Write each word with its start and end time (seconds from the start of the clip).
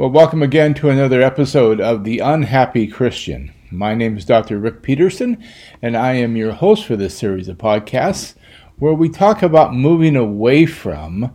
Well, 0.00 0.08
welcome 0.08 0.42
again 0.42 0.72
to 0.76 0.88
another 0.88 1.20
episode 1.20 1.78
of 1.78 2.04
The 2.04 2.20
Unhappy 2.20 2.86
Christian. 2.86 3.52
My 3.70 3.94
name 3.94 4.16
is 4.16 4.24
Dr. 4.24 4.58
Rick 4.58 4.80
Peterson, 4.80 5.44
and 5.82 5.94
I 5.94 6.14
am 6.14 6.36
your 6.36 6.52
host 6.52 6.86
for 6.86 6.96
this 6.96 7.14
series 7.14 7.48
of 7.48 7.58
podcasts 7.58 8.34
where 8.78 8.94
we 8.94 9.10
talk 9.10 9.42
about 9.42 9.74
moving 9.74 10.16
away 10.16 10.64
from 10.64 11.34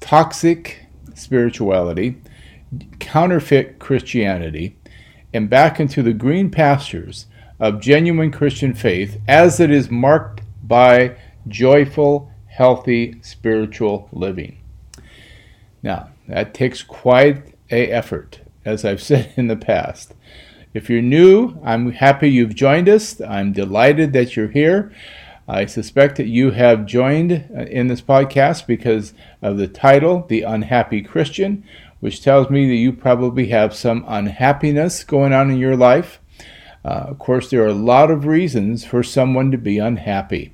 toxic 0.00 0.86
spirituality, 1.14 2.20
counterfeit 2.98 3.78
Christianity, 3.78 4.76
and 5.32 5.48
back 5.48 5.78
into 5.78 6.02
the 6.02 6.12
green 6.12 6.50
pastures 6.50 7.26
of 7.60 7.80
genuine 7.80 8.32
Christian 8.32 8.74
faith 8.74 9.20
as 9.28 9.60
it 9.60 9.70
is 9.70 9.88
marked 9.88 10.40
by 10.64 11.16
joyful, 11.46 12.28
healthy 12.46 13.20
spiritual 13.22 14.08
living. 14.10 14.58
Now, 15.84 16.08
that 16.26 16.54
takes 16.54 16.82
quite 16.82 17.53
a 17.74 17.90
effort, 17.90 18.40
as 18.64 18.84
I've 18.84 19.02
said 19.10 19.32
in 19.36 19.48
the 19.48 19.56
past. 19.56 20.14
If 20.72 20.88
you're 20.90 21.02
new, 21.02 21.58
I'm 21.62 21.92
happy 21.92 22.30
you've 22.30 22.54
joined 22.54 22.88
us. 22.88 23.20
I'm 23.20 23.52
delighted 23.52 24.12
that 24.12 24.36
you're 24.36 24.48
here. 24.48 24.92
I 25.46 25.66
suspect 25.66 26.16
that 26.16 26.26
you 26.26 26.52
have 26.52 26.86
joined 26.86 27.32
uh, 27.54 27.64
in 27.64 27.88
this 27.88 28.00
podcast 28.00 28.66
because 28.66 29.12
of 29.42 29.58
the 29.58 29.68
title, 29.68 30.24
The 30.26 30.42
Unhappy 30.42 31.02
Christian, 31.02 31.64
which 32.00 32.22
tells 32.22 32.48
me 32.48 32.66
that 32.68 32.76
you 32.76 32.92
probably 32.92 33.48
have 33.48 33.74
some 33.74 34.04
unhappiness 34.08 35.04
going 35.04 35.32
on 35.32 35.50
in 35.50 35.58
your 35.58 35.76
life. 35.76 36.18
Uh, 36.84 37.06
of 37.08 37.18
course, 37.18 37.50
there 37.50 37.62
are 37.62 37.68
a 37.68 37.74
lot 37.74 38.10
of 38.10 38.26
reasons 38.26 38.84
for 38.84 39.02
someone 39.02 39.50
to 39.50 39.58
be 39.58 39.78
unhappy. 39.78 40.53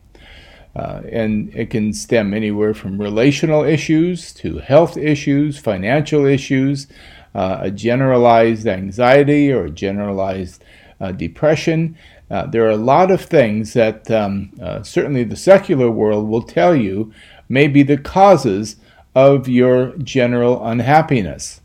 Uh, 0.76 1.02
and 1.10 1.52
it 1.54 1.70
can 1.70 1.92
stem 1.92 2.32
anywhere 2.32 2.72
from 2.72 3.00
relational 3.00 3.64
issues 3.64 4.32
to 4.32 4.58
health 4.58 4.96
issues, 4.96 5.58
financial 5.58 6.24
issues, 6.24 6.86
uh, 7.34 7.58
a 7.62 7.70
generalized 7.70 8.66
anxiety 8.66 9.52
or 9.52 9.66
a 9.66 9.70
generalized 9.70 10.62
uh, 11.00 11.12
depression. 11.12 11.96
Uh, 12.30 12.46
there 12.46 12.64
are 12.66 12.70
a 12.70 12.76
lot 12.76 13.10
of 13.10 13.20
things 13.20 13.72
that 13.72 14.08
um, 14.10 14.50
uh, 14.62 14.82
certainly 14.82 15.24
the 15.24 15.36
secular 15.36 15.90
world 15.90 16.28
will 16.28 16.42
tell 16.42 16.74
you 16.74 17.12
may 17.48 17.66
be 17.66 17.82
the 17.82 17.98
causes 17.98 18.76
of 19.14 19.48
your 19.48 19.96
general 19.98 20.64
unhappiness. 20.64 21.60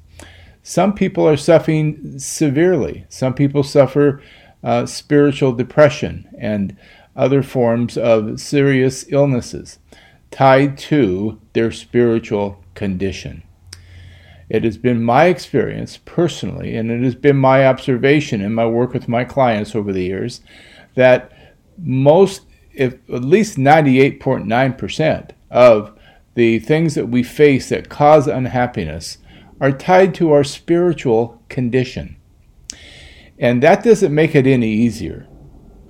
Some 0.63 0.93
people 0.93 1.27
are 1.27 1.37
suffering 1.37 2.17
severely. 2.17 3.05
Some 3.09 3.35
people 3.35 3.61
suffer 3.61 4.21
uh, 4.63 4.87
spiritual 4.87 5.51
depression 5.51 6.27
and 6.39 6.75
other 7.15 7.41
forms 7.41 7.97
of 7.97 8.39
serious 8.39 9.05
illnesses 9.09 9.79
tied 10.31 10.77
to 10.77 11.39
their 11.53 11.71
spiritual 11.71 12.63
condition. 12.73 13.43
It 14.49 14.63
has 14.63 14.77
been 14.77 15.03
my 15.03 15.25
experience 15.25 15.97
personally, 16.05 16.75
and 16.75 16.91
it 16.91 17.01
has 17.03 17.15
been 17.15 17.37
my 17.37 17.65
observation 17.65 18.41
in 18.41 18.53
my 18.53 18.65
work 18.65 18.93
with 18.93 19.07
my 19.07 19.23
clients 19.23 19.75
over 19.75 19.91
the 19.91 20.03
years, 20.03 20.41
that 20.95 21.31
most, 21.77 22.43
if 22.73 22.93
at 23.09 23.23
least 23.23 23.57
98.9% 23.57 25.31
of 25.49 25.97
the 26.35 26.59
things 26.59 26.95
that 26.95 27.07
we 27.07 27.23
face 27.23 27.69
that 27.69 27.89
cause 27.89 28.27
unhappiness 28.27 29.17
are 29.59 29.71
tied 29.71 30.13
to 30.15 30.31
our 30.31 30.43
spiritual 30.43 31.41
condition. 31.49 32.17
And 33.39 33.63
that 33.63 33.83
doesn't 33.83 34.13
make 34.13 34.35
it 34.35 34.45
any 34.45 34.69
easier. 34.69 35.27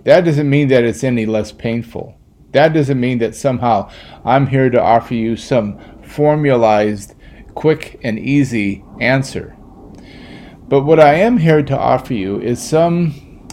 That 0.06 0.24
doesn't 0.24 0.50
mean 0.50 0.68
that 0.70 0.84
it's 0.84 1.04
any 1.04 1.26
less 1.26 1.52
painful. 1.52 2.18
That 2.52 2.74
doesn't 2.74 3.00
mean 3.00 3.18
that 3.18 3.36
somehow 3.36 3.90
I'm 4.24 4.48
here 4.48 4.70
to 4.70 4.82
offer 4.82 5.16
you 5.16 5.36
some 5.36 5.80
formalized, 6.04 7.16
quick, 7.56 8.00
and 8.04 8.18
easy 8.18 8.86
answer. 9.02 9.58
But 10.68 10.84
what 10.84 11.00
I 11.00 11.16
am 11.16 11.38
here 11.38 11.64
to 11.64 11.78
offer 11.78 12.14
you 12.14 12.40
is 12.40 12.62
some 12.62 13.48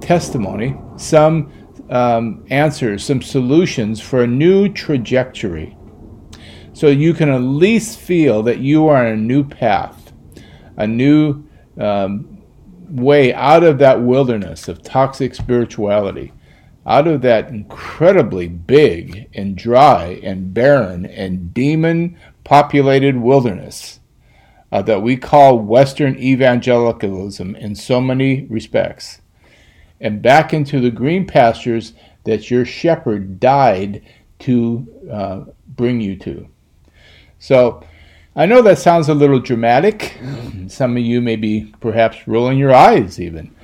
testimony, 0.00 0.76
some 0.96 1.52
um, 1.90 2.44
answers, 2.50 3.04
some 3.04 3.22
solutions 3.22 4.00
for 4.00 4.24
a 4.24 4.26
new 4.26 4.68
trajectory. 4.68 5.76
So 6.72 6.88
you 6.88 7.14
can 7.14 7.28
at 7.28 7.38
least 7.38 8.00
feel 8.00 8.42
that 8.42 8.58
you 8.58 8.88
are 8.88 9.06
on 9.06 9.12
a 9.12 9.16
new 9.16 9.44
path, 9.44 10.12
a 10.76 10.86
new 10.88 11.44
um, 11.78 12.33
way 12.94 13.34
out 13.34 13.64
of 13.64 13.78
that 13.78 14.00
wilderness 14.00 14.68
of 14.68 14.82
toxic 14.82 15.34
spirituality, 15.34 16.32
out 16.86 17.06
of 17.06 17.22
that 17.22 17.48
incredibly 17.48 18.46
big 18.48 19.28
and 19.34 19.56
dry 19.56 20.20
and 20.22 20.54
barren 20.54 21.04
and 21.06 21.52
demon 21.52 22.16
populated 22.44 23.16
wilderness 23.16 24.00
uh, 24.70 24.82
that 24.82 25.02
we 25.02 25.16
call 25.16 25.58
Western 25.58 26.16
evangelicalism 26.18 27.56
in 27.56 27.74
so 27.74 28.00
many 28.00 28.44
respects, 28.44 29.20
and 30.00 30.22
back 30.22 30.52
into 30.52 30.80
the 30.80 30.90
green 30.90 31.26
pastures 31.26 31.94
that 32.24 32.50
your 32.50 32.64
shepherd 32.64 33.38
died 33.38 34.02
to 34.40 34.86
uh, 35.10 35.40
bring 35.68 36.00
you 36.00 36.16
to. 36.16 36.48
So, 37.38 37.84
I 38.36 38.46
know 38.46 38.62
that 38.62 38.78
sounds 38.78 39.08
a 39.08 39.14
little 39.14 39.38
dramatic. 39.38 40.18
Some 40.66 40.96
of 40.96 41.02
you 41.04 41.20
may 41.20 41.36
be 41.36 41.72
perhaps 41.80 42.26
rolling 42.26 42.58
your 42.58 42.74
eyes 42.74 43.20
even. 43.20 43.54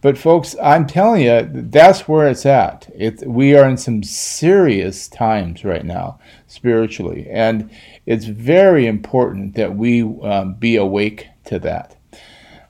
But 0.00 0.18
folks, 0.18 0.56
I'm 0.60 0.86
telling 0.86 1.22
you, 1.22 1.48
that's 1.52 2.08
where 2.08 2.26
it's 2.26 2.44
at. 2.44 2.90
It, 2.96 3.22
we 3.26 3.54
are 3.54 3.68
in 3.68 3.76
some 3.76 4.02
serious 4.02 5.08
times 5.08 5.62
right 5.62 5.84
now, 5.84 6.18
spiritually, 6.46 7.28
and 7.30 7.70
it's 8.06 8.24
very 8.24 8.86
important 8.86 9.56
that 9.56 9.76
we 9.76 10.02
um, 10.22 10.54
be 10.54 10.76
awake 10.76 11.28
to 11.44 11.58
that. 11.58 11.96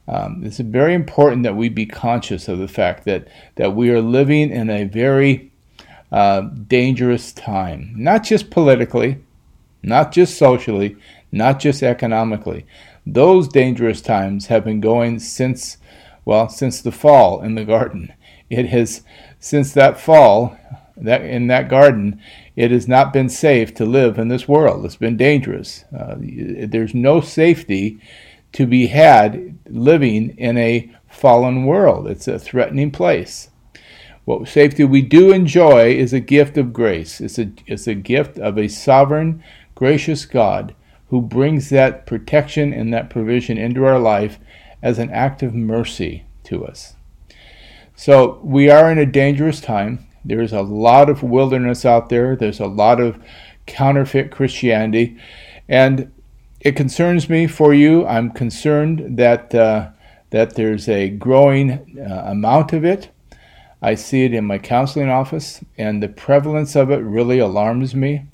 Um, 0.09 0.43
it's 0.43 0.59
very 0.59 0.93
important 0.93 1.43
that 1.43 1.55
we 1.55 1.69
be 1.69 1.85
conscious 1.85 2.49
of 2.49 2.59
the 2.59 2.67
fact 2.67 3.05
that 3.05 3.29
that 3.55 3.75
we 3.75 3.91
are 3.91 4.01
living 4.01 4.51
in 4.51 4.69
a 4.69 4.83
very 4.83 5.53
uh, 6.11 6.41
dangerous 6.41 7.31
time, 7.31 7.93
not 7.95 8.25
just 8.25 8.49
politically, 8.49 9.23
not 9.83 10.11
just 10.11 10.37
socially, 10.37 10.97
not 11.31 11.59
just 11.59 11.81
economically. 11.81 12.65
Those 13.05 13.47
dangerous 13.47 14.01
times 14.01 14.47
have 14.47 14.65
been 14.65 14.81
going 14.81 15.19
since, 15.19 15.77
well, 16.25 16.49
since 16.49 16.81
the 16.81 16.91
fall 16.91 17.41
in 17.41 17.55
the 17.55 17.65
garden. 17.65 18.13
It 18.49 18.67
has, 18.67 19.03
since 19.39 19.73
that 19.73 19.99
fall, 19.99 20.57
that 20.97 21.23
in 21.23 21.47
that 21.47 21.69
garden, 21.69 22.21
it 22.55 22.69
has 22.71 22.87
not 22.87 23.13
been 23.13 23.29
safe 23.29 23.73
to 23.75 23.85
live 23.85 24.19
in 24.19 24.27
this 24.27 24.47
world. 24.47 24.85
It's 24.85 24.97
been 24.97 25.17
dangerous. 25.17 25.85
Uh, 25.97 26.15
there's 26.19 26.93
no 26.93 27.21
safety 27.21 27.99
to 28.51 28.67
be 28.67 28.87
had 28.87 29.57
living 29.69 30.37
in 30.37 30.57
a 30.57 30.91
fallen 31.07 31.65
world. 31.65 32.07
It's 32.07 32.27
a 32.27 32.37
threatening 32.37 32.91
place. 32.91 33.49
What 34.25 34.47
safety 34.47 34.83
we 34.83 35.01
do 35.01 35.31
enjoy 35.31 35.93
is 35.95 36.13
a 36.13 36.19
gift 36.19 36.57
of 36.57 36.73
grace. 36.73 37.19
It's 37.19 37.39
a, 37.39 37.51
it's 37.65 37.87
a 37.87 37.95
gift 37.95 38.37
of 38.37 38.57
a 38.57 38.67
sovereign, 38.67 39.43
gracious 39.73 40.25
God 40.25 40.75
who 41.11 41.21
brings 41.21 41.69
that 41.69 42.05
protection 42.05 42.71
and 42.71 42.93
that 42.93 43.09
provision 43.09 43.57
into 43.57 43.83
our 43.85 43.99
life 43.99 44.39
as 44.81 44.97
an 44.97 45.09
act 45.11 45.43
of 45.43 45.53
mercy 45.53 46.23
to 46.41 46.65
us. 46.65 46.95
So 47.97 48.39
we 48.41 48.69
are 48.69 48.89
in 48.89 48.97
a 48.97 49.05
dangerous 49.05 49.59
time. 49.59 50.07
There's 50.23 50.53
a 50.53 50.61
lot 50.61 51.09
of 51.09 51.21
wilderness 51.21 51.83
out 51.83 52.07
there, 52.07 52.37
there's 52.37 52.61
a 52.61 52.65
lot 52.65 53.01
of 53.01 53.21
counterfeit 53.65 54.31
Christianity. 54.31 55.17
And 55.67 56.13
it 56.61 56.77
concerns 56.77 57.29
me 57.29 57.45
for 57.45 57.73
you. 57.73 58.07
I'm 58.07 58.31
concerned 58.31 59.17
that, 59.17 59.53
uh, 59.53 59.89
that 60.29 60.55
there's 60.55 60.87
a 60.87 61.09
growing 61.09 61.99
uh, 61.99 62.23
amount 62.25 62.71
of 62.71 62.85
it. 62.85 63.09
I 63.81 63.95
see 63.95 64.23
it 64.23 64.33
in 64.33 64.45
my 64.45 64.59
counseling 64.59 65.09
office, 65.09 65.61
and 65.77 66.01
the 66.01 66.07
prevalence 66.07 66.73
of 66.77 66.89
it 66.89 67.03
really 67.03 67.39
alarms 67.39 67.93
me. 67.95 68.30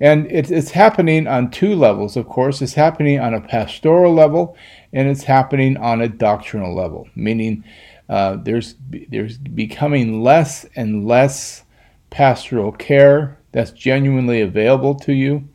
And 0.00 0.30
it, 0.30 0.50
it's 0.50 0.72
happening 0.72 1.26
on 1.26 1.50
two 1.50 1.74
levels, 1.74 2.16
of 2.16 2.28
course. 2.28 2.60
It's 2.60 2.74
happening 2.74 3.18
on 3.18 3.34
a 3.34 3.40
pastoral 3.40 4.12
level 4.12 4.56
and 4.92 5.08
it's 5.08 5.24
happening 5.24 5.76
on 5.76 6.00
a 6.02 6.08
doctrinal 6.08 6.74
level, 6.74 7.08
meaning 7.14 7.64
uh, 8.08 8.36
there's, 8.36 8.74
there's 9.08 9.38
becoming 9.38 10.22
less 10.22 10.66
and 10.76 11.06
less 11.06 11.64
pastoral 12.10 12.72
care 12.72 13.38
that's 13.52 13.70
genuinely 13.70 14.42
available 14.42 14.94
to 14.94 15.12
you. 15.12 15.48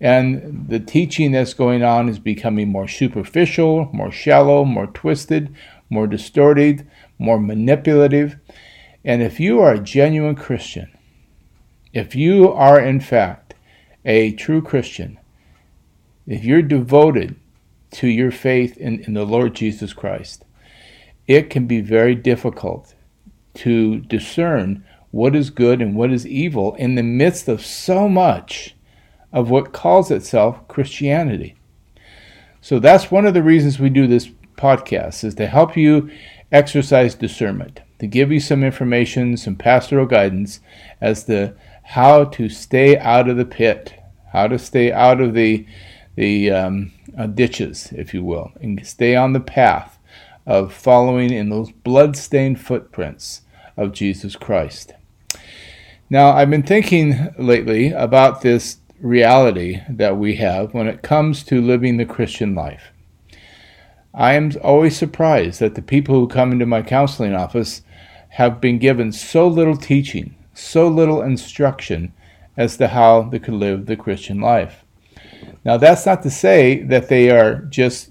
And 0.00 0.66
the 0.68 0.80
teaching 0.80 1.30
that's 1.30 1.54
going 1.54 1.84
on 1.84 2.08
is 2.08 2.18
becoming 2.18 2.68
more 2.68 2.88
superficial, 2.88 3.88
more 3.92 4.10
shallow, 4.10 4.64
more 4.64 4.88
twisted, 4.88 5.54
more 5.90 6.06
distorted, 6.06 6.88
more 7.18 7.38
manipulative. 7.38 8.36
And 9.04 9.22
if 9.22 9.38
you 9.38 9.60
are 9.60 9.74
a 9.74 9.78
genuine 9.78 10.34
Christian, 10.34 10.90
if 11.92 12.16
you 12.16 12.50
are 12.50 12.80
in 12.80 13.00
fact 13.00 13.41
a 14.04 14.32
true 14.32 14.62
Christian, 14.62 15.18
if 16.26 16.44
you're 16.44 16.62
devoted 16.62 17.36
to 17.92 18.08
your 18.08 18.30
faith 18.30 18.76
in, 18.76 19.00
in 19.04 19.14
the 19.14 19.24
Lord 19.24 19.54
Jesus 19.54 19.92
Christ, 19.92 20.44
it 21.26 21.50
can 21.50 21.66
be 21.66 21.80
very 21.80 22.14
difficult 22.14 22.94
to 23.54 24.00
discern 24.00 24.84
what 25.10 25.36
is 25.36 25.50
good 25.50 25.82
and 25.82 25.94
what 25.94 26.10
is 26.10 26.26
evil 26.26 26.74
in 26.76 26.94
the 26.94 27.02
midst 27.02 27.48
of 27.48 27.64
so 27.64 28.08
much 28.08 28.74
of 29.32 29.50
what 29.50 29.72
calls 29.72 30.10
itself 30.10 30.66
Christianity. 30.68 31.56
So 32.60 32.78
that's 32.78 33.10
one 33.10 33.26
of 33.26 33.34
the 33.34 33.42
reasons 33.42 33.78
we 33.78 33.90
do 33.90 34.06
this 34.06 34.28
podcast 34.56 35.24
is 35.24 35.34
to 35.34 35.46
help 35.46 35.76
you 35.76 36.10
exercise 36.50 37.14
discernment, 37.14 37.80
to 37.98 38.06
give 38.06 38.30
you 38.30 38.40
some 38.40 38.62
information, 38.62 39.36
some 39.36 39.56
pastoral 39.56 40.06
guidance 40.06 40.60
as 41.00 41.24
to 41.24 41.54
how 41.82 42.24
to 42.24 42.48
stay 42.48 42.96
out 42.98 43.28
of 43.28 43.36
the 43.36 43.44
pit, 43.44 43.94
how 44.32 44.46
to 44.46 44.58
stay 44.58 44.92
out 44.92 45.20
of 45.20 45.34
the 45.34 45.66
the 46.14 46.50
um, 46.50 46.92
uh, 47.16 47.26
ditches, 47.26 47.90
if 47.92 48.12
you 48.12 48.22
will, 48.22 48.52
and 48.60 48.86
stay 48.86 49.16
on 49.16 49.32
the 49.32 49.40
path 49.40 49.98
of 50.46 50.74
following 50.74 51.32
in 51.32 51.48
those 51.48 51.70
blood-stained 51.70 52.60
footprints 52.60 53.42
of 53.76 53.92
Jesus 53.92 54.36
Christ. 54.36 54.92
Now, 56.10 56.32
I've 56.32 56.50
been 56.50 56.62
thinking 56.62 57.30
lately 57.38 57.92
about 57.92 58.42
this 58.42 58.76
reality 59.00 59.80
that 59.88 60.18
we 60.18 60.36
have 60.36 60.74
when 60.74 60.86
it 60.86 61.02
comes 61.02 61.42
to 61.44 61.62
living 61.62 61.96
the 61.96 62.04
Christian 62.04 62.54
life. 62.54 62.92
I 64.12 64.34
am 64.34 64.52
always 64.62 64.96
surprised 64.96 65.60
that 65.60 65.74
the 65.74 65.82
people 65.82 66.14
who 66.16 66.28
come 66.28 66.52
into 66.52 66.66
my 66.66 66.82
counseling 66.82 67.34
office 67.34 67.80
have 68.30 68.60
been 68.60 68.78
given 68.78 69.12
so 69.12 69.48
little 69.48 69.76
teaching, 69.76 70.34
so 70.54 70.88
little 70.88 71.22
instruction 71.22 72.12
as 72.56 72.76
to 72.76 72.88
how 72.88 73.22
they 73.22 73.38
could 73.38 73.54
live 73.54 73.86
the 73.86 73.96
Christian 73.96 74.40
life. 74.40 74.84
Now, 75.64 75.76
that's 75.76 76.06
not 76.06 76.22
to 76.22 76.30
say 76.30 76.82
that 76.84 77.08
they 77.08 77.30
are 77.30 77.62
just 77.62 78.10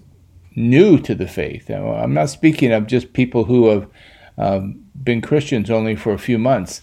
new 0.55 0.97
to 0.99 1.15
the 1.15 1.27
faith. 1.27 1.69
I'm 1.69 2.13
not 2.13 2.29
speaking 2.29 2.71
of 2.71 2.87
just 2.87 3.13
people 3.13 3.45
who 3.45 3.69
have 3.69 3.87
um, 4.37 4.85
been 5.03 5.21
Christians 5.21 5.69
only 5.69 5.95
for 5.95 6.13
a 6.13 6.19
few 6.19 6.37
months. 6.37 6.81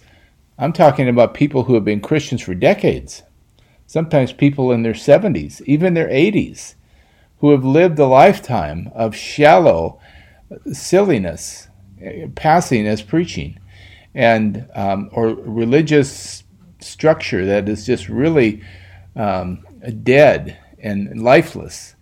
I'm 0.58 0.72
talking 0.72 1.08
about 1.08 1.34
people 1.34 1.64
who 1.64 1.75
have 1.75 1.84
been 1.84 2.00
Christians 2.00 2.43
for 2.43 2.55
decades, 2.55 3.22
sometimes 3.87 4.32
people 4.32 4.72
in 4.72 4.82
their 4.82 4.93
70s, 4.93 5.60
even 5.62 5.94
their 5.94 6.08
80s 6.08 6.75
who 7.38 7.50
have 7.52 7.64
lived 7.64 7.99
a 7.99 8.06
lifetime 8.06 8.90
of 8.94 9.14
shallow 9.14 10.00
silliness, 10.72 11.69
passing 12.34 12.87
as 12.87 13.02
preaching, 13.02 13.58
and 14.19 14.67
um, 14.75 15.09
or 15.12 15.29
religious 15.29 16.43
structure 16.81 17.47
that 17.47 17.69
is 17.69 17.87
just 17.87 18.09
really 18.09 18.61
um, 19.15 19.65
dead 20.03 20.59
and 20.81 21.23
lifeless. 21.23 21.94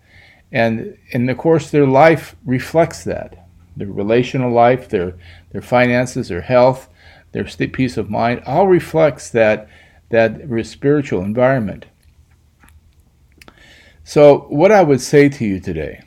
And, 0.51 0.97
and 1.13 1.29
of 1.29 1.37
course, 1.37 1.69
their 1.69 1.85
life 1.85 2.35
reflects 2.43 3.03
that. 3.03 3.47
Their 3.75 3.87
relational 3.87 4.51
life, 4.51 4.89
their, 4.89 5.13
their 5.51 5.61
finances, 5.61 6.29
their 6.29 6.41
health, 6.41 6.89
their 7.33 7.45
peace 7.45 7.97
of 7.97 8.09
mind, 8.09 8.41
all 8.47 8.67
reflects 8.67 9.29
that, 9.29 9.69
that 10.09 10.41
spiritual 10.65 11.21
environment. 11.21 11.85
So, 14.03 14.47
what 14.49 14.71
I 14.71 14.81
would 14.81 15.01
say 15.01 15.29
to 15.29 15.45
you 15.45 15.59
today 15.59 16.01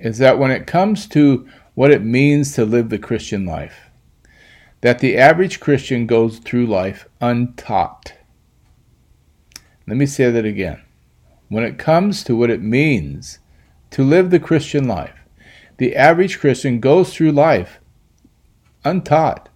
is 0.00 0.18
that 0.18 0.40
when 0.40 0.50
it 0.50 0.66
comes 0.66 1.06
to 1.08 1.46
what 1.74 1.92
it 1.92 2.02
means 2.02 2.54
to 2.54 2.64
live 2.64 2.88
the 2.88 2.98
Christian 2.98 3.46
life, 3.46 3.91
that 4.82 4.98
the 4.98 5.16
average 5.16 5.60
Christian 5.60 6.06
goes 6.06 6.38
through 6.38 6.66
life 6.66 7.08
untaught. 7.20 8.14
Let 9.86 9.96
me 9.96 10.06
say 10.06 10.30
that 10.30 10.44
again. 10.44 10.82
When 11.48 11.64
it 11.64 11.78
comes 11.78 12.24
to 12.24 12.36
what 12.36 12.50
it 12.50 12.62
means 12.62 13.38
to 13.90 14.02
live 14.02 14.30
the 14.30 14.40
Christian 14.40 14.86
life, 14.86 15.14
the 15.78 15.96
average 15.96 16.38
Christian 16.38 16.80
goes 16.80 17.14
through 17.14 17.32
life 17.32 17.78
untaught, 18.84 19.48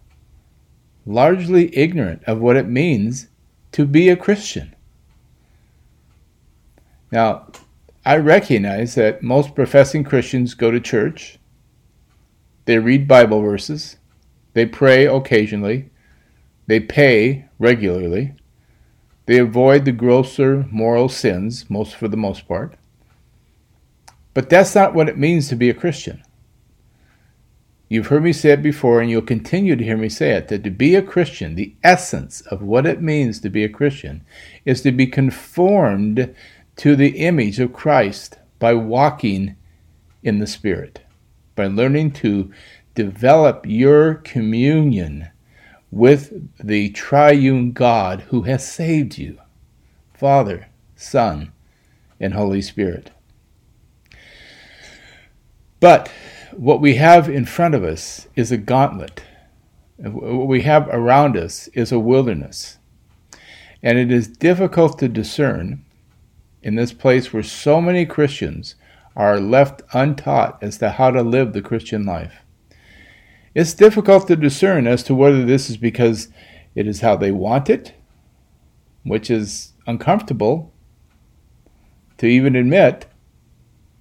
largely 1.05 1.75
ignorant 1.77 2.23
of 2.25 2.39
what 2.39 2.55
it 2.55 2.67
means 2.67 3.27
to 3.73 3.85
be 3.85 4.09
a 4.09 4.15
Christian. 4.15 4.75
Now, 7.11 7.47
I 8.05 8.17
recognize 8.17 8.95
that 8.95 9.23
most 9.23 9.55
professing 9.55 10.03
Christians 10.05 10.53
go 10.53 10.71
to 10.71 10.79
church, 10.79 11.39
they 12.65 12.79
read 12.79 13.07
Bible 13.07 13.41
verses, 13.41 13.97
they 14.57 14.65
pray 14.65 15.05
occasionally, 15.05 15.89
they 16.65 16.79
pay 16.79 17.45
regularly, 17.59 18.33
they 19.27 19.37
avoid 19.37 19.85
the 19.85 19.91
grosser 19.91 20.65
moral 20.71 21.09
sins, 21.09 21.69
most 21.69 21.93
for 21.93 22.07
the 22.07 22.17
most 22.17 22.47
part. 22.47 22.75
But 24.33 24.49
that's 24.49 24.73
not 24.73 24.95
what 24.95 25.09
it 25.09 25.17
means 25.17 25.47
to 25.49 25.55
be 25.55 25.69
a 25.69 25.75
Christian. 25.75 26.23
You've 27.87 28.07
heard 28.07 28.23
me 28.23 28.33
say 28.33 28.49
it 28.49 28.63
before, 28.63 28.99
and 28.99 29.11
you'll 29.11 29.21
continue 29.21 29.75
to 29.75 29.83
hear 29.83 29.95
me 29.95 30.09
say 30.09 30.31
it 30.31 30.47
that 30.47 30.63
to 30.63 30.71
be 30.71 30.95
a 30.95 31.03
Christian, 31.03 31.53
the 31.53 31.75
essence 31.83 32.41
of 32.41 32.63
what 32.63 32.87
it 32.87 32.99
means 32.99 33.39
to 33.41 33.49
be 33.49 33.63
a 33.63 33.69
Christian, 33.69 34.25
is 34.65 34.81
to 34.81 34.91
be 34.91 35.05
conformed 35.05 36.33
to 36.77 36.95
the 36.95 37.19
image 37.19 37.59
of 37.59 37.73
Christ 37.73 38.39
by 38.57 38.73
walking 38.73 39.55
in 40.23 40.39
the 40.39 40.47
Spirit, 40.47 41.01
by 41.55 41.67
learning 41.67 42.11
to 42.13 42.51
develop 42.97 43.63
your 43.67 44.15
communion 44.15 45.29
with 45.91 46.33
the 46.57 46.89
triune 46.89 47.71
God 47.71 48.21
who 48.29 48.41
has 48.41 48.67
saved 48.67 49.19
you 49.19 49.37
Father, 50.15 50.69
Son, 50.95 51.51
and 52.19 52.33
Holy 52.33 52.59
Spirit. 52.59 53.11
But 55.79 56.09
what 56.53 56.81
we 56.81 56.95
have 56.95 57.29
in 57.29 57.45
front 57.45 57.75
of 57.75 57.83
us 57.83 58.27
is 58.35 58.51
a 58.51 58.57
gauntlet. 58.57 59.21
What 59.99 60.47
we 60.47 60.63
have 60.63 60.87
around 60.87 61.37
us 61.37 61.67
is 61.75 61.91
a 61.91 61.99
wilderness. 61.99 62.79
And 63.83 63.99
it 63.99 64.11
is 64.11 64.27
difficult 64.27 64.97
to 64.97 65.07
discern 65.07 65.85
in 66.63 66.73
this 66.73 66.93
place 66.93 67.31
where 67.31 67.43
so 67.43 67.79
many 67.79 68.07
Christians 68.07 68.73
are 69.15 69.39
left 69.39 69.83
untaught 69.93 70.57
as 70.63 70.79
to 70.79 70.89
how 70.89 71.11
to 71.11 71.21
live 71.21 71.53
the 71.53 71.61
Christian 71.61 72.03
life. 72.03 72.41
It's 73.55 73.73
difficult 73.73 74.27
to 74.27 74.35
discern 74.35 74.87
as 74.87 75.03
to 75.03 75.15
whether 75.15 75.45
this 75.45 75.69
is 75.69 75.77
because 75.77 76.29
it 76.75 76.87
is 76.87 77.01
how 77.01 77.15
they 77.15 77.31
want 77.31 77.69
it, 77.69 77.93
which 79.03 79.31
is 79.31 79.73
uncomfortable 79.87 80.73
to 82.17 82.27
even 82.27 82.55
admit 82.55 83.07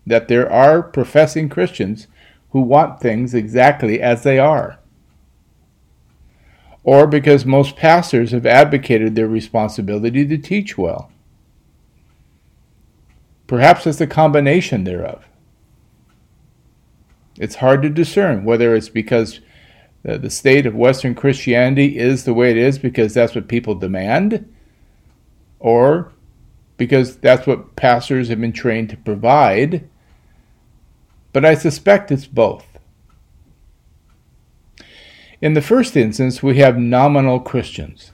that 0.06 0.28
there 0.28 0.50
are 0.50 0.82
professing 0.82 1.48
Christians 1.48 2.06
who 2.50 2.60
want 2.60 3.00
things 3.00 3.34
exactly 3.34 4.00
as 4.00 4.22
they 4.22 4.38
are. 4.38 4.78
Or 6.84 7.06
because 7.06 7.44
most 7.44 7.76
pastors 7.76 8.31
have 8.31 8.46
advocated 8.46 9.14
their 9.14 9.26
responsibility 9.26 10.25
to 10.26 10.38
teach 10.38 10.78
well. 10.78 11.10
Perhaps 13.46 13.87
it's 13.87 14.00
a 14.00 14.06
combination 14.06 14.84
thereof. 14.84 15.26
It's 17.38 17.56
hard 17.56 17.82
to 17.82 17.90
discern 17.90 18.44
whether 18.44 18.74
it's 18.74 18.88
because 18.88 19.40
the 20.02 20.31
state 20.31 20.66
of 20.66 20.74
Western 20.74 21.14
Christianity 21.14 21.98
is 21.98 22.24
the 22.24 22.34
way 22.34 22.50
it 22.50 22.56
is 22.56 22.78
because 22.78 23.12
that's 23.12 23.34
what 23.34 23.48
people 23.48 23.74
demand, 23.74 24.52
or 25.58 26.12
because 26.76 27.16
that's 27.16 27.46
what 27.46 27.74
pastors 27.76 28.28
have 28.28 28.40
been 28.40 28.52
trained 28.52 28.90
to 28.90 28.96
provide. 28.96 29.88
But 31.32 31.44
I 31.44 31.55
suspect 31.55 32.12
it's 32.12 32.26
both. 32.26 32.64
In 35.40 35.55
the 35.55 35.60
first 35.60 35.96
instance, 35.96 36.43
we 36.43 36.58
have 36.58 36.78
nominal 36.78 37.40
Christians, 37.40 38.12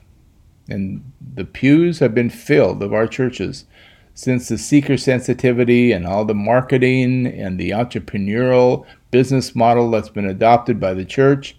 and 0.69 1.05
the 1.35 1.45
pews 1.45 1.99
have 1.99 2.15
been 2.15 2.31
filled 2.31 2.83
of 2.83 2.93
our 2.93 3.07
churches 3.07 3.67
since 4.15 4.49
the 4.49 4.59
seeker 4.59 4.97
sensitivity 4.97 5.93
and 5.93 6.07
all 6.07 6.25
the 6.25 6.35
marketing 6.35 7.27
and 7.27 7.59
the 7.59 7.71
entrepreneurial 7.71 8.85
business 9.11 9.55
model 9.55 9.91
that's 9.91 10.09
been 10.09 10.27
adopted 10.27 10.79
by 10.79 10.95
the 10.95 11.05
church, 11.05 11.57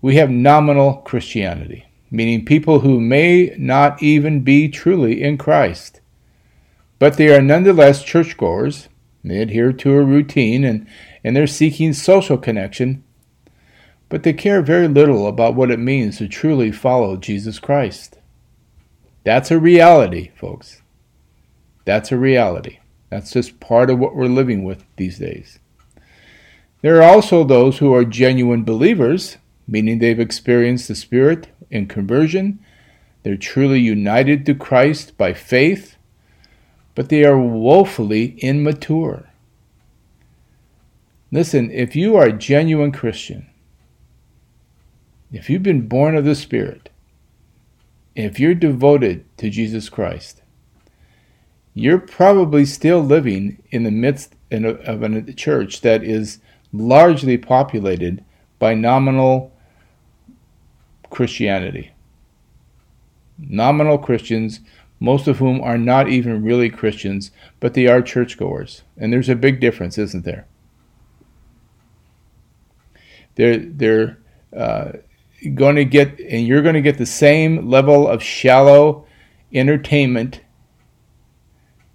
we 0.00 0.16
have 0.16 0.30
nominal 0.30 0.94
Christianity, 0.98 1.86
meaning 2.10 2.44
people 2.44 2.80
who 2.80 3.00
may 3.00 3.54
not 3.58 4.02
even 4.02 4.40
be 4.40 4.68
truly 4.68 5.22
in 5.22 5.36
Christ. 5.36 6.00
But 6.98 7.16
they 7.16 7.34
are 7.34 7.42
nonetheless 7.42 8.02
churchgoers. 8.02 8.88
They 9.22 9.42
adhere 9.42 9.72
to 9.72 9.94
a 9.94 10.04
routine 10.04 10.64
and, 10.64 10.86
and 11.24 11.36
they're 11.36 11.46
seeking 11.46 11.92
social 11.92 12.38
connection, 12.38 13.02
but 14.08 14.22
they 14.22 14.32
care 14.32 14.62
very 14.62 14.86
little 14.86 15.26
about 15.26 15.56
what 15.56 15.70
it 15.70 15.80
means 15.80 16.18
to 16.18 16.28
truly 16.28 16.70
follow 16.70 17.16
Jesus 17.16 17.58
Christ. 17.58 18.18
That's 19.24 19.50
a 19.50 19.58
reality, 19.58 20.30
folks. 20.36 20.82
That's 21.86 22.12
a 22.12 22.18
reality. 22.18 22.80
That's 23.08 23.30
just 23.32 23.60
part 23.60 23.88
of 23.88 23.98
what 23.98 24.14
we're 24.14 24.26
living 24.26 24.64
with 24.64 24.84
these 24.96 25.18
days. 25.18 25.60
There 26.82 26.96
are 26.96 27.14
also 27.14 27.44
those 27.44 27.78
who 27.78 27.94
are 27.94 28.04
genuine 28.04 28.64
believers, 28.64 29.38
meaning 29.66 29.98
they've 29.98 30.20
experienced 30.20 30.88
the 30.88 30.94
Spirit 30.94 31.48
in 31.70 31.86
conversion. 31.86 32.58
They're 33.22 33.36
truly 33.36 33.80
united 33.80 34.44
to 34.46 34.54
Christ 34.54 35.16
by 35.16 35.32
faith, 35.32 35.96
but 36.94 37.08
they 37.08 37.24
are 37.24 37.38
woefully 37.38 38.36
immature. 38.40 39.30
Listen, 41.30 41.70
if 41.70 41.94
you 41.94 42.16
are 42.16 42.26
a 42.26 42.32
genuine 42.32 42.92
Christian, 42.92 43.46
if 45.32 45.48
you've 45.48 45.62
been 45.62 45.88
born 45.88 46.16
of 46.16 46.24
the 46.24 46.34
Spirit, 46.34 46.90
if 48.14 48.40
you're 48.40 48.54
devoted 48.54 49.24
to 49.38 49.50
Jesus 49.50 49.88
Christ, 49.88 50.42
you're 51.76 51.98
probably 51.98 52.64
still 52.64 53.00
living 53.00 53.62
in 53.70 53.82
the 53.82 53.90
midst 53.90 54.34
of 54.50 55.02
a 55.02 55.32
church 55.34 55.82
that 55.82 56.02
is 56.02 56.40
largely 56.72 57.36
populated 57.36 58.24
by 58.58 58.72
nominal 58.72 59.52
Christianity. 61.10 61.92
Nominal 63.36 63.98
Christians, 63.98 64.60
most 65.00 65.28
of 65.28 65.36
whom 65.36 65.60
are 65.60 65.76
not 65.76 66.08
even 66.08 66.42
really 66.42 66.70
Christians, 66.70 67.30
but 67.60 67.74
they 67.74 67.86
are 67.86 68.00
churchgoers. 68.00 68.82
And 68.96 69.12
there's 69.12 69.28
a 69.28 69.36
big 69.36 69.60
difference, 69.60 69.98
isn't 69.98 70.24
there? 70.24 70.46
They're, 73.34 73.58
they're 73.58 74.18
uh, 74.56 74.92
going 75.54 75.76
to 75.76 75.84
get, 75.84 76.18
and 76.20 76.46
you're 76.46 76.62
going 76.62 76.74
to 76.74 76.80
get 76.80 76.96
the 76.96 77.04
same 77.04 77.68
level 77.68 78.08
of 78.08 78.22
shallow 78.22 79.06
entertainment 79.52 80.40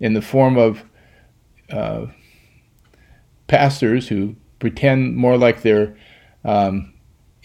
in 0.02 0.14
the 0.14 0.22
form 0.22 0.58
of 0.58 0.84
uh, 1.70 2.08
pastors 3.48 4.10
who 4.10 4.36
pretend 4.60 5.16
more 5.16 5.38
like 5.38 5.62
they're 5.62 5.96
um, 6.44 6.94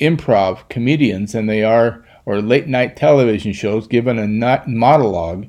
improv 0.01 0.69
comedians 0.69 1.33
than 1.33 1.47
they 1.47 1.63
are, 1.63 2.05
or 2.25 2.41
late 2.41 2.67
night 2.67 2.97
television 2.97 3.53
shows 3.53 3.87
given 3.87 4.19
a 4.19 4.27
monologue, 4.67 5.47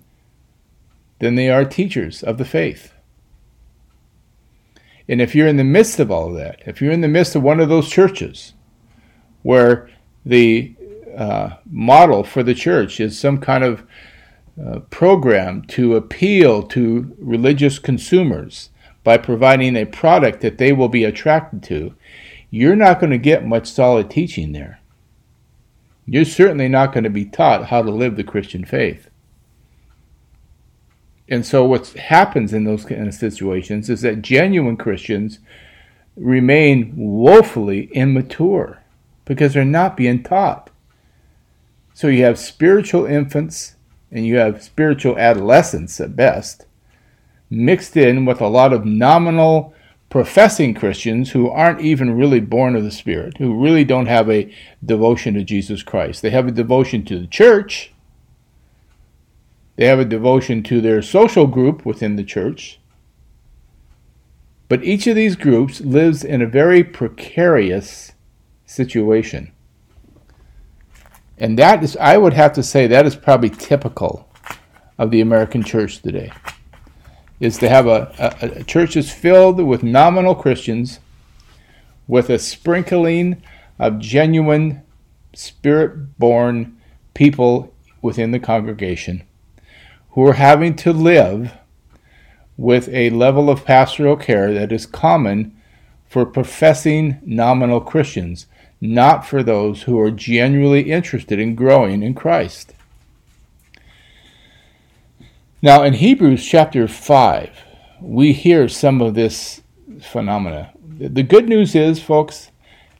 than 1.19 1.35
they 1.35 1.49
are 1.49 1.65
teachers 1.65 2.21
of 2.21 2.37
the 2.37 2.45
faith. 2.45 2.93
And 5.09 5.21
if 5.21 5.33
you're 5.33 5.47
in 5.47 5.57
the 5.57 5.63
midst 5.63 5.99
of 5.99 6.11
all 6.11 6.29
of 6.29 6.35
that, 6.35 6.61
if 6.67 6.81
you're 6.81 6.91
in 6.91 7.01
the 7.01 7.07
midst 7.07 7.35
of 7.35 7.41
one 7.41 7.59
of 7.59 7.69
those 7.69 7.89
churches 7.89 8.53
where 9.41 9.89
the 10.25 10.75
uh, 11.15 11.55
model 11.65 12.23
for 12.23 12.43
the 12.43 12.53
church 12.53 12.99
is 12.99 13.17
some 13.17 13.39
kind 13.39 13.63
of 13.63 13.83
uh, 14.63 14.79
program 14.89 15.61
to 15.61 15.95
appeal 15.95 16.63
to 16.63 17.15
religious 17.19 17.79
consumers 17.79 18.69
by 19.03 19.17
providing 19.17 19.75
a 19.75 19.85
product 19.85 20.41
that 20.41 20.57
they 20.57 20.73
will 20.73 20.89
be 20.89 21.05
attracted 21.05 21.63
to, 21.63 21.95
you're 22.49 22.75
not 22.75 22.99
going 22.99 23.11
to 23.11 23.17
get 23.17 23.45
much 23.45 23.71
solid 23.71 24.09
teaching 24.09 24.51
there. 24.51 24.81
You're 26.05 26.25
certainly 26.25 26.67
not 26.67 26.91
going 26.91 27.03
to 27.05 27.09
be 27.09 27.23
taught 27.23 27.67
how 27.67 27.81
to 27.81 27.91
live 27.91 28.15
the 28.15 28.23
Christian 28.23 28.65
faith. 28.65 29.09
And 31.29 31.45
so, 31.45 31.63
what 31.63 31.87
happens 31.89 32.51
in 32.51 32.65
those 32.65 32.83
kind 32.83 33.07
of 33.07 33.13
situations 33.13 33.89
is 33.89 34.01
that 34.01 34.21
genuine 34.21 34.75
Christians 34.75 35.39
remain 36.15 36.93
woefully 36.95 37.89
immature 37.93 38.81
because 39.23 39.53
they're 39.53 39.63
not 39.63 39.95
being 39.95 40.23
taught. 40.23 40.69
So, 41.93 42.07
you 42.07 42.23
have 42.23 42.39
spiritual 42.39 43.05
infants 43.05 43.76
and 44.11 44.25
you 44.25 44.37
have 44.37 44.63
spiritual 44.63 45.17
adolescents 45.17 45.99
at 45.99 46.15
best, 46.15 46.65
mixed 47.49 47.97
in 47.97 48.25
with 48.25 48.41
a 48.41 48.47
lot 48.47 48.73
of 48.73 48.85
nominal 48.85 49.73
professing 50.09 50.73
Christians 50.73 51.31
who 51.31 51.49
aren't 51.49 51.81
even 51.81 52.15
really 52.15 52.39
born 52.39 52.75
of 52.75 52.83
the 52.83 52.91
Spirit, 52.91 53.37
who 53.37 53.61
really 53.61 53.83
don't 53.83 54.05
have 54.05 54.29
a 54.29 54.53
devotion 54.83 55.33
to 55.33 55.43
Jesus 55.43 55.83
Christ. 55.83 56.21
They 56.21 56.29
have 56.29 56.47
a 56.47 56.51
devotion 56.51 57.03
to 57.05 57.19
the 57.19 57.27
church, 57.27 57.93
they 59.75 59.85
have 59.85 59.99
a 59.99 60.05
devotion 60.05 60.63
to 60.63 60.81
their 60.81 61.01
social 61.01 61.45
group 61.45 61.85
within 61.85 62.15
the 62.15 62.23
church. 62.23 62.79
But 64.69 64.83
each 64.83 65.07
of 65.07 65.15
these 65.15 65.35
groups 65.35 65.81
lives 65.81 66.23
in 66.23 66.41
a 66.41 66.47
very 66.47 66.83
precarious 66.83 68.13
situation. 68.65 69.51
And 71.37 71.57
that 71.59 71.83
is, 71.83 71.95
I 71.97 72.17
would 72.17 72.33
have 72.33 72.53
to 72.53 72.63
say, 72.63 72.87
that 72.87 73.05
is 73.05 73.15
probably 73.15 73.49
typical 73.49 74.29
of 74.97 75.11
the 75.11 75.21
American 75.21 75.63
church 75.63 76.01
today. 76.01 76.31
Is 77.39 77.57
to 77.59 77.69
have 77.69 77.85
a, 77.85 78.11
a, 78.41 78.59
a 78.59 78.63
church 78.63 78.95
that's 78.95 79.11
filled 79.11 79.61
with 79.61 79.83
nominal 79.83 80.33
Christians 80.33 80.99
with 82.07 82.29
a 82.29 82.39
sprinkling 82.39 83.43
of 83.77 83.99
genuine 83.99 84.81
spirit 85.33 86.17
born 86.17 86.81
people 87.13 87.73
within 88.01 88.31
the 88.31 88.39
congregation 88.39 89.23
who 90.11 90.25
are 90.25 90.33
having 90.33 90.75
to 90.75 90.91
live 90.91 91.53
with 92.57 92.89
a 92.89 93.11
level 93.11 93.51
of 93.51 93.65
pastoral 93.65 94.15
care 94.15 94.51
that 94.51 94.71
is 94.71 94.87
common 94.87 95.55
for 96.07 96.25
professing 96.25 97.19
nominal 97.23 97.79
Christians 97.79 98.47
not 98.79 99.25
for 99.25 99.43
those 99.43 99.83
who 99.83 99.99
are 99.99 100.11
genuinely 100.11 100.91
interested 100.91 101.39
in 101.39 101.55
growing 101.55 102.03
in 102.03 102.13
Christ. 102.13 102.73
Now, 105.61 105.83
in 105.83 105.93
Hebrews 105.93 106.45
chapter 106.45 106.87
5, 106.87 107.49
we 108.01 108.33
hear 108.33 108.67
some 108.67 109.01
of 109.01 109.15
this 109.15 109.61
phenomena. 110.01 110.71
The 110.99 111.23
good 111.23 111.49
news 111.49 111.73
is, 111.75 112.01
folks, 112.01 112.51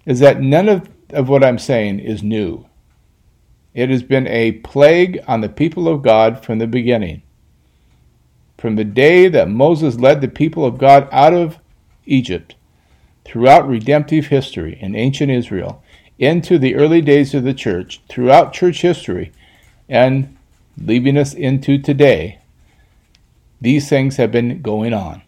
is 0.05 0.19
that 0.19 0.41
none 0.41 0.67
of, 0.67 0.89
of 1.11 1.29
what 1.29 1.43
I'm 1.43 1.59
saying 1.59 1.99
is 1.99 2.23
new. 2.23 2.65
It 3.75 3.89
has 3.89 4.01
been 4.01 4.27
a 4.27 4.53
plague 4.53 5.23
on 5.27 5.41
the 5.41 5.49
people 5.49 5.87
of 5.87 6.01
God 6.01 6.43
from 6.43 6.57
the 6.57 6.65
beginning. 6.65 7.21
From 8.57 8.75
the 8.75 8.83
day 8.83 9.27
that 9.29 9.49
Moses 9.49 9.99
led 9.99 10.21
the 10.21 10.27
people 10.27 10.65
of 10.65 10.79
God 10.79 11.07
out 11.11 11.33
of 11.33 11.59
Egypt 12.07 12.55
throughout 13.27 13.67
redemptive 13.67 14.27
history 14.27 14.77
in 14.79 14.95
ancient 14.95 15.29
Israel, 15.29 15.83
into 16.17 16.57
the 16.57 16.75
early 16.75 17.01
days 17.01 17.35
of 17.35 17.43
the 17.43 17.53
church, 17.53 18.01
throughout 18.09 18.53
church 18.53 18.81
history, 18.81 19.31
and 19.89 20.35
leaving 20.77 21.17
us 21.17 21.33
into 21.33 21.77
today, 21.77 22.39
these 23.59 23.89
things 23.89 24.15
have 24.15 24.31
been 24.31 24.61
going 24.61 24.93
on. 24.93 25.21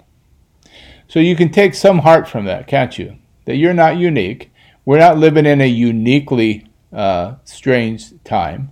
So 1.09 1.19
you 1.19 1.35
can 1.35 1.51
take 1.51 1.73
some 1.73 1.99
heart 1.99 2.27
from 2.27 2.45
that, 2.45 2.67
can't 2.67 2.97
you? 2.97 3.17
That 3.45 3.57
you're 3.57 3.73
not 3.73 3.97
unique. 3.97 4.51
We're 4.85 4.99
not 4.99 5.17
living 5.17 5.45
in 5.45 5.59
a 5.59 5.67
uniquely 5.67 6.67
uh, 6.93 7.35
strange 7.43 8.13
time, 8.23 8.71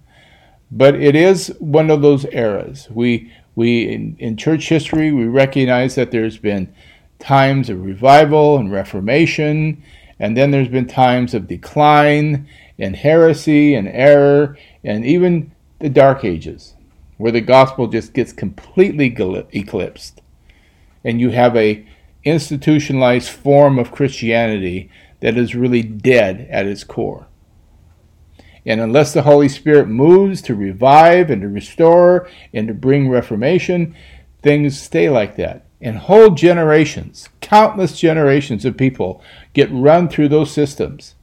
but 0.71 0.95
it 0.95 1.15
is 1.15 1.53
one 1.59 1.89
of 1.89 2.01
those 2.01 2.25
eras. 2.31 2.87
We 2.89 3.31
we 3.55 3.89
in, 3.89 4.15
in 4.19 4.37
church 4.37 4.69
history 4.69 5.11
we 5.11 5.25
recognize 5.25 5.95
that 5.95 6.11
there's 6.11 6.37
been 6.37 6.73
times 7.19 7.69
of 7.69 7.83
revival 7.83 8.57
and 8.57 8.71
reformation, 8.71 9.81
and 10.19 10.35
then 10.35 10.51
there's 10.51 10.67
been 10.67 10.87
times 10.87 11.33
of 11.33 11.47
decline 11.47 12.47
and 12.79 12.95
heresy 12.95 13.75
and 13.75 13.87
error, 13.87 14.57
and 14.83 15.05
even 15.05 15.51
the 15.79 15.89
Dark 15.89 16.23
Ages, 16.23 16.73
where 17.17 17.31
the 17.31 17.41
gospel 17.41 17.87
just 17.87 18.13
gets 18.13 18.33
completely 18.33 19.15
eclipsed, 19.51 20.21
and 21.03 21.19
you 21.19 21.31
have 21.31 21.55
a 21.55 21.85
institutionalized 22.23 23.29
form 23.29 23.79
of 23.79 23.91
Christianity 23.91 24.89
that 25.19 25.37
is 25.37 25.55
really 25.55 25.81
dead 25.81 26.47
at 26.51 26.65
its 26.65 26.83
core. 26.83 27.27
And 28.65 28.81
unless 28.81 29.13
the 29.13 29.21
Holy 29.21 29.47
Spirit 29.47 29.87
moves 29.87 30.41
to 30.43 30.53
revive 30.53 31.29
and 31.29 31.41
to 31.41 31.47
restore 31.47 32.29
and 32.53 32.67
to 32.67 32.73
bring 32.73 33.07
reformation, 33.07 33.95
things 34.43 34.79
stay 34.79 35.09
like 35.09 35.37
that. 35.37 35.66
And 35.79 35.97
whole 35.97 36.31
generations, 36.31 37.29
countless 37.39 37.99
generations 37.99 38.65
of 38.65 38.77
people 38.77 39.21
get 39.53 39.69
run 39.71 40.09
through 40.09 40.29
those 40.29 40.51
systems 40.51 41.15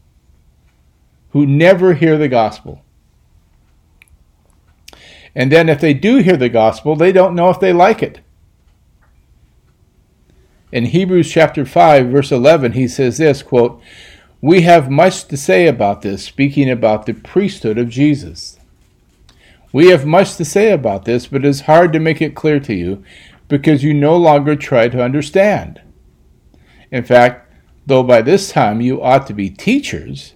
who 1.30 1.44
never 1.44 1.94
hear 1.94 2.16
the 2.16 2.28
gospel. 2.28 2.82
And 5.34 5.50
then 5.50 5.68
if 5.68 5.80
they 5.80 5.92
do 5.92 6.18
hear 6.18 6.36
the 6.36 6.48
gospel, 6.48 6.94
they 6.94 7.10
don't 7.10 7.34
know 7.34 7.50
if 7.50 7.58
they 7.58 7.72
like 7.72 8.02
it. 8.02 8.20
In 10.70 10.86
Hebrews 10.86 11.30
chapter 11.30 11.66
5 11.66 12.06
verse 12.06 12.30
11 12.30 12.72
he 12.72 12.86
says 12.86 13.18
this 13.18 13.42
quote, 13.42 13.80
"We 14.40 14.62
have 14.62 14.90
much 14.90 15.24
to 15.26 15.36
say 15.36 15.66
about 15.66 16.02
this, 16.02 16.22
speaking 16.22 16.70
about 16.70 17.06
the 17.06 17.14
priesthood 17.14 17.78
of 17.78 17.88
Jesus. 17.88 18.58
We 19.72 19.88
have 19.88 20.06
much 20.06 20.36
to 20.36 20.44
say 20.44 20.70
about 20.70 21.04
this, 21.04 21.26
but 21.26 21.44
it 21.44 21.48
is 21.48 21.62
hard 21.62 21.92
to 21.92 22.00
make 22.00 22.22
it 22.22 22.36
clear 22.36 22.60
to 22.60 22.74
you 22.74 23.02
because 23.48 23.84
you 23.84 23.94
no 23.94 24.16
longer 24.16 24.56
try 24.56 24.88
to 24.88 25.02
understand. 25.02 25.80
In 26.90 27.04
fact, 27.04 27.52
though 27.86 28.02
by 28.02 28.22
this 28.22 28.50
time 28.50 28.80
you 28.80 29.02
ought 29.02 29.26
to 29.26 29.34
be 29.34 29.50
teachers, 29.50 30.34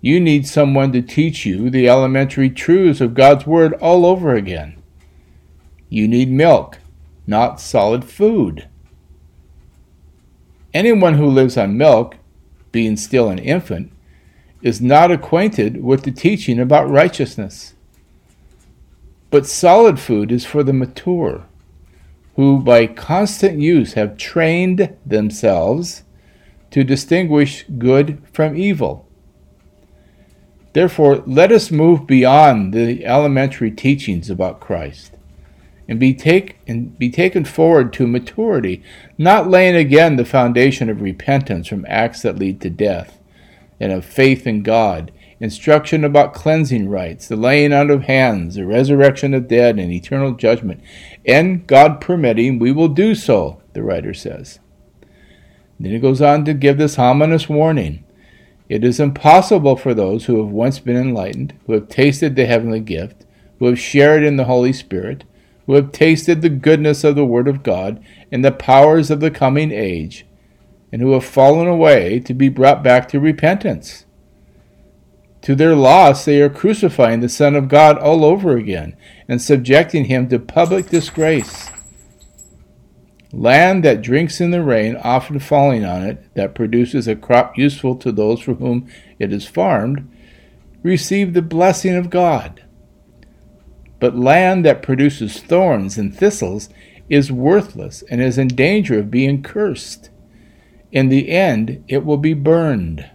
you 0.00 0.20
need 0.20 0.46
someone 0.46 0.92
to 0.92 1.02
teach 1.02 1.46
you 1.46 1.70
the 1.70 1.88
elementary 1.88 2.50
truths 2.50 3.00
of 3.00 3.14
God's 3.14 3.46
Word 3.46 3.72
all 3.74 4.04
over 4.04 4.34
again. 4.34 4.82
You 5.88 6.06
need 6.06 6.30
milk, 6.30 6.78
not 7.26 7.60
solid 7.60 8.04
food. 8.04 8.68
Anyone 10.74 11.14
who 11.14 11.26
lives 11.26 11.56
on 11.56 11.78
milk, 11.78 12.16
being 12.70 12.96
still 12.96 13.30
an 13.30 13.38
infant, 13.38 13.90
is 14.60 14.80
not 14.80 15.10
acquainted 15.10 15.82
with 15.82 16.02
the 16.02 16.10
teaching 16.10 16.60
about 16.60 16.90
righteousness. 16.90 17.74
But 19.30 19.46
solid 19.46 19.98
food 19.98 20.30
is 20.30 20.44
for 20.44 20.62
the 20.62 20.72
mature 20.72 21.46
who 22.36 22.60
by 22.60 22.86
constant 22.86 23.58
use 23.58 23.94
have 23.94 24.16
trained 24.16 24.94
themselves 25.04 26.04
to 26.70 26.84
distinguish 26.84 27.64
good 27.78 28.22
from 28.30 28.56
evil. 28.56 29.08
Therefore, 30.74 31.22
let 31.26 31.50
us 31.50 31.70
move 31.70 32.06
beyond 32.06 32.74
the 32.74 33.06
elementary 33.06 33.70
teachings 33.70 34.28
about 34.28 34.60
Christ 34.60 35.16
and 35.88 35.98
be, 35.98 36.12
take, 36.12 36.58
and 36.66 36.98
be 36.98 37.10
taken 37.10 37.44
forward 37.46 37.92
to 37.94 38.06
maturity, 38.06 38.82
not 39.16 39.48
laying 39.48 39.76
again 39.76 40.16
the 40.16 40.24
foundation 40.24 40.90
of 40.90 41.00
repentance 41.00 41.68
from 41.68 41.86
acts 41.88 42.22
that 42.22 42.38
lead 42.38 42.60
to 42.60 42.68
death, 42.68 43.18
and 43.80 43.92
of 43.92 44.04
faith 44.04 44.46
in 44.46 44.62
God, 44.62 45.12
instruction 45.40 46.04
about 46.04 46.34
cleansing 46.34 46.88
rites, 46.88 47.28
the 47.28 47.36
laying 47.36 47.72
out 47.72 47.90
of 47.90 48.04
hands, 48.04 48.54
the 48.54 48.66
resurrection 48.66 49.34
of 49.34 49.48
dead, 49.48 49.78
and 49.78 49.92
eternal 49.92 50.32
judgment. 50.32 50.80
And 51.26 51.66
God 51.66 52.00
permitting, 52.00 52.58
we 52.58 52.72
will 52.72 52.88
do 52.88 53.14
so, 53.14 53.60
the 53.74 53.82
writer 53.82 54.14
says. 54.14 54.58
Then 55.78 55.92
he 55.92 55.98
goes 55.98 56.22
on 56.22 56.44
to 56.46 56.54
give 56.54 56.78
this 56.78 56.98
ominous 56.98 57.48
warning. 57.48 58.04
It 58.68 58.82
is 58.82 58.98
impossible 58.98 59.76
for 59.76 59.94
those 59.94 60.24
who 60.24 60.42
have 60.42 60.52
once 60.52 60.78
been 60.78 60.96
enlightened, 60.96 61.54
who 61.66 61.74
have 61.74 61.88
tasted 61.88 62.34
the 62.34 62.46
heavenly 62.46 62.80
gift, 62.80 63.24
who 63.58 63.66
have 63.66 63.78
shared 63.78 64.24
in 64.24 64.36
the 64.36 64.44
Holy 64.44 64.72
Spirit, 64.72 65.24
who 65.66 65.74
have 65.74 65.92
tasted 65.92 66.40
the 66.40 66.48
goodness 66.48 67.04
of 67.04 67.14
the 67.14 67.24
Word 67.24 67.46
of 67.46 67.62
God 67.62 68.02
and 68.32 68.44
the 68.44 68.52
powers 68.52 69.10
of 69.10 69.20
the 69.20 69.30
coming 69.30 69.70
age, 69.70 70.26
and 70.90 71.02
who 71.02 71.12
have 71.12 71.24
fallen 71.24 71.66
away 71.66 72.20
to 72.20 72.32
be 72.32 72.48
brought 72.48 72.82
back 72.82 73.08
to 73.08 73.20
repentance. 73.20 74.05
To 75.46 75.54
their 75.54 75.76
loss, 75.76 76.24
they 76.24 76.42
are 76.42 76.50
crucifying 76.50 77.20
the 77.20 77.28
Son 77.28 77.54
of 77.54 77.68
God 77.68 77.98
all 77.98 78.24
over 78.24 78.56
again 78.56 78.96
and 79.28 79.40
subjecting 79.40 80.06
him 80.06 80.28
to 80.30 80.40
public 80.40 80.88
disgrace. 80.88 81.70
Land 83.32 83.84
that 83.84 84.02
drinks 84.02 84.40
in 84.40 84.50
the 84.50 84.60
rain, 84.60 84.96
often 84.96 85.38
falling 85.38 85.84
on 85.84 86.02
it, 86.02 86.34
that 86.34 86.56
produces 86.56 87.06
a 87.06 87.14
crop 87.14 87.56
useful 87.56 87.94
to 87.94 88.10
those 88.10 88.40
for 88.40 88.54
whom 88.54 88.90
it 89.20 89.32
is 89.32 89.46
farmed, 89.46 90.10
receive 90.82 91.32
the 91.32 91.42
blessing 91.42 91.94
of 91.94 92.10
God. 92.10 92.64
But 94.00 94.18
land 94.18 94.64
that 94.64 94.82
produces 94.82 95.38
thorns 95.38 95.96
and 95.96 96.12
thistles 96.12 96.68
is 97.08 97.30
worthless 97.30 98.02
and 98.10 98.20
is 98.20 98.36
in 98.36 98.48
danger 98.48 98.98
of 98.98 99.12
being 99.12 99.44
cursed. 99.44 100.10
In 100.90 101.08
the 101.08 101.28
end, 101.28 101.84
it 101.86 102.04
will 102.04 102.16
be 102.16 102.34
burned. 102.34 103.08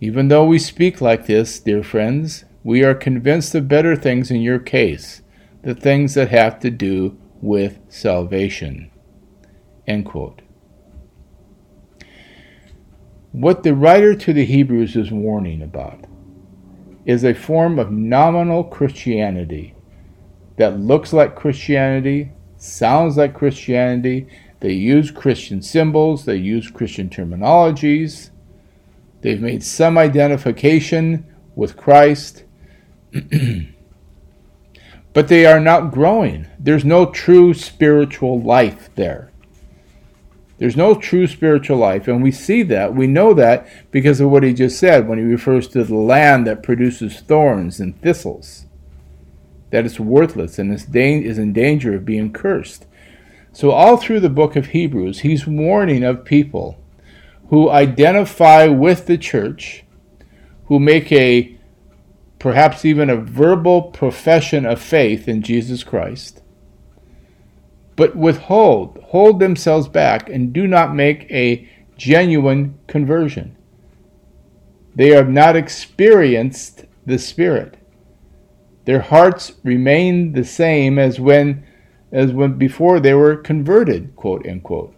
Even 0.00 0.28
though 0.28 0.44
we 0.44 0.58
speak 0.58 1.00
like 1.00 1.26
this, 1.26 1.58
dear 1.58 1.82
friends, 1.82 2.44
we 2.62 2.84
are 2.84 2.94
convinced 2.94 3.54
of 3.54 3.66
better 3.66 3.96
things 3.96 4.30
in 4.30 4.40
your 4.40 4.58
case, 4.58 5.22
the 5.62 5.74
things 5.74 6.14
that 6.14 6.28
have 6.28 6.60
to 6.60 6.70
do 6.70 7.18
with 7.40 7.78
salvation. 7.88 8.90
End 9.86 10.04
quote. 10.04 10.42
What 13.32 13.62
the 13.62 13.74
writer 13.74 14.14
to 14.14 14.32
the 14.32 14.44
Hebrews 14.44 14.96
is 14.96 15.10
warning 15.10 15.62
about 15.62 16.04
is 17.04 17.24
a 17.24 17.34
form 17.34 17.78
of 17.78 17.90
nominal 17.90 18.64
Christianity 18.64 19.74
that 20.56 20.78
looks 20.78 21.12
like 21.12 21.36
Christianity, 21.36 22.32
sounds 22.56 23.16
like 23.16 23.34
Christianity. 23.34 24.26
They 24.60 24.72
use 24.72 25.10
Christian 25.10 25.62
symbols, 25.62 26.24
they 26.24 26.36
use 26.36 26.70
Christian 26.70 27.08
terminologies. 27.08 28.30
They've 29.20 29.40
made 29.40 29.62
some 29.62 29.98
identification 29.98 31.26
with 31.54 31.76
Christ. 31.76 32.44
but 35.12 35.28
they 35.28 35.46
are 35.46 35.60
not 35.60 35.90
growing. 35.90 36.46
There's 36.58 36.84
no 36.84 37.06
true 37.06 37.54
spiritual 37.54 38.40
life 38.40 38.90
there. 38.94 39.32
There's 40.58 40.76
no 40.76 40.94
true 40.96 41.26
spiritual 41.28 41.78
life, 41.78 42.08
and 42.08 42.22
we 42.22 42.32
see 42.32 42.64
that. 42.64 42.94
We 42.94 43.06
know 43.06 43.32
that 43.34 43.68
because 43.92 44.20
of 44.20 44.30
what 44.30 44.42
he 44.42 44.52
just 44.52 44.78
said 44.78 45.06
when 45.06 45.18
he 45.18 45.24
refers 45.24 45.68
to 45.68 45.84
the 45.84 45.94
land 45.94 46.46
that 46.46 46.64
produces 46.64 47.20
thorns 47.20 47.78
and 47.78 48.00
thistles, 48.00 48.66
that 49.70 49.84
it's 49.84 50.00
worthless 50.00 50.58
and 50.58 50.72
is 50.72 51.38
in 51.38 51.52
danger 51.52 51.94
of 51.94 52.04
being 52.04 52.32
cursed. 52.32 52.86
So, 53.52 53.70
all 53.70 53.96
through 53.96 54.20
the 54.20 54.28
book 54.28 54.56
of 54.56 54.66
Hebrews, 54.66 55.20
he's 55.20 55.46
warning 55.46 56.02
of 56.02 56.24
people 56.24 56.78
who 57.48 57.70
identify 57.70 58.66
with 58.66 59.06
the 59.06 59.18
church, 59.18 59.84
who 60.66 60.78
make 60.78 61.10
a 61.12 61.56
perhaps 62.38 62.84
even 62.84 63.10
a 63.10 63.16
verbal 63.16 63.82
profession 63.82 64.64
of 64.64 64.80
faith 64.80 65.26
in 65.26 65.42
Jesus 65.42 65.82
Christ, 65.82 66.42
but 67.96 68.14
withhold, 68.14 69.02
hold 69.08 69.40
themselves 69.40 69.88
back, 69.88 70.28
and 70.28 70.52
do 70.52 70.66
not 70.66 70.94
make 70.94 71.28
a 71.30 71.68
genuine 71.96 72.78
conversion. 72.86 73.56
They 74.94 75.08
have 75.08 75.28
not 75.28 75.56
experienced 75.56 76.84
the 77.06 77.18
Spirit. 77.18 77.76
Their 78.84 79.00
hearts 79.00 79.52
remain 79.64 80.32
the 80.32 80.44
same 80.44 80.98
as 80.98 81.18
when 81.18 81.64
as 82.10 82.32
when 82.32 82.56
before 82.56 83.00
they 83.00 83.12
were 83.12 83.36
converted, 83.36 84.16
quote 84.16 84.46
unquote. 84.46 84.94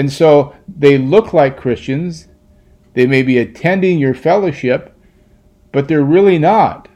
And 0.00 0.10
so 0.10 0.54
they 0.66 0.96
look 0.96 1.34
like 1.34 1.60
Christians, 1.60 2.26
they 2.94 3.06
may 3.06 3.22
be 3.22 3.36
attending 3.36 3.98
your 3.98 4.14
fellowship, 4.14 4.96
but 5.72 5.88
they're 5.88 6.02
really 6.02 6.38
not. 6.38 6.88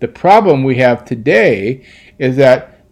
The 0.00 0.08
problem 0.08 0.64
we 0.64 0.76
have 0.76 1.04
today 1.04 1.84
is 2.18 2.36
that 2.36 2.82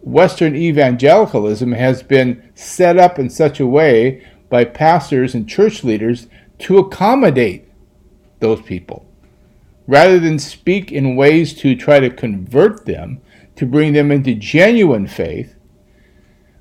Western 0.00 0.56
evangelicalism 0.56 1.72
has 1.72 2.02
been 2.02 2.50
set 2.54 2.96
up 2.96 3.18
in 3.18 3.28
such 3.28 3.60
a 3.60 3.66
way 3.66 4.26
by 4.48 4.64
pastors 4.64 5.34
and 5.34 5.46
church 5.46 5.84
leaders 5.84 6.26
to 6.60 6.78
accommodate 6.78 7.68
those 8.38 8.62
people. 8.62 9.06
Rather 9.86 10.18
than 10.18 10.38
speak 10.38 10.90
in 10.90 11.14
ways 11.14 11.52
to 11.56 11.76
try 11.76 12.00
to 12.00 12.08
convert 12.08 12.86
them, 12.86 13.20
to 13.56 13.66
bring 13.66 13.92
them 13.92 14.10
into 14.10 14.34
genuine 14.34 15.06
faith, 15.06 15.56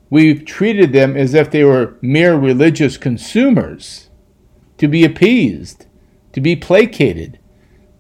we've 0.10 0.46
treated 0.46 0.94
them 0.94 1.16
as 1.16 1.34
if 1.34 1.52
they 1.52 1.64
were 1.64 1.98
mere 2.02 2.36
religious 2.36 2.98
consumers 2.98 4.10
to 4.78 4.88
be 4.88 5.04
appeased, 5.04 5.86
to 6.34 6.42
be 6.42 6.56
placated, 6.56 7.40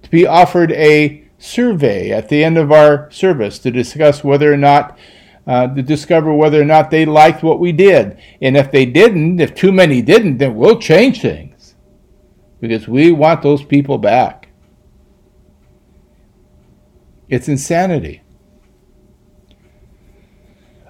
to 0.01 0.09
be 0.09 0.25
offered 0.25 0.71
a 0.71 1.23
survey 1.37 2.11
at 2.11 2.29
the 2.29 2.43
end 2.43 2.57
of 2.57 2.71
our 2.71 3.09
service 3.11 3.59
to 3.59 3.71
discuss 3.71 4.23
whether 4.23 4.51
or 4.51 4.57
not, 4.57 4.97
uh, 5.47 5.67
to 5.67 5.81
discover 5.81 6.33
whether 6.33 6.61
or 6.61 6.65
not 6.65 6.91
they 6.91 7.05
liked 7.05 7.43
what 7.43 7.59
we 7.59 7.71
did. 7.71 8.17
And 8.41 8.57
if 8.57 8.71
they 8.71 8.85
didn't, 8.85 9.39
if 9.39 9.55
too 9.55 9.71
many 9.71 10.01
didn't, 10.01 10.37
then 10.37 10.55
we'll 10.55 10.79
change 10.79 11.21
things 11.21 11.75
because 12.59 12.87
we 12.87 13.11
want 13.11 13.41
those 13.41 13.63
people 13.63 13.97
back. 13.97 14.49
It's 17.29 17.47
insanity. 17.47 18.21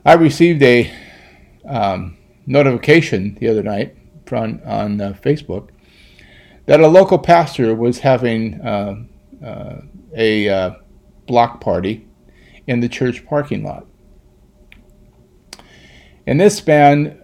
I 0.05 0.13
received 0.13 0.63
a 0.63 0.91
um, 1.69 2.17
notification 2.45 3.35
the 3.35 3.47
other 3.47 3.63
night 3.63 3.95
on, 4.31 4.61
on 4.65 4.99
uh, 4.99 5.13
Facebook 5.23 5.69
that 6.65 6.81
a 6.81 6.87
local 6.87 7.17
pastor 7.17 7.73
was 7.73 7.99
having 7.99 8.61
uh, 8.61 8.95
uh, 9.43 9.81
a 10.15 10.49
uh, 10.49 10.71
block 11.25 11.61
party 11.61 12.07
in 12.67 12.79
the 12.79 12.89
church 12.89 13.25
parking 13.25 13.63
lot. 13.63 13.87
And 16.27 16.39
this 16.39 16.65
man 16.67 17.19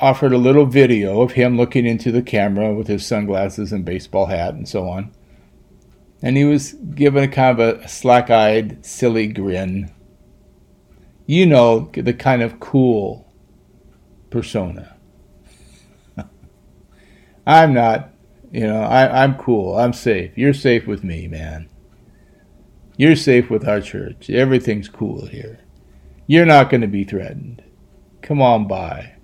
offered 0.00 0.32
a 0.32 0.38
little 0.38 0.64
video 0.64 1.20
of 1.20 1.32
him 1.32 1.58
looking 1.58 1.84
into 1.84 2.10
the 2.10 2.22
camera 2.22 2.72
with 2.72 2.86
his 2.86 3.04
sunglasses 3.04 3.72
and 3.72 3.84
baseball 3.84 4.24
hat 4.24 4.54
and 4.54 4.66
so 4.66 4.88
on. 4.88 5.12
And 6.22 6.38
he 6.38 6.44
was 6.44 6.72
given 6.72 7.24
a 7.24 7.28
kind 7.28 7.60
of 7.60 7.80
a 7.80 7.88
slack 7.88 8.30
eyed, 8.30 8.86
silly 8.86 9.26
grin. 9.26 9.92
You 11.26 11.44
know, 11.44 11.90
the 11.92 12.14
kind 12.14 12.40
of 12.40 12.58
cool 12.58 13.27
persona. 14.30 14.96
I'm 17.46 17.74
not 17.74 18.12
you 18.50 18.66
know, 18.66 18.82
I, 18.82 19.22
I'm 19.22 19.34
cool. 19.34 19.76
I'm 19.78 19.92
safe. 19.92 20.36
You're 20.36 20.54
safe 20.54 20.86
with 20.86 21.04
me, 21.04 21.28
man. 21.28 21.68
You're 22.96 23.16
safe 23.16 23.50
with 23.50 23.68
our 23.68 23.80
church. 23.80 24.30
Everything's 24.30 24.88
cool 24.88 25.26
here. 25.26 25.60
You're 26.26 26.46
not 26.46 26.70
going 26.70 26.80
to 26.80 26.88
be 26.88 27.04
threatened. 27.04 27.62
Come 28.22 28.40
on 28.40 28.66
by. 28.66 29.14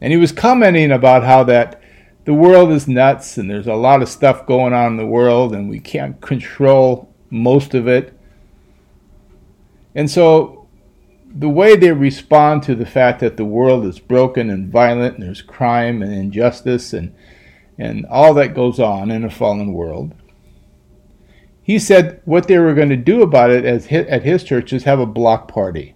And 0.00 0.12
he 0.12 0.18
was 0.18 0.32
commenting 0.32 0.92
about 0.92 1.24
how 1.24 1.44
that 1.44 1.80
the 2.24 2.34
world 2.34 2.72
is 2.72 2.88
nuts 2.88 3.38
and 3.38 3.48
there's 3.48 3.68
a 3.68 3.74
lot 3.74 4.02
of 4.02 4.08
stuff 4.08 4.46
going 4.46 4.72
on 4.72 4.92
in 4.92 4.96
the 4.96 5.06
world 5.06 5.54
and 5.54 5.70
we 5.70 5.78
can't 5.78 6.20
control 6.20 7.14
most 7.30 7.72
of 7.74 7.86
it. 7.86 8.18
And 9.94 10.10
so 10.10 10.55
the 11.28 11.48
way 11.48 11.76
they 11.76 11.92
respond 11.92 12.62
to 12.62 12.74
the 12.74 12.86
fact 12.86 13.20
that 13.20 13.36
the 13.36 13.44
world 13.44 13.84
is 13.84 13.98
broken 13.98 14.50
and 14.50 14.72
violent 14.72 15.14
and 15.14 15.24
there's 15.24 15.42
crime 15.42 16.02
and 16.02 16.12
injustice 16.12 16.92
and 16.92 17.14
and 17.78 18.06
all 18.06 18.32
that 18.34 18.54
goes 18.54 18.80
on 18.80 19.10
in 19.10 19.22
a 19.22 19.30
fallen 19.30 19.72
world. 19.72 20.14
He 21.62 21.78
said 21.78 22.22
what 22.24 22.48
they 22.48 22.58
were 22.58 22.74
going 22.74 22.88
to 22.88 22.96
do 22.96 23.22
about 23.22 23.50
it 23.50 23.64
at 23.64 24.22
his 24.22 24.44
church 24.44 24.72
is 24.72 24.84
have 24.84 25.00
a 25.00 25.06
block 25.06 25.48
party. 25.48 25.94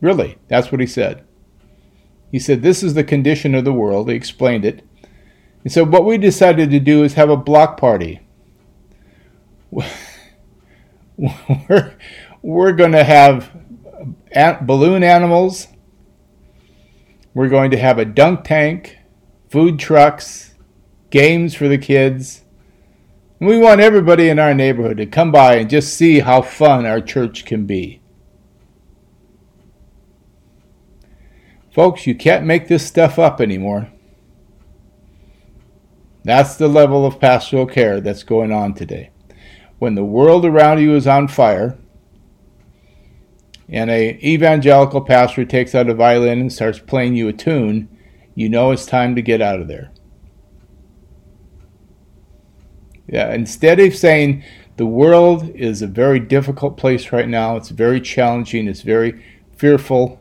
Really, 0.00 0.38
that's 0.48 0.70
what 0.70 0.80
he 0.80 0.86
said. 0.86 1.24
He 2.30 2.38
said, 2.38 2.62
This 2.62 2.82
is 2.82 2.94
the 2.94 3.02
condition 3.02 3.54
of 3.54 3.64
the 3.64 3.72
world. 3.72 4.08
He 4.08 4.14
explained 4.14 4.64
it. 4.64 4.84
And 5.64 5.72
so, 5.72 5.84
what 5.84 6.04
we 6.04 6.18
decided 6.18 6.70
to 6.70 6.80
do 6.80 7.02
is 7.02 7.14
have 7.14 7.30
a 7.30 7.36
block 7.36 7.80
party. 7.80 8.20
We're, 11.68 11.96
we're 12.42 12.72
going 12.72 12.92
to 12.92 13.04
have 13.04 13.50
balloon 14.66 15.02
animals. 15.02 15.68
We're 17.34 17.48
going 17.48 17.70
to 17.70 17.78
have 17.78 17.98
a 17.98 18.04
dunk 18.04 18.44
tank, 18.44 18.98
food 19.48 19.78
trucks, 19.78 20.54
games 21.10 21.54
for 21.54 21.68
the 21.68 21.78
kids. 21.78 22.44
And 23.40 23.48
we 23.48 23.58
want 23.58 23.80
everybody 23.80 24.28
in 24.28 24.38
our 24.38 24.54
neighborhood 24.54 24.98
to 24.98 25.06
come 25.06 25.32
by 25.32 25.56
and 25.56 25.68
just 25.68 25.94
see 25.94 26.20
how 26.20 26.42
fun 26.42 26.86
our 26.86 27.00
church 27.00 27.44
can 27.44 27.66
be. 27.66 28.00
Folks, 31.72 32.06
you 32.06 32.14
can't 32.14 32.46
make 32.46 32.68
this 32.68 32.86
stuff 32.86 33.18
up 33.18 33.40
anymore. 33.40 33.90
That's 36.24 36.56
the 36.56 36.68
level 36.68 37.04
of 37.04 37.20
pastoral 37.20 37.66
care 37.66 38.00
that's 38.00 38.22
going 38.22 38.50
on 38.50 38.74
today. 38.74 39.10
When 39.78 39.94
the 39.94 40.04
world 40.04 40.44
around 40.44 40.80
you 40.80 40.94
is 40.94 41.06
on 41.06 41.28
fire, 41.28 41.78
and 43.68 43.90
a 43.90 44.18
evangelical 44.24 45.00
pastor 45.00 45.44
takes 45.44 45.74
out 45.74 45.88
a 45.88 45.94
violin 45.94 46.40
and 46.40 46.52
starts 46.52 46.78
playing 46.78 47.16
you 47.16 47.28
a 47.28 47.32
tune, 47.32 47.88
you 48.34 48.48
know 48.48 48.70
it's 48.70 48.86
time 48.86 49.14
to 49.16 49.22
get 49.22 49.42
out 49.42 49.60
of 49.60 49.68
there. 49.68 49.90
Yeah, 53.08 53.32
instead 53.32 53.78
of 53.80 53.94
saying 53.94 54.44
the 54.76 54.86
world 54.86 55.48
is 55.50 55.82
a 55.82 55.86
very 55.86 56.20
difficult 56.20 56.76
place 56.76 57.12
right 57.12 57.28
now, 57.28 57.56
it's 57.56 57.70
very 57.70 58.00
challenging, 58.00 58.68
it's 58.68 58.82
very 58.82 59.24
fearful, 59.56 60.20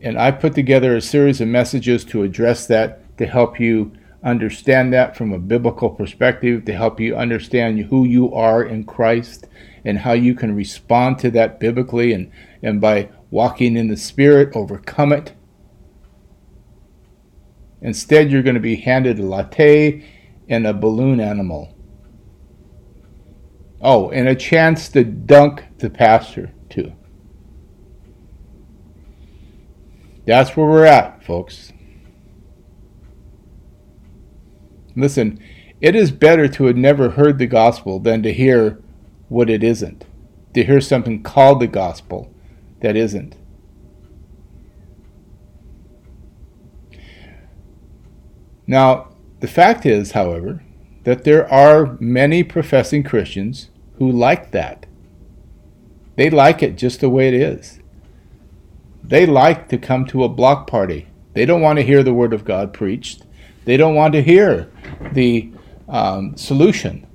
and 0.00 0.18
I 0.18 0.30
put 0.30 0.54
together 0.54 0.96
a 0.96 1.02
series 1.02 1.40
of 1.40 1.48
messages 1.48 2.04
to 2.06 2.22
address 2.22 2.66
that 2.66 3.16
to 3.18 3.26
help 3.26 3.60
you 3.60 3.92
understand 4.22 4.92
that 4.92 5.16
from 5.16 5.32
a 5.32 5.38
biblical 5.38 5.90
perspective, 5.90 6.64
to 6.66 6.72
help 6.72 7.00
you 7.00 7.16
understand 7.16 7.80
who 7.80 8.04
you 8.04 8.32
are 8.34 8.62
in 8.62 8.84
Christ 8.84 9.46
and 9.84 9.98
how 9.98 10.12
you 10.12 10.34
can 10.34 10.54
respond 10.54 11.18
to 11.20 11.30
that 11.30 11.58
biblically 11.58 12.12
and, 12.12 12.30
and 12.62 12.80
by 12.80 13.08
walking 13.30 13.76
in 13.76 13.88
the 13.88 13.96
Spirit, 13.96 14.54
overcome 14.54 15.12
it. 15.12 15.34
Instead, 17.80 18.30
you're 18.30 18.42
going 18.42 18.54
to 18.54 18.60
be 18.60 18.76
handed 18.76 19.18
a 19.18 19.24
latte 19.24 20.04
and 20.48 20.66
a 20.66 20.74
balloon 20.74 21.20
animal. 21.20 21.74
Oh, 23.80 24.10
and 24.10 24.28
a 24.28 24.34
chance 24.34 24.90
to 24.90 25.02
dunk 25.04 25.64
the 25.78 25.88
pastor, 25.88 26.52
too. 26.68 26.92
That's 30.26 30.54
where 30.54 30.66
we're 30.66 30.84
at, 30.84 31.24
folks. 31.24 31.72
Listen, 35.00 35.40
it 35.80 35.96
is 35.96 36.10
better 36.10 36.46
to 36.48 36.64
have 36.66 36.76
never 36.76 37.10
heard 37.10 37.38
the 37.38 37.46
gospel 37.46 37.98
than 37.98 38.22
to 38.22 38.32
hear 38.32 38.80
what 39.28 39.48
it 39.48 39.64
isn't, 39.64 40.04
to 40.54 40.64
hear 40.64 40.80
something 40.80 41.22
called 41.22 41.60
the 41.60 41.66
gospel 41.66 42.32
that 42.80 42.96
isn't. 42.96 43.36
Now, 48.66 49.08
the 49.40 49.48
fact 49.48 49.86
is, 49.86 50.12
however, 50.12 50.62
that 51.04 51.24
there 51.24 51.50
are 51.50 51.96
many 51.98 52.44
professing 52.44 53.02
Christians 53.02 53.70
who 53.94 54.10
like 54.10 54.50
that. 54.50 54.86
They 56.16 56.28
like 56.28 56.62
it 56.62 56.76
just 56.76 57.00
the 57.00 57.08
way 57.08 57.28
it 57.28 57.34
is. 57.34 57.80
They 59.02 59.24
like 59.24 59.68
to 59.68 59.78
come 59.78 60.04
to 60.06 60.24
a 60.24 60.28
block 60.28 60.66
party. 60.66 61.08
They 61.32 61.46
don't 61.46 61.62
want 61.62 61.78
to 61.78 61.84
hear 61.84 62.02
the 62.02 62.14
Word 62.14 62.34
of 62.34 62.44
God 62.44 62.72
preached. 62.74 63.24
They 63.64 63.76
don't 63.76 63.94
want 63.94 64.14
to 64.14 64.22
hear 64.22 64.70
the 65.12 65.52
um, 65.88 66.36
solution. 66.36 67.06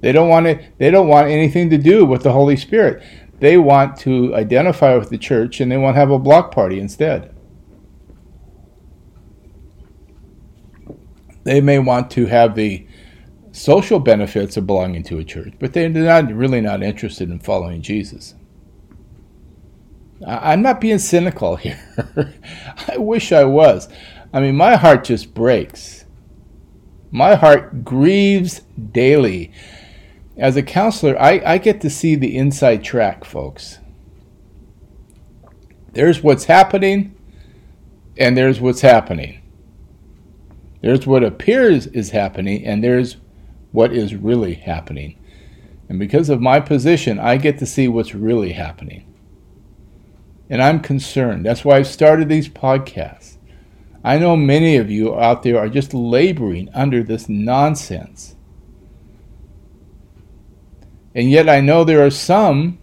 They 0.00 0.12
don't 0.12 0.28
want 0.28 0.46
it. 0.46 0.78
They 0.78 0.90
don't 0.90 1.08
want 1.08 1.28
anything 1.28 1.70
to 1.70 1.78
do 1.78 2.04
with 2.04 2.22
the 2.22 2.32
Holy 2.32 2.56
Spirit. 2.56 3.02
They 3.38 3.56
want 3.56 3.96
to 3.98 4.34
identify 4.34 4.96
with 4.96 5.10
the 5.10 5.18
church 5.18 5.60
and 5.60 5.70
they 5.70 5.76
want 5.76 5.94
to 5.94 6.00
have 6.00 6.10
a 6.10 6.18
block 6.18 6.52
party 6.52 6.78
instead. 6.78 7.34
They 11.44 11.60
may 11.60 11.78
want 11.78 12.10
to 12.12 12.26
have 12.26 12.54
the 12.54 12.86
social 13.52 13.98
benefits 13.98 14.56
of 14.56 14.66
belonging 14.66 15.02
to 15.04 15.18
a 15.18 15.24
church, 15.24 15.54
but 15.58 15.72
they're 15.72 15.88
not 15.88 16.32
really 16.32 16.60
not 16.60 16.82
interested 16.82 17.30
in 17.30 17.38
following 17.38 17.82
Jesus. 17.82 18.34
I'm 20.26 20.62
not 20.62 20.80
being 20.80 20.98
cynical 20.98 21.56
here. 21.56 21.80
I 22.88 22.96
wish 22.96 23.32
I 23.32 23.44
was. 23.44 23.88
I 24.32 24.40
mean, 24.40 24.56
my 24.56 24.76
heart 24.76 25.04
just 25.04 25.34
breaks. 25.34 26.04
My 27.10 27.34
heart 27.34 27.84
grieves 27.84 28.60
daily. 28.92 29.52
As 30.36 30.56
a 30.56 30.62
counselor, 30.62 31.20
I, 31.20 31.42
I 31.44 31.58
get 31.58 31.82
to 31.82 31.90
see 31.90 32.14
the 32.14 32.36
inside 32.36 32.82
track, 32.82 33.24
folks. 33.24 33.78
There's 35.92 36.22
what's 36.22 36.44
happening, 36.44 37.14
and 38.16 38.36
there's 38.36 38.60
what's 38.60 38.80
happening. 38.80 39.42
There's 40.80 41.06
what 41.06 41.22
appears 41.22 41.86
is 41.88 42.10
happening, 42.10 42.64
and 42.64 42.82
there's 42.82 43.18
what 43.72 43.92
is 43.92 44.14
really 44.14 44.54
happening. 44.54 45.18
And 45.90 45.98
because 45.98 46.30
of 46.30 46.40
my 46.40 46.60
position, 46.60 47.18
I 47.18 47.36
get 47.36 47.58
to 47.58 47.66
see 47.66 47.88
what's 47.88 48.14
really 48.14 48.52
happening. 48.52 49.04
And 50.48 50.62
I'm 50.62 50.80
concerned. 50.80 51.44
That's 51.44 51.64
why 51.64 51.76
I've 51.76 51.86
started 51.86 52.30
these 52.30 52.48
podcasts. 52.48 53.36
I 54.04 54.18
know 54.18 54.36
many 54.36 54.76
of 54.76 54.90
you 54.90 55.18
out 55.18 55.42
there 55.42 55.58
are 55.58 55.68
just 55.68 55.94
laboring 55.94 56.68
under 56.74 57.02
this 57.02 57.28
nonsense. 57.28 58.34
And 61.14 61.30
yet 61.30 61.48
I 61.48 61.60
know 61.60 61.84
there 61.84 62.04
are 62.04 62.10
some 62.10 62.78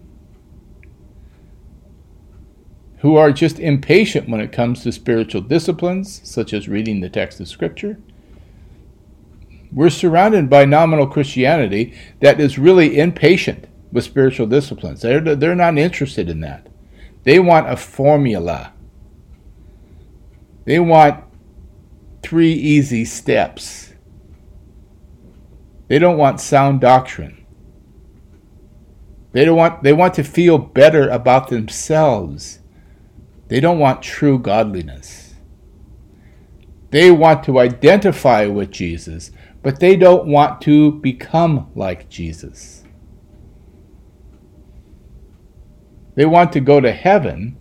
who 2.99 3.15
are 3.15 3.31
just 3.31 3.59
impatient 3.59 4.29
when 4.29 4.41
it 4.41 4.51
comes 4.51 4.83
to 4.83 4.91
spiritual 4.91 5.41
disciplines, 5.41 6.21
such 6.23 6.53
as 6.53 6.67
reading 6.67 6.99
the 6.99 7.09
text 7.09 7.39
of 7.39 7.47
Scripture. 7.47 7.97
We're 9.71 9.89
surrounded 9.89 10.49
by 10.49 10.65
nominal 10.65 11.07
Christianity 11.07 11.93
that 12.21 12.39
is 12.39 12.59
really 12.59 12.97
impatient 12.97 13.67
with 13.91 14.03
spiritual 14.03 14.47
disciplines. 14.47 15.01
They're, 15.01 15.35
they're 15.35 15.55
not 15.55 15.77
interested 15.77 16.29
in 16.29 16.41
that. 16.41 16.67
They 17.23 17.39
want 17.39 17.69
a 17.69 17.77
formula. 17.77 18.73
They 20.69 20.79
want 20.79 21.23
three 22.21 22.53
easy 22.53 23.03
steps. 23.03 23.91
They 25.87 25.97
don't 25.97 26.19
want 26.19 26.39
sound 26.39 26.79
doctrine. 26.79 27.43
They 29.31 29.45
don't 29.45 29.57
want 29.57 29.81
they 29.81 29.93
want 29.93 30.13
to 30.13 30.23
feel 30.23 30.59
better 30.59 31.09
about 31.09 31.47
themselves. 31.47 32.59
They 33.47 33.59
don't 33.59 33.79
want 33.79 34.03
true 34.03 34.37
godliness. 34.37 35.33
They 36.91 37.09
want 37.09 37.43
to 37.45 37.57
identify 37.57 38.45
with 38.45 38.69
Jesus, 38.69 39.31
but 39.63 39.79
they 39.79 39.95
don't 39.95 40.27
want 40.27 40.61
to 40.61 40.91
become 41.01 41.71
like 41.73 42.09
Jesus. 42.09 42.83
They 46.13 46.27
want 46.27 46.51
to 46.51 46.59
go 46.59 46.79
to 46.79 46.91
heaven, 46.91 47.58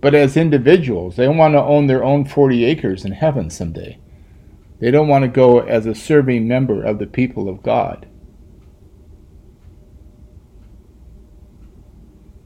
but 0.00 0.14
as 0.14 0.36
individuals, 0.36 1.16
they 1.16 1.28
want 1.28 1.54
to 1.54 1.62
own 1.62 1.86
their 1.86 2.04
own 2.04 2.24
40 2.24 2.64
acres 2.64 3.04
in 3.04 3.12
heaven 3.12 3.50
someday. 3.50 3.98
They 4.80 4.90
don't 4.90 5.08
want 5.08 5.22
to 5.22 5.28
go 5.28 5.60
as 5.60 5.86
a 5.86 5.94
serving 5.94 6.46
member 6.46 6.84
of 6.84 6.98
the 6.98 7.06
people 7.06 7.48
of 7.48 7.62
God. 7.62 8.06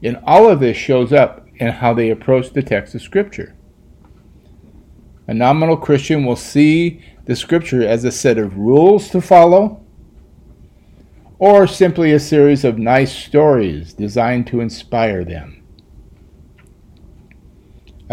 And 0.01 0.19
all 0.25 0.49
of 0.49 0.59
this 0.59 0.75
shows 0.75 1.13
up 1.13 1.47
in 1.55 1.69
how 1.69 1.93
they 1.93 2.09
approach 2.09 2.51
the 2.51 2.63
text 2.63 2.95
of 2.95 3.01
Scripture. 3.01 3.55
A 5.27 5.33
nominal 5.33 5.77
Christian 5.77 6.25
will 6.25 6.35
see 6.35 7.01
the 7.25 7.35
Scripture 7.35 7.87
as 7.87 8.03
a 8.03 8.11
set 8.11 8.37
of 8.37 8.57
rules 8.57 9.09
to 9.09 9.21
follow 9.21 9.79
or 11.39 11.67
simply 11.67 12.11
a 12.11 12.19
series 12.19 12.65
of 12.65 12.77
nice 12.77 13.13
stories 13.15 13.93
designed 13.93 14.47
to 14.47 14.59
inspire 14.59 15.23
them. 15.23 15.62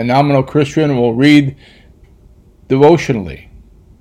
A 0.00 0.02
nominal 0.02 0.42
Christian 0.42 0.96
will 0.96 1.12
read 1.12 1.56
devotionally, 2.68 3.50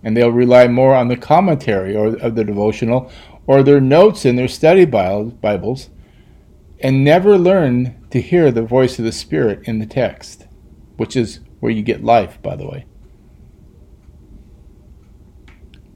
and 0.01 0.15
they'll 0.15 0.31
rely 0.31 0.65
more 0.69 0.95
on 0.95 1.09
the 1.09 1.17
commentary 1.17 1.93
or, 1.93 2.15
of 2.19 2.35
the 2.35 2.45
devotional 2.45 3.11
or 3.45 3.63
their 3.63 3.81
notes 3.81 4.23
in 4.23 4.37
their 4.37 4.47
study 4.47 4.85
Bibles, 4.85 5.89
and 6.79 7.03
never 7.03 7.37
learn 7.37 8.01
to 8.11 8.21
hear 8.21 8.49
the 8.49 8.61
voice 8.61 8.97
of 8.97 9.03
the 9.03 9.11
Spirit 9.11 9.67
in 9.67 9.79
the 9.79 9.85
text, 9.85 10.47
which 10.95 11.17
is 11.17 11.41
where 11.59 11.69
you 11.69 11.81
get 11.81 12.01
life, 12.01 12.41
by 12.41 12.55
the 12.55 12.65
way. 12.65 12.85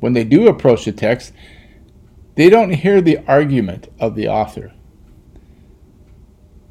When 0.02 0.12
they 0.12 0.26
do 0.26 0.50
approach 0.50 0.84
the 0.84 0.92
text, 0.92 1.32
they 2.36 2.50
don't 2.50 2.72
hear 2.72 3.00
the 3.00 3.20
argument 3.26 3.88
of 4.02 4.16
the 4.16 4.28
author. 4.28 4.74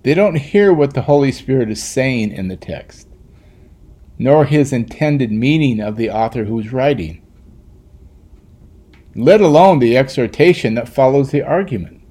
They 0.03 0.13
don't 0.13 0.35
hear 0.35 0.75
what 0.75 0.93
the 0.93 1.01
Holy 1.01 1.33
Spirit 1.33 1.71
is 1.71 1.83
saying 1.83 2.33
in 2.33 2.49
the 2.49 2.59
text. 2.59 3.09
Nor 4.19 4.45
his 4.45 4.73
intended 4.73 5.33
meaning 5.33 5.81
of 5.81 5.97
the 5.97 6.11
author 6.11 6.45
who's 6.45 6.73
writing, 6.73 7.21
let 9.15 9.41
alone 9.41 9.79
the 9.79 9.97
exhortation 9.97 10.75
that 10.75 10.89
follows 10.89 11.31
the 11.31 11.43
argument. 11.43 12.03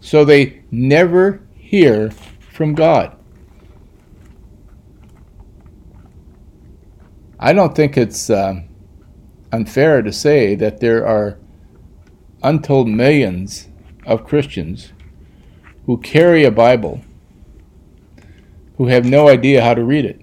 So 0.00 0.24
they 0.24 0.62
never 0.70 1.46
hear 1.54 2.10
from 2.52 2.74
God. 2.74 3.16
I 7.40 7.52
don't 7.52 7.74
think 7.74 7.96
it's 7.96 8.30
uh, 8.30 8.62
unfair 9.52 10.02
to 10.02 10.12
say 10.12 10.54
that 10.56 10.80
there 10.80 11.06
are 11.06 11.38
untold 12.42 12.88
millions 12.88 13.68
of 14.06 14.24
Christians 14.24 14.92
who 15.86 15.98
carry 15.98 16.44
a 16.44 16.50
Bible 16.50 17.00
who 18.78 18.86
have 18.86 19.04
no 19.04 19.28
idea 19.28 19.62
how 19.62 19.74
to 19.74 19.84
read 19.84 20.04
it. 20.04 20.20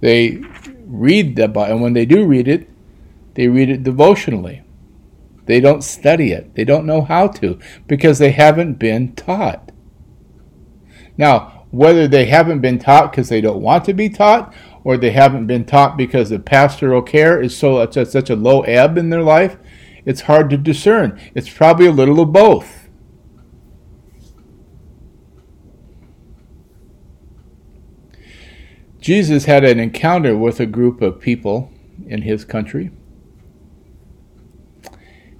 They 0.00 0.40
read 0.86 1.36
the 1.36 1.48
Bible, 1.48 1.72
and 1.72 1.82
when 1.82 1.92
they 1.92 2.06
do 2.06 2.24
read 2.24 2.48
it, 2.48 2.68
they 3.34 3.48
read 3.48 3.68
it 3.68 3.82
devotionally. 3.82 4.62
They 5.46 5.60
don't 5.60 5.82
study 5.82 6.30
it. 6.32 6.54
They 6.54 6.64
don't 6.64 6.86
know 6.86 7.02
how 7.02 7.28
to 7.28 7.58
because 7.86 8.18
they 8.18 8.30
haven't 8.30 8.74
been 8.78 9.14
taught. 9.14 9.72
Now, 11.18 11.66
whether 11.70 12.06
they 12.06 12.26
haven't 12.26 12.60
been 12.60 12.78
taught 12.78 13.10
because 13.10 13.28
they 13.28 13.40
don't 13.40 13.60
want 13.60 13.84
to 13.86 13.92
be 13.92 14.08
taught, 14.08 14.54
or 14.84 14.96
they 14.96 15.10
haven't 15.10 15.46
been 15.46 15.64
taught 15.64 15.96
because 15.96 16.30
the 16.30 16.38
pastoral 16.38 17.02
care 17.02 17.42
is 17.42 17.56
so 17.56 17.80
at 17.80 17.94
such 17.94 18.30
a 18.30 18.36
low 18.36 18.62
ebb 18.62 18.96
in 18.96 19.10
their 19.10 19.22
life, 19.22 19.56
it's 20.04 20.22
hard 20.22 20.50
to 20.50 20.56
discern. 20.56 21.18
It's 21.34 21.48
probably 21.48 21.86
a 21.86 21.92
little 21.92 22.20
of 22.20 22.32
both. 22.32 22.83
Jesus 29.04 29.44
had 29.44 29.64
an 29.64 29.78
encounter 29.78 30.34
with 30.34 30.58
a 30.60 30.64
group 30.64 31.02
of 31.02 31.20
people 31.20 31.70
in 32.06 32.22
his 32.22 32.42
country. 32.42 32.90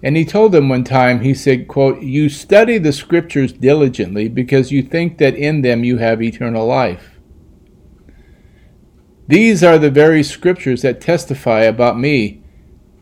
And 0.03 0.19
he 0.19 0.27
told 0.27 0.53
them 0.53 0.69
one 0.69 0.85
time, 0.85 1.21
he 1.21 1.33
said, 1.33 1.67
quote, 1.67 2.03
You 2.03 2.29
study 2.29 2.77
the 2.77 2.93
scriptures 2.93 3.55
diligently 3.55 4.29
because 4.29 4.71
you 4.71 4.83
think 4.83 5.17
that 5.17 5.35
in 5.35 5.63
them 5.63 5.83
you 5.83 5.97
have 5.97 6.21
eternal 6.21 6.67
life. 6.67 7.19
These 9.29 9.65
are 9.65 9.79
the 9.79 9.91
very 9.91 10.23
scriptures 10.23 10.83
that 10.83 11.01
testify 11.01 11.63
about 11.63 11.99
me, 11.99 12.43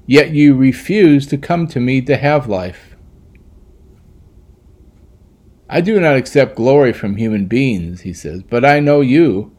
yet 0.06 0.30
you 0.30 0.54
refuse 0.54 1.26
to 1.26 1.38
come 1.38 1.66
to 1.66 1.80
me 1.80 2.00
to 2.02 2.16
have 2.16 2.48
life. 2.48 2.94
I 5.68 5.80
do 5.80 5.98
not 5.98 6.14
accept 6.14 6.54
glory 6.54 6.92
from 6.92 7.16
human 7.16 7.46
beings, 7.46 8.02
he 8.02 8.12
says, 8.12 8.44
but 8.44 8.64
I 8.64 8.78
know 8.78 9.00
you. 9.00 9.56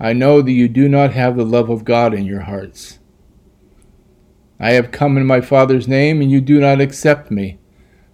I 0.00 0.12
know 0.12 0.42
that 0.42 0.52
you 0.52 0.68
do 0.68 0.88
not 0.88 1.12
have 1.12 1.36
the 1.36 1.44
love 1.44 1.70
of 1.70 1.84
God 1.84 2.14
in 2.14 2.24
your 2.24 2.42
hearts. 2.42 2.98
I 4.58 4.70
have 4.70 4.90
come 4.90 5.16
in 5.16 5.26
my 5.26 5.40
Father's 5.40 5.88
name, 5.88 6.20
and 6.20 6.30
you 6.30 6.40
do 6.40 6.60
not 6.60 6.80
accept 6.80 7.30
me. 7.30 7.58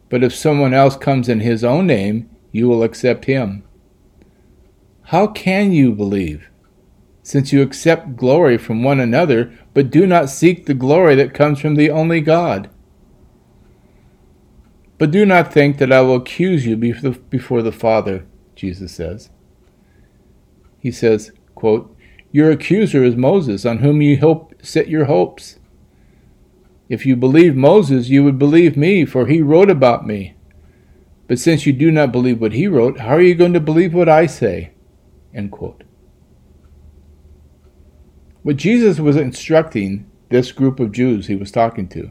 But 0.08 0.22
if 0.22 0.34
someone 0.34 0.74
else 0.74 0.96
comes 0.96 1.28
in 1.28 1.40
his 1.40 1.64
own 1.64 1.86
name, 1.86 2.28
you 2.52 2.68
will 2.68 2.82
accept 2.82 3.26
him. 3.26 3.64
How 5.04 5.26
can 5.26 5.72
you 5.72 5.92
believe? 5.92 6.50
since 7.30 7.52
you 7.52 7.62
accept 7.62 8.16
glory 8.16 8.58
from 8.58 8.82
one 8.82 8.98
another, 8.98 9.56
but 9.72 9.90
do 9.90 10.04
not 10.04 10.30
seek 10.30 10.66
the 10.66 10.74
glory 10.74 11.14
that 11.14 11.32
comes 11.34 11.60
from 11.60 11.76
the 11.76 11.88
only 11.88 12.20
God. 12.20 12.68
But 14.98 15.10
do 15.10 15.24
not 15.24 15.52
think 15.52 15.78
that 15.78 15.92
I 15.92 16.00
will 16.00 16.16
accuse 16.16 16.66
you 16.66 16.76
before 16.76 17.62
the 17.62 17.72
Father, 17.72 18.26
Jesus 18.56 18.92
says. 18.92 19.30
He 20.80 20.90
says, 20.90 21.30
quote, 21.60 21.94
Your 22.32 22.50
accuser 22.50 23.04
is 23.04 23.16
Moses, 23.16 23.66
on 23.66 23.78
whom 23.78 24.00
you 24.02 24.18
hope 24.18 24.54
set 24.62 24.88
your 24.88 25.04
hopes. 25.04 25.58
If 26.88 27.06
you 27.06 27.14
believe 27.14 27.54
Moses, 27.54 28.08
you 28.08 28.24
would 28.24 28.38
believe 28.38 28.76
me, 28.76 29.04
for 29.04 29.26
he 29.26 29.42
wrote 29.42 29.70
about 29.70 30.06
me. 30.06 30.34
But 31.28 31.38
since 31.38 31.66
you 31.66 31.72
do 31.72 31.90
not 31.90 32.10
believe 32.10 32.40
what 32.40 32.52
he 32.52 32.66
wrote, 32.66 32.98
how 33.00 33.14
are 33.14 33.20
you 33.20 33.36
going 33.36 33.52
to 33.52 33.60
believe 33.60 33.94
what 33.94 34.08
I 34.08 34.26
say? 34.26 34.72
End 35.32 35.52
quote. 35.52 35.84
What 38.42 38.56
Jesus 38.56 38.98
was 38.98 39.16
instructing 39.16 40.10
this 40.30 40.50
group 40.50 40.80
of 40.80 40.92
Jews 40.92 41.26
he 41.26 41.36
was 41.36 41.52
talking 41.52 41.88
to 41.88 42.10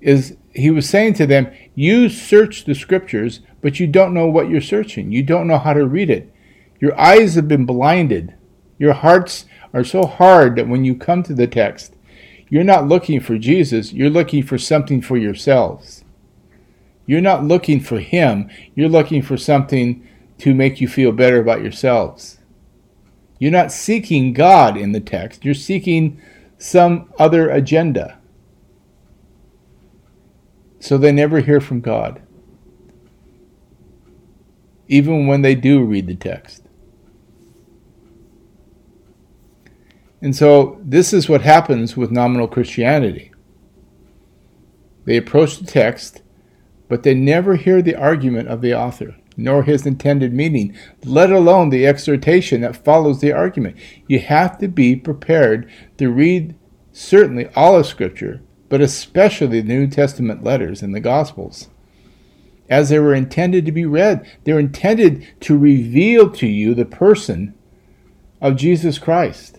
is 0.00 0.36
he 0.50 0.70
was 0.70 0.88
saying 0.88 1.14
to 1.14 1.26
them, 1.26 1.50
You 1.74 2.08
search 2.08 2.64
the 2.64 2.74
scriptures, 2.74 3.40
but 3.60 3.78
you 3.78 3.86
don't 3.86 4.12
know 4.12 4.26
what 4.26 4.50
you're 4.50 4.60
searching. 4.60 5.12
You 5.12 5.22
don't 5.22 5.46
know 5.46 5.58
how 5.58 5.72
to 5.72 5.86
read 5.86 6.10
it. 6.10 6.34
Your 6.82 7.00
eyes 7.00 7.36
have 7.36 7.46
been 7.46 7.64
blinded. 7.64 8.34
Your 8.76 8.92
hearts 8.92 9.44
are 9.72 9.84
so 9.84 10.04
hard 10.04 10.56
that 10.56 10.66
when 10.66 10.84
you 10.84 10.96
come 10.96 11.22
to 11.22 11.32
the 11.32 11.46
text, 11.46 11.94
you're 12.48 12.64
not 12.64 12.88
looking 12.88 13.20
for 13.20 13.38
Jesus, 13.38 13.92
you're 13.92 14.10
looking 14.10 14.42
for 14.42 14.58
something 14.58 15.00
for 15.00 15.16
yourselves. 15.16 16.02
You're 17.06 17.20
not 17.20 17.44
looking 17.44 17.78
for 17.78 18.00
Him, 18.00 18.50
you're 18.74 18.88
looking 18.88 19.22
for 19.22 19.36
something 19.36 20.06
to 20.38 20.56
make 20.56 20.80
you 20.80 20.88
feel 20.88 21.12
better 21.12 21.38
about 21.38 21.62
yourselves. 21.62 22.38
You're 23.38 23.52
not 23.52 23.70
seeking 23.70 24.32
God 24.32 24.76
in 24.76 24.90
the 24.90 25.00
text, 25.00 25.44
you're 25.44 25.54
seeking 25.54 26.20
some 26.58 27.12
other 27.16 27.48
agenda. 27.48 28.18
So 30.80 30.98
they 30.98 31.12
never 31.12 31.38
hear 31.38 31.60
from 31.60 31.80
God, 31.80 32.20
even 34.88 35.28
when 35.28 35.42
they 35.42 35.54
do 35.54 35.84
read 35.84 36.08
the 36.08 36.16
text. 36.16 36.61
And 40.22 40.34
so 40.34 40.80
this 40.82 41.12
is 41.12 41.28
what 41.28 41.42
happens 41.42 41.96
with 41.96 42.10
nominal 42.10 42.48
Christianity. 42.48 43.32
They 45.04 45.16
approach 45.16 45.58
the 45.58 45.66
text, 45.66 46.22
but 46.88 47.02
they 47.02 47.14
never 47.14 47.56
hear 47.56 47.82
the 47.82 47.96
argument 47.96 48.48
of 48.48 48.60
the 48.62 48.74
author 48.74 49.16
nor 49.36 49.62
his 49.62 49.86
intended 49.86 50.32
meaning, 50.32 50.76
let 51.04 51.30
alone 51.30 51.70
the 51.70 51.86
exhortation 51.86 52.60
that 52.62 52.84
follows 52.84 53.20
the 53.20 53.32
argument. 53.32 53.76
You 54.06 54.20
have 54.20 54.58
to 54.58 54.68
be 54.68 54.96
prepared 54.96 55.70
to 55.98 56.10
read 56.10 56.54
certainly 56.92 57.48
all 57.54 57.78
of 57.78 57.86
Scripture, 57.86 58.42
but 58.68 58.80
especially 58.80 59.60
the 59.60 59.68
New 59.68 59.86
Testament 59.86 60.44
letters 60.44 60.82
and 60.82 60.94
the 60.94 61.00
Gospels. 61.00 61.68
As 62.68 62.88
they 62.88 62.98
were 62.98 63.14
intended 63.14 63.66
to 63.66 63.72
be 63.72 63.84
read, 63.84 64.26
they're 64.44 64.58
intended 64.58 65.26
to 65.40 65.58
reveal 65.58 66.30
to 66.30 66.46
you 66.46 66.74
the 66.74 66.84
person 66.84 67.54
of 68.40 68.56
Jesus 68.56 68.98
Christ. 68.98 69.58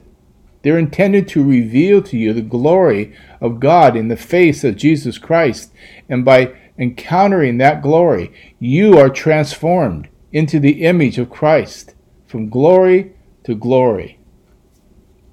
They're 0.63 0.79
intended 0.79 1.27
to 1.29 1.43
reveal 1.43 2.01
to 2.03 2.17
you 2.17 2.33
the 2.33 2.41
glory 2.41 3.15
of 3.39 3.59
God 3.59 3.95
in 3.95 4.07
the 4.07 4.17
face 4.17 4.63
of 4.63 4.77
Jesus 4.77 5.17
Christ. 5.17 5.71
And 6.09 6.25
by 6.25 6.55
encountering 6.77 7.57
that 7.57 7.81
glory, 7.81 8.33
you 8.59 8.97
are 8.97 9.09
transformed 9.09 10.07
into 10.31 10.59
the 10.59 10.83
image 10.83 11.19
of 11.19 11.29
Christ 11.29 11.93
from 12.25 12.49
glory 12.49 13.13
to 13.43 13.53
glory 13.53 14.19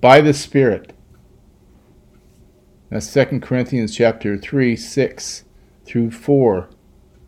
by 0.00 0.20
the 0.20 0.34
Spirit. 0.34 0.92
That's 2.90 3.12
2 3.14 3.38
Corinthians 3.40 3.94
chapter 3.94 4.36
3, 4.36 4.74
6 4.74 5.44
through 5.84 6.10
4, 6.10 6.68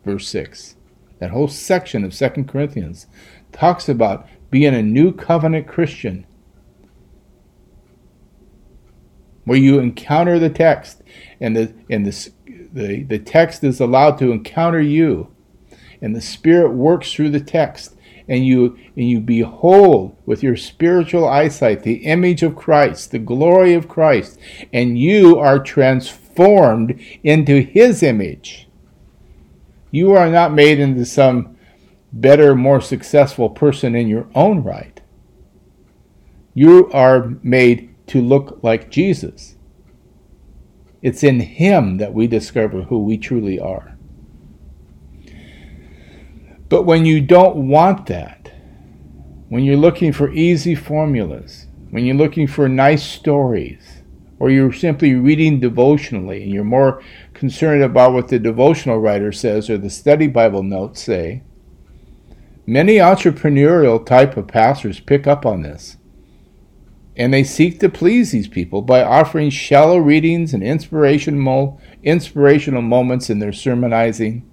verse 0.03 0.27
6. 0.27 0.75
That 1.19 1.31
whole 1.31 1.47
section 1.47 2.03
of 2.03 2.13
2 2.13 2.43
Corinthians 2.43 3.07
talks 3.53 3.87
about 3.87 4.27
being 4.51 4.75
a 4.75 4.83
new 4.83 5.13
covenant 5.13 5.67
Christian 5.67 6.27
where 9.45 9.57
you 9.57 9.79
encounter 9.79 10.39
the 10.39 10.49
text 10.49 11.01
and 11.39 11.55
the 11.55 11.73
and 11.89 12.05
the 12.05 12.31
the, 12.73 13.03
the 13.03 13.19
text 13.19 13.63
is 13.63 13.79
allowed 13.79 14.17
to 14.17 14.31
encounter 14.31 14.81
you. 14.81 15.29
And 16.01 16.15
the 16.15 16.21
spirit 16.21 16.71
works 16.71 17.13
through 17.13 17.29
the 17.29 17.39
text 17.39 17.95
and 18.27 18.45
you 18.45 18.77
and 18.95 19.07
you 19.07 19.19
behold 19.19 20.17
with 20.25 20.43
your 20.43 20.55
spiritual 20.55 21.27
eyesight 21.27 21.83
the 21.83 22.05
image 22.05 22.41
of 22.41 22.55
Christ 22.55 23.11
the 23.11 23.19
glory 23.19 23.73
of 23.73 23.89
Christ 23.89 24.39
and 24.71 24.97
you 24.97 25.37
are 25.37 25.59
transformed 25.59 26.99
into 27.23 27.61
his 27.61 28.01
image. 28.01 28.67
You 29.91 30.13
are 30.13 30.29
not 30.29 30.53
made 30.53 30.79
into 30.79 31.05
some 31.05 31.57
better 32.11 32.55
more 32.55 32.81
successful 32.81 33.49
person 33.49 33.95
in 33.95 34.07
your 34.07 34.27
own 34.35 34.63
right. 34.63 35.01
You 36.53 36.89
are 36.91 37.33
made 37.41 37.92
to 38.07 38.21
look 38.21 38.59
like 38.61 38.89
Jesus 38.89 39.55
it's 41.03 41.21
in 41.21 41.41
Him 41.41 41.97
that 41.97 42.13
we 42.13 42.27
discover 42.27 42.83
who 42.83 43.03
we 43.03 43.17
truly 43.17 43.59
are. 43.59 43.97
But 46.69 46.83
when 46.83 47.05
you 47.05 47.19
don't 47.19 47.67
want 47.67 48.07
that, 48.07 48.51
when 49.49 49.65
you're 49.65 49.75
looking 49.75 50.13
for 50.13 50.31
easy 50.31 50.73
formulas, 50.73 51.67
when 51.91 52.05
you're 52.05 52.15
looking 52.15 52.47
for 52.47 52.69
nice 52.69 53.03
stories, 53.03 54.01
or 54.39 54.49
you're 54.49 54.73
simply 54.73 55.13
reading 55.13 55.59
devotionally 55.59 56.41
and 56.43 56.51
you're 56.51 56.63
more 56.63 57.03
concerned 57.33 57.83
about 57.83 58.13
what 58.13 58.29
the 58.29 58.39
devotional 58.39 58.97
writer 58.97 59.31
says 59.31 59.69
or 59.69 59.77
the 59.77 59.89
study 59.89 60.27
Bible 60.27 60.63
notes 60.63 61.01
say, 61.01 61.43
Many 62.65 62.95
entrepreneurial 62.95 64.03
type 64.03 64.37
of 64.37 64.47
pastors 64.47 65.01
pick 65.01 65.27
up 65.27 65.45
on 65.45 65.61
this. 65.61 65.97
And 67.15 67.33
they 67.33 67.43
seek 67.43 67.79
to 67.79 67.89
please 67.89 68.31
these 68.31 68.47
people 68.47 68.81
by 68.81 69.03
offering 69.03 69.49
shallow 69.51 69.97
readings 69.97 70.53
and 70.53 70.63
inspirational 70.63 71.79
inspirational 72.01 72.81
moments 72.81 73.29
in 73.29 73.39
their 73.39 73.51
sermonizing. 73.51 74.49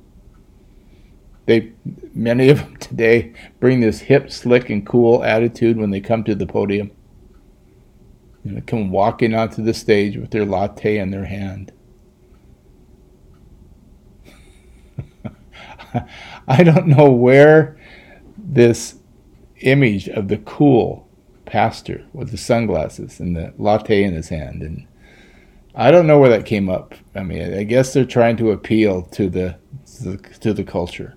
They 1.46 1.73
many 2.14 2.51
of 2.51 2.59
them 2.59 2.77
today 2.77 3.33
bring 3.61 3.81
this 3.81 4.01
hip, 4.01 4.31
slick, 4.31 4.68
and 4.68 4.87
cool 4.87 5.25
attitude 5.25 5.79
when 5.79 5.90
they 5.90 6.01
come 6.01 6.23
to 6.25 6.35
the 6.35 6.46
podium. 6.46 6.90
You 8.44 8.53
know, 8.53 8.62
come 8.66 8.90
walking 8.90 9.35
onto 9.35 9.62
the 9.62 9.75
stage 9.75 10.16
with 10.16 10.31
their 10.31 10.44
latte 10.44 10.99
in 10.99 11.11
their 11.11 11.25
hand. 11.25 11.73
I 16.49 16.62
don't 16.62 16.87
know 16.87 17.11
where 17.11 17.79
this 18.37 18.96
image 19.61 20.09
of 20.09 20.29
the 20.29 20.38
cool 20.38 21.10
pastor 21.51 22.07
with 22.13 22.31
the 22.31 22.37
sunglasses 22.37 23.19
and 23.19 23.37
the 23.37 23.53
latte 23.59 24.05
in 24.05 24.15
his 24.15 24.29
hand 24.29 24.63
and 24.63 24.87
I 25.75 25.91
don't 25.91 26.07
know 26.07 26.19
where 26.19 26.31
that 26.31 26.47
came 26.47 26.69
up. 26.69 26.95
I 27.15 27.23
mean, 27.23 27.55
I 27.55 27.63
guess 27.63 27.93
they're 27.93 28.05
trying 28.05 28.37
to 28.39 28.51
appeal 28.51 29.03
to 29.03 29.29
the 29.29 29.57
to 30.41 30.53
the, 30.53 30.65
culture. 30.65 31.17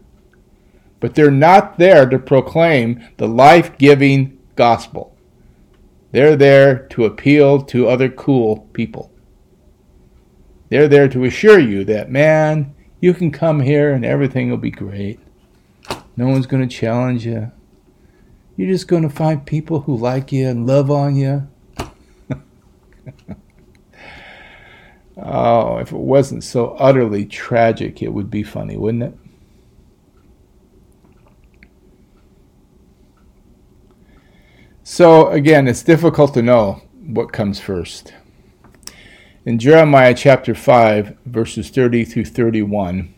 But 0.99 1.15
they're 1.15 1.31
not 1.31 1.77
there 1.77 2.07
to 2.07 2.19
proclaim 2.19 3.03
the 3.17 3.27
life-giving 3.27 4.37
gospel. 4.55 5.15
They're 6.11 6.35
there 6.35 6.87
to 6.89 7.05
appeal 7.05 7.61
to 7.63 7.87
other 7.87 8.09
cool 8.09 8.69
people. 8.73 9.11
They're 10.69 10.87
there 10.87 11.07
to 11.09 11.25
assure 11.25 11.59
you 11.59 11.83
that 11.85 12.11
man, 12.11 12.75
you 12.99 13.13
can 13.13 13.31
come 13.31 13.61
here 13.61 13.93
and 13.93 14.05
everything 14.05 14.49
will 14.49 14.57
be 14.57 14.71
great. 14.71 15.19
No 16.15 16.27
one's 16.27 16.47
going 16.47 16.67
to 16.67 16.75
challenge 16.75 17.25
you. 17.25 17.51
You're 18.55 18.69
just 18.69 18.87
going 18.87 19.03
to 19.03 19.09
find 19.09 19.45
people 19.45 19.81
who 19.81 19.97
like 19.97 20.31
you 20.31 20.47
and 20.47 20.67
love 20.67 20.91
on 20.91 21.15
you. 21.15 21.47
oh, 25.17 25.77
if 25.77 25.91
it 25.91 25.97
wasn't 25.97 26.43
so 26.43 26.75
utterly 26.79 27.25
tragic, 27.25 28.03
it 28.03 28.09
would 28.09 28.29
be 28.29 28.43
funny, 28.43 28.77
wouldn't 28.77 29.03
it? 29.03 29.17
So, 34.83 35.29
again, 35.29 35.67
it's 35.67 35.81
difficult 35.81 36.33
to 36.35 36.41
know 36.41 36.81
what 37.05 37.33
comes 37.33 37.59
first. 37.59 38.13
In 39.45 39.57
Jeremiah 39.57 40.13
chapter 40.13 40.53
5, 40.53 41.17
verses 41.25 41.69
30 41.69 42.05
through 42.05 42.25
31, 42.25 43.12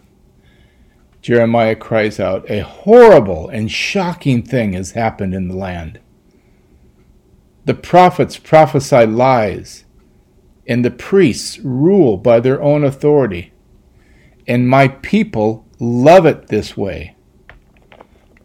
Jeremiah 1.25 1.75
cries 1.75 2.19
out, 2.19 2.45
A 2.51 2.59
horrible 2.59 3.49
and 3.49 3.71
shocking 3.71 4.43
thing 4.43 4.73
has 4.73 4.91
happened 4.91 5.33
in 5.33 5.47
the 5.47 5.55
land. 5.55 5.99
The 7.65 7.73
prophets 7.73 8.37
prophesy 8.37 9.07
lies, 9.07 9.85
and 10.67 10.85
the 10.85 10.91
priests 10.91 11.57
rule 11.57 12.17
by 12.17 12.39
their 12.39 12.61
own 12.61 12.83
authority. 12.83 13.53
And 14.45 14.69
my 14.69 14.87
people 14.87 15.65
love 15.79 16.27
it 16.27 16.49
this 16.49 16.77
way. 16.77 17.15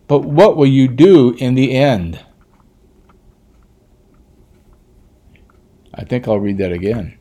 But 0.08 0.20
what 0.20 0.56
will 0.56 0.64
you 0.64 0.88
do 0.88 1.34
in 1.34 1.56
the 1.56 1.72
end? 1.72 2.24
I 5.92 6.04
think 6.04 6.26
I'll 6.26 6.40
read 6.40 6.56
that 6.56 6.72
again. 6.72 7.18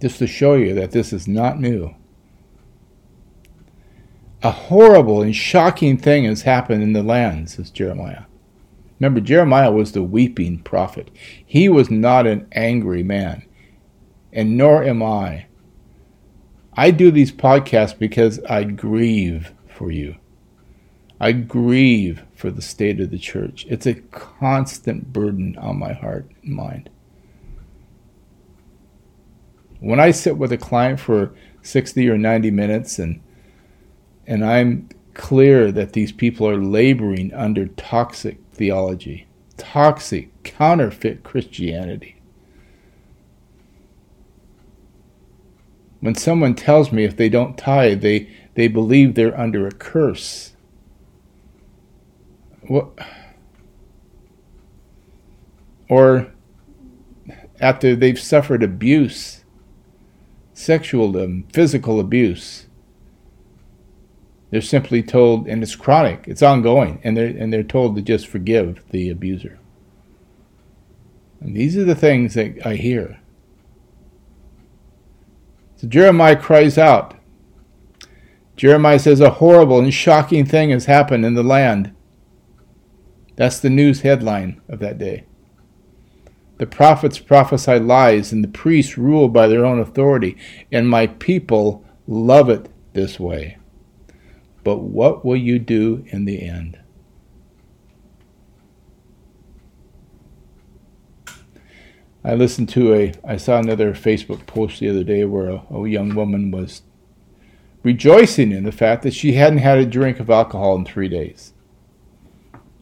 Just 0.00 0.20
to 0.20 0.26
show 0.26 0.54
you 0.54 0.72
that 0.72 0.92
this 0.92 1.12
is 1.12 1.28
not 1.28 1.60
new 1.60 1.94
a 4.44 4.50
horrible 4.50 5.22
and 5.22 5.34
shocking 5.34 5.96
thing 5.96 6.24
has 6.24 6.42
happened 6.42 6.82
in 6.82 6.92
the 6.92 7.02
land, 7.02 7.48
says 7.48 7.70
Jeremiah. 7.70 8.24
Remember, 9.00 9.20
Jeremiah 9.20 9.72
was 9.72 9.92
the 9.92 10.02
weeping 10.02 10.58
prophet. 10.58 11.10
He 11.44 11.68
was 11.70 11.90
not 11.90 12.26
an 12.26 12.46
angry 12.52 13.02
man, 13.02 13.46
and 14.34 14.56
nor 14.56 14.84
am 14.84 15.02
I. 15.02 15.46
I 16.74 16.90
do 16.90 17.10
these 17.10 17.32
podcasts 17.32 17.98
because 17.98 18.38
I 18.44 18.64
grieve 18.64 19.52
for 19.66 19.90
you. 19.90 20.16
I 21.18 21.32
grieve 21.32 22.22
for 22.34 22.50
the 22.50 22.60
state 22.60 23.00
of 23.00 23.10
the 23.10 23.18
church. 23.18 23.64
It's 23.70 23.86
a 23.86 23.94
constant 23.94 25.10
burden 25.10 25.56
on 25.56 25.78
my 25.78 25.94
heart 25.94 26.30
and 26.42 26.54
mind. 26.54 26.90
When 29.80 30.00
I 30.00 30.10
sit 30.10 30.36
with 30.36 30.52
a 30.52 30.58
client 30.58 31.00
for 31.00 31.34
60 31.62 32.08
or 32.10 32.18
90 32.18 32.50
minutes 32.50 32.98
and 32.98 33.22
and 34.26 34.44
I'm 34.44 34.88
clear 35.14 35.70
that 35.72 35.92
these 35.92 36.12
people 36.12 36.48
are 36.48 36.56
laboring 36.56 37.32
under 37.34 37.66
toxic 37.66 38.38
theology, 38.52 39.26
toxic, 39.56 40.30
counterfeit 40.42 41.22
Christianity. 41.22 42.20
When 46.00 46.14
someone 46.14 46.54
tells 46.54 46.92
me 46.92 47.04
if 47.04 47.16
they 47.16 47.28
don't 47.28 47.56
tithe, 47.56 48.02
they, 48.02 48.28
they 48.54 48.68
believe 48.68 49.14
they're 49.14 49.38
under 49.38 49.66
a 49.66 49.72
curse. 49.72 50.52
What? 52.66 52.98
Or 55.88 56.32
after 57.60 57.96
they've 57.96 58.20
suffered 58.20 58.62
abuse, 58.62 59.44
sexual 60.52 61.16
and 61.16 61.50
physical 61.52 62.00
abuse, 62.00 62.66
they're 64.54 64.62
simply 64.62 65.02
told, 65.02 65.48
and 65.48 65.64
it's 65.64 65.74
chronic, 65.74 66.26
it's 66.28 66.40
ongoing, 66.40 67.00
and 67.02 67.16
they're, 67.16 67.26
and 67.26 67.52
they're 67.52 67.64
told 67.64 67.96
to 67.96 68.02
just 68.02 68.28
forgive 68.28 68.84
the 68.90 69.10
abuser. 69.10 69.58
And 71.40 71.56
these 71.56 71.76
are 71.76 71.82
the 71.82 71.96
things 71.96 72.34
that 72.34 72.64
I 72.64 72.76
hear. 72.76 73.18
So 75.74 75.88
Jeremiah 75.88 76.40
cries 76.40 76.78
out. 76.78 77.16
Jeremiah 78.54 79.00
says, 79.00 79.20
A 79.20 79.28
horrible 79.28 79.80
and 79.80 79.92
shocking 79.92 80.46
thing 80.46 80.70
has 80.70 80.84
happened 80.84 81.24
in 81.24 81.34
the 81.34 81.42
land. 81.42 81.92
That's 83.34 83.58
the 83.58 83.70
news 83.70 84.02
headline 84.02 84.60
of 84.68 84.78
that 84.78 84.98
day. 84.98 85.24
The 86.58 86.66
prophets 86.66 87.18
prophesy 87.18 87.80
lies, 87.80 88.30
and 88.30 88.44
the 88.44 88.46
priests 88.46 88.96
rule 88.96 89.28
by 89.28 89.48
their 89.48 89.64
own 89.64 89.80
authority, 89.80 90.36
and 90.70 90.88
my 90.88 91.08
people 91.08 91.84
love 92.06 92.48
it 92.48 92.68
this 92.92 93.18
way. 93.18 93.58
But 94.64 94.78
what 94.78 95.24
will 95.24 95.36
you 95.36 95.58
do 95.58 96.04
in 96.08 96.24
the 96.24 96.42
end? 96.42 96.78
I 102.24 102.34
listened 102.34 102.70
to 102.70 102.94
a, 102.94 103.12
I 103.22 103.36
saw 103.36 103.58
another 103.58 103.92
Facebook 103.92 104.46
post 104.46 104.80
the 104.80 104.88
other 104.88 105.04
day 105.04 105.24
where 105.26 105.50
a, 105.50 105.62
a 105.70 105.86
young 105.86 106.14
woman 106.14 106.50
was 106.50 106.80
rejoicing 107.82 108.50
in 108.50 108.64
the 108.64 108.72
fact 108.72 109.02
that 109.02 109.12
she 109.12 109.34
hadn't 109.34 109.58
had 109.58 109.76
a 109.76 109.84
drink 109.84 110.18
of 110.18 110.30
alcohol 110.30 110.74
in 110.74 110.86
three 110.86 111.08
days. 111.08 111.52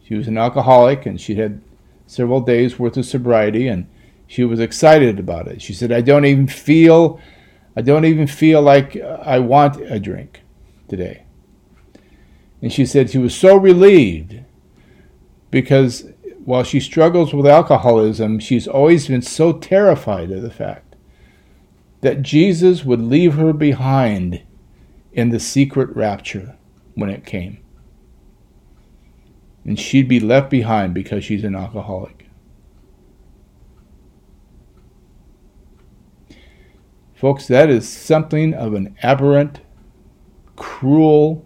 She 0.01 0.15
was 0.15 0.29
an 0.29 0.37
alcoholic 0.37 1.05
and 1.05 1.19
she 1.19 1.35
had 1.35 1.61
several 2.07 2.39
days 2.39 2.79
worth 2.79 2.95
of 2.95 3.05
sobriety 3.05 3.67
and 3.67 3.89
she 4.27 4.45
was 4.45 4.61
excited 4.61 5.19
about 5.19 5.47
it. 5.47 5.61
She 5.61 5.73
said, 5.73 5.91
I 5.91 5.99
don't 5.99 6.25
even 6.25 6.47
feel, 6.47 7.19
I 7.75 7.81
don't 7.81 8.05
even 8.05 8.27
feel 8.27 8.61
like 8.61 8.95
I 8.95 9.39
want 9.39 9.81
a 9.81 9.99
drink 9.99 10.41
today. 10.87 11.22
And 12.63 12.71
she 12.71 12.85
said 12.85 13.09
she 13.09 13.17
was 13.17 13.35
so 13.35 13.57
relieved 13.57 14.39
because 15.51 16.05
while 16.45 16.63
she 16.63 16.79
struggles 16.79 17.33
with 17.33 17.45
alcoholism, 17.45 18.39
she's 18.39 18.69
always 18.69 19.09
been 19.09 19.21
so 19.21 19.51
terrified 19.51 20.31
of 20.31 20.41
the 20.41 20.49
fact 20.49 20.95
that 21.99 22.21
Jesus 22.21 22.85
would 22.85 23.01
leave 23.01 23.33
her 23.33 23.51
behind 23.51 24.43
in 25.11 25.29
the 25.29 25.41
secret 25.41 25.93
rapture 25.93 26.55
when 26.95 27.09
it 27.09 27.25
came. 27.25 27.61
And 29.65 29.77
she'd 29.77 30.07
be 30.07 30.21
left 30.21 30.49
behind 30.49 30.93
because 30.93 31.25
she's 31.25 31.43
an 31.43 31.55
alcoholic. 31.55 32.29
Folks, 37.13 37.45
that 37.47 37.69
is 37.69 37.89
something 37.89 38.53
of 38.53 38.73
an 38.73 38.95
aberrant, 39.03 39.59
cruel, 40.55 41.45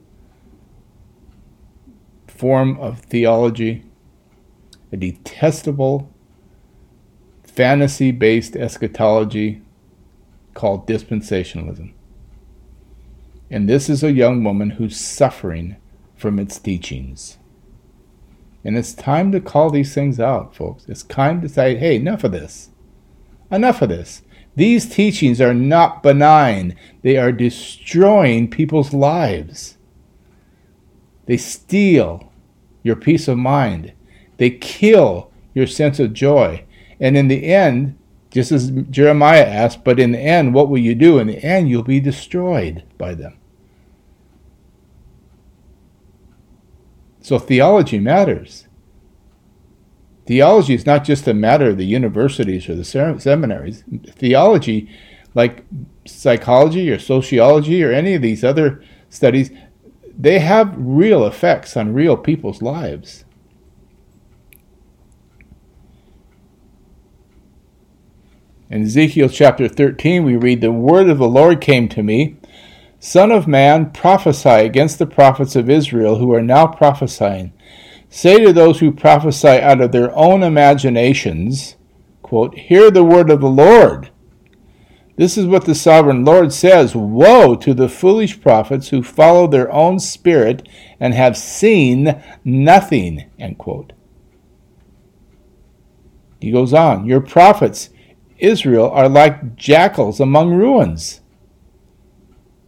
form 2.38 2.77
of 2.79 2.99
theology, 2.99 3.83
a 4.91 4.97
detestable 4.97 6.13
fantasy 7.43 8.11
based 8.11 8.55
eschatology 8.55 9.61
called 10.53 10.88
dispensationalism. 10.88 11.93
And 13.49 13.67
this 13.67 13.89
is 13.89 14.03
a 14.03 14.11
young 14.11 14.43
woman 14.43 14.71
who's 14.71 14.99
suffering 14.99 15.77
from 16.15 16.39
its 16.39 16.59
teachings. 16.59 17.38
And 18.63 18.77
it's 18.77 18.93
time 18.93 19.31
to 19.31 19.39
call 19.39 19.69
these 19.69 19.93
things 19.93 20.19
out, 20.19 20.55
folks. 20.55 20.85
It's 20.88 21.03
time 21.03 21.41
to 21.41 21.49
say, 21.49 21.75
hey, 21.75 21.95
enough 21.95 22.23
of 22.23 22.31
this. 22.31 22.69
Enough 23.49 23.81
of 23.81 23.89
this. 23.89 24.23
These 24.55 24.89
teachings 24.89 25.39
are 25.39 25.53
not 25.53 26.01
benign, 26.01 26.75
they 27.03 27.15
are 27.17 27.31
destroying 27.31 28.49
people's 28.49 28.93
lives. 28.93 29.76
They 31.28 31.38
steal 31.38 32.32
your 32.84 32.95
peace 32.95 33.28
of 33.28 33.38
mind. 33.38 33.93
They 34.38 34.49
kill 34.49 35.32
your 35.53 35.67
sense 35.67 35.99
of 35.99 36.13
joy. 36.13 36.65
And 36.99 37.15
in 37.15 37.28
the 37.28 37.45
end, 37.45 37.97
just 38.32 38.51
as 38.51 38.71
Jeremiah 38.89 39.45
asked, 39.45 39.84
but 39.84 39.99
in 39.99 40.11
the 40.11 40.19
end, 40.19 40.53
what 40.53 40.69
will 40.69 40.78
you 40.80 40.95
do? 40.95 41.19
In 41.19 41.28
the 41.28 41.43
end, 41.43 41.69
you'll 41.69 41.84
be 41.84 41.99
destroyed 41.99 42.84
by 42.97 43.13
them. 43.13 43.38
So 47.21 47.38
theology 47.38 47.99
matters. 47.99 48.67
Theology 50.25 50.73
is 50.73 50.86
not 50.86 51.03
just 51.03 51.28
a 51.28 51.34
matter 51.34 51.69
of 51.69 51.78
the 51.78 51.86
universities 51.86 52.69
or 52.69 52.75
the 52.75 52.84
seminaries. 52.84 53.84
Theology, 54.11 54.89
like 55.34 55.65
psychology 56.05 56.89
or 56.89 56.99
sociology 56.99 57.84
or 57.84 57.91
any 57.91 58.13
of 58.13 58.21
these 58.21 58.43
other 58.43 58.84
studies, 59.09 59.51
they 60.18 60.39
have 60.39 60.74
real 60.78 61.26
effects 61.26 61.78
on 61.78 61.93
real 61.93 62.18
people's 62.18 62.61
lives. 62.61 63.24
In 68.70 68.82
Ezekiel 68.82 69.30
chapter 69.30 69.70
13, 69.70 70.26
we 70.26 70.36
read, 70.36 70.59
The 70.59 70.72
word 70.72 71.07
of 71.07 71.20
the 71.20 71.28
Lord 71.28 71.61
came 71.61 71.88
to 71.89 72.03
me 72.03 72.38
Son 72.99 73.32
of 73.32 73.47
man, 73.47 73.91
prophesy 73.91 74.49
against 74.49 74.97
the 74.97 75.05
prophets 75.05 75.55
of 75.55 75.70
Israel 75.70 76.18
who 76.18 76.34
are 76.34 76.41
now 76.41 76.65
prophesying. 76.65 77.53
Say 78.09 78.43
to 78.43 78.51
those 78.51 78.80
who 78.80 78.91
prophesy 78.91 79.47
out 79.47 79.82
of 79.82 79.91
their 79.91 80.15
own 80.15 80.41
imaginations, 80.41 81.76
quote, 82.24 82.57
Hear 82.57 82.89
the 82.89 83.03
word 83.03 83.30
of 83.30 83.41
the 83.41 83.49
Lord. 83.49 84.09
This 85.18 85.36
is 85.36 85.47
what 85.47 85.65
the 85.65 85.76
sovereign 85.76 86.24
Lord 86.24 86.53
says 86.53 86.95
Woe 86.95 87.55
to 87.55 87.74
the 87.74 87.89
foolish 87.89 88.39
prophets 88.39 88.89
who 88.89 89.01
follow 89.01 89.47
their 89.47 89.72
own 89.72 89.99
spirit 89.99 90.70
and 90.99 91.13
have 91.13 91.36
seen 91.36 92.24
nothing. 92.45 93.30
End 93.39 93.57
quote. 93.57 93.93
He 96.39 96.51
goes 96.51 96.72
on, 96.72 97.07
Your 97.07 97.20
prophets 97.20 97.89
Israel 98.38 98.89
are 98.91 99.09
like 99.09 99.55
jackals 99.55 100.20
among 100.20 100.53
ruins. 100.53 101.22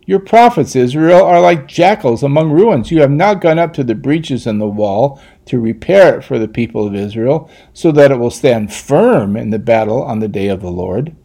Your 0.07 0.19
prophets, 0.19 0.75
Israel, 0.75 1.23
are 1.23 1.39
like 1.39 1.67
jackals 1.67 2.23
among 2.23 2.49
ruins. 2.49 2.89
You 2.89 3.01
have 3.01 3.11
not 3.11 3.41
gone 3.41 3.59
up 3.59 3.73
to 3.73 3.83
the 3.83 3.93
breaches 3.93 4.47
in 4.47 4.57
the 4.57 4.67
wall 4.67 5.21
to 5.45 5.59
repair 5.59 6.17
it 6.17 6.23
for 6.23 6.39
the 6.39 6.47
people 6.47 6.87
of 6.87 6.95
Israel, 6.95 7.47
so 7.73 7.91
that 7.91 8.09
it 8.09 8.17
will 8.17 8.31
stand 8.31 8.73
firm 8.73 9.37
in 9.37 9.51
the 9.51 9.59
battle 9.59 10.01
on 10.01 10.17
the 10.17 10.27
day 10.27 10.47
of 10.47 10.61
the 10.61 10.71
Lord. 10.71 11.15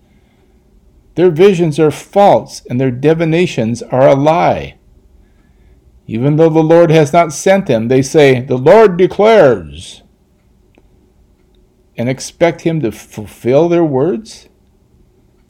Their 1.14 1.30
visions 1.30 1.78
are 1.78 1.90
false, 1.90 2.64
and 2.68 2.80
their 2.80 2.90
divinations 2.90 3.82
are 3.82 4.08
a 4.08 4.14
lie. 4.14 4.76
Even 6.06 6.36
though 6.36 6.50
the 6.50 6.62
Lord 6.62 6.90
has 6.90 7.12
not 7.12 7.32
sent 7.32 7.66
them, 7.66 7.88
they 7.88 8.02
say, 8.02 8.40
The 8.40 8.58
Lord 8.58 8.96
declares 8.96 10.02
and 11.96 12.08
expect 12.08 12.62
him 12.62 12.80
to 12.80 12.92
fulfill 12.92 13.68
their 13.68 13.84
words? 13.84 14.48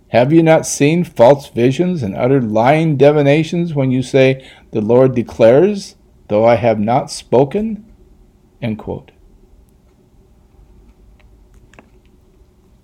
Have 0.08 0.32
you 0.32 0.42
not 0.42 0.66
seen 0.66 1.02
false 1.02 1.48
visions 1.48 2.02
and 2.02 2.14
uttered 2.14 2.44
lying 2.44 2.96
divinations 2.96 3.74
when 3.74 3.90
you 3.90 4.02
say, 4.02 4.48
The 4.70 4.80
Lord 4.80 5.14
declares, 5.14 5.96
though 6.28 6.44
I 6.44 6.56
have 6.56 6.78
not 6.78 7.10
spoken? 7.10 7.90
End 8.62 8.78
quote. 8.78 9.10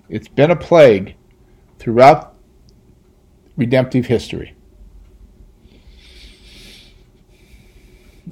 It's 0.09 0.29
been 0.29 0.51
a 0.51 0.57
plague 0.57 1.15
throughout 1.79 2.30
redemptive 3.61 4.07
history. 4.07 4.57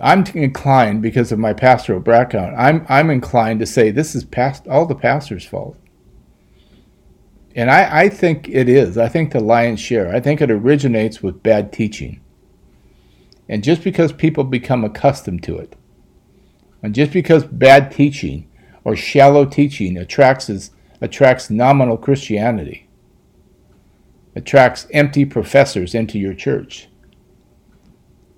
I'm 0.01 0.25
inclined 0.35 1.03
because 1.03 1.31
of 1.33 1.39
my 1.39 1.53
pastoral 1.53 2.01
background. 2.01 2.57
I'm 2.57 2.87
I'm 2.89 3.11
inclined 3.11 3.61
to 3.61 3.67
say 3.67 3.91
this 3.91 4.15
is 4.15 4.25
past 4.25 4.67
all 4.67 4.87
the 4.87 4.95
pastor's 4.95 5.45
fault. 5.45 5.77
And 7.55 7.71
I, 7.71 8.03
I 8.03 8.09
think 8.09 8.49
it 8.49 8.69
is. 8.69 8.97
I 8.97 9.09
think 9.09 9.33
the 9.33 9.41
lion's 9.41 9.81
share. 9.81 10.15
I 10.15 10.21
think 10.21 10.41
it 10.41 10.51
originates 10.51 11.23
with 11.23 11.43
bad 11.43 11.73
teaching. 11.73 12.21
And 13.49 13.65
just 13.65 13.83
because 13.83 14.13
people 14.13 14.45
become 14.45 14.85
accustomed 14.85 15.43
to 15.45 15.59
it, 15.59 15.75
and 16.83 16.95
just 16.95 17.13
because 17.13 17.45
bad 17.45 17.91
teaching 17.91 18.49
or 18.85 18.95
shallow 18.95 19.45
teaching 19.45 19.99
attracts 19.99 20.71
attracts 21.01 21.51
nominal 21.51 21.97
Christianity, 21.97 22.88
attracts 24.39 24.87
empty 24.93 25.25
professors 25.25 25.95
into 25.97 26.17
your 26.17 26.33
church 26.33 26.89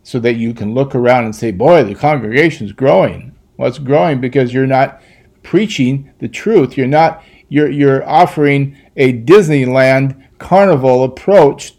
so 0.02 0.18
that 0.18 0.36
you 0.36 0.54
can 0.54 0.72
look 0.72 0.94
around 0.94 1.26
and 1.26 1.36
say, 1.36 1.52
boy, 1.52 1.84
the 1.84 1.94
congregation's 1.94 2.72
growing. 2.72 3.36
Well, 3.56 3.68
it's 3.68 3.78
growing 3.78 4.18
because 4.18 4.54
you're 4.54 4.66
not 4.66 5.02
preaching 5.42 6.10
the 6.18 6.28
truth. 6.28 6.76
You're 6.76 6.86
not 6.86 7.22
you're 7.50 7.70
you're 7.70 8.08
offering 8.08 8.78
a 8.96 9.12
Disneyland 9.12 10.26
carnival 10.38 11.04
approach 11.04 11.74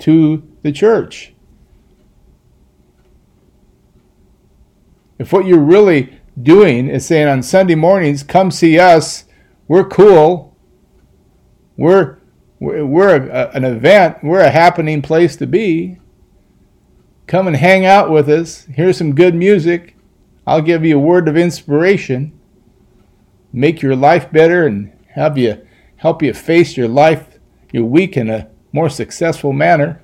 to 0.00 0.46
the 0.62 0.70
church. 0.70 1.32
If 5.18 5.32
what 5.32 5.46
you're 5.46 5.58
really 5.58 6.20
doing 6.40 6.88
is 6.88 7.06
saying 7.06 7.28
on 7.28 7.42
Sunday 7.42 7.76
mornings, 7.76 8.22
come 8.22 8.50
see 8.50 8.78
us, 8.78 9.24
we're 9.68 9.88
cool, 9.88 10.54
we're 11.78 12.18
we're 12.64 13.16
a, 13.16 13.50
an 13.50 13.64
event, 13.64 14.18
we're 14.22 14.40
a 14.40 14.50
happening 14.50 15.02
place 15.02 15.36
to 15.36 15.46
be, 15.46 15.98
Come 17.26 17.46
and 17.46 17.56
hang 17.56 17.86
out 17.86 18.10
with 18.10 18.28
us. 18.28 18.64
Here's 18.64 18.98
some 18.98 19.14
good 19.14 19.34
music. 19.34 19.96
I'll 20.46 20.60
give 20.60 20.84
you 20.84 20.96
a 20.96 21.00
word 21.00 21.26
of 21.26 21.36
inspiration. 21.36 22.38
Make 23.52 23.80
your 23.80 23.96
life 23.96 24.30
better 24.30 24.66
and 24.66 24.92
have 25.10 25.38
you 25.38 25.66
help 25.96 26.22
you 26.22 26.34
face 26.34 26.76
your 26.76 26.88
life, 26.88 27.38
your 27.72 27.84
week 27.84 28.16
in 28.16 28.28
a 28.28 28.48
more 28.72 28.90
successful 28.90 29.52
manner. 29.54 30.02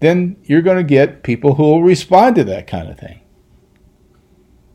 Then 0.00 0.36
you're 0.44 0.62
going 0.62 0.76
to 0.76 0.82
get 0.82 1.22
people 1.22 1.54
who 1.54 1.62
will 1.62 1.82
respond 1.82 2.36
to 2.36 2.44
that 2.44 2.66
kind 2.66 2.90
of 2.90 2.98
thing. 2.98 3.19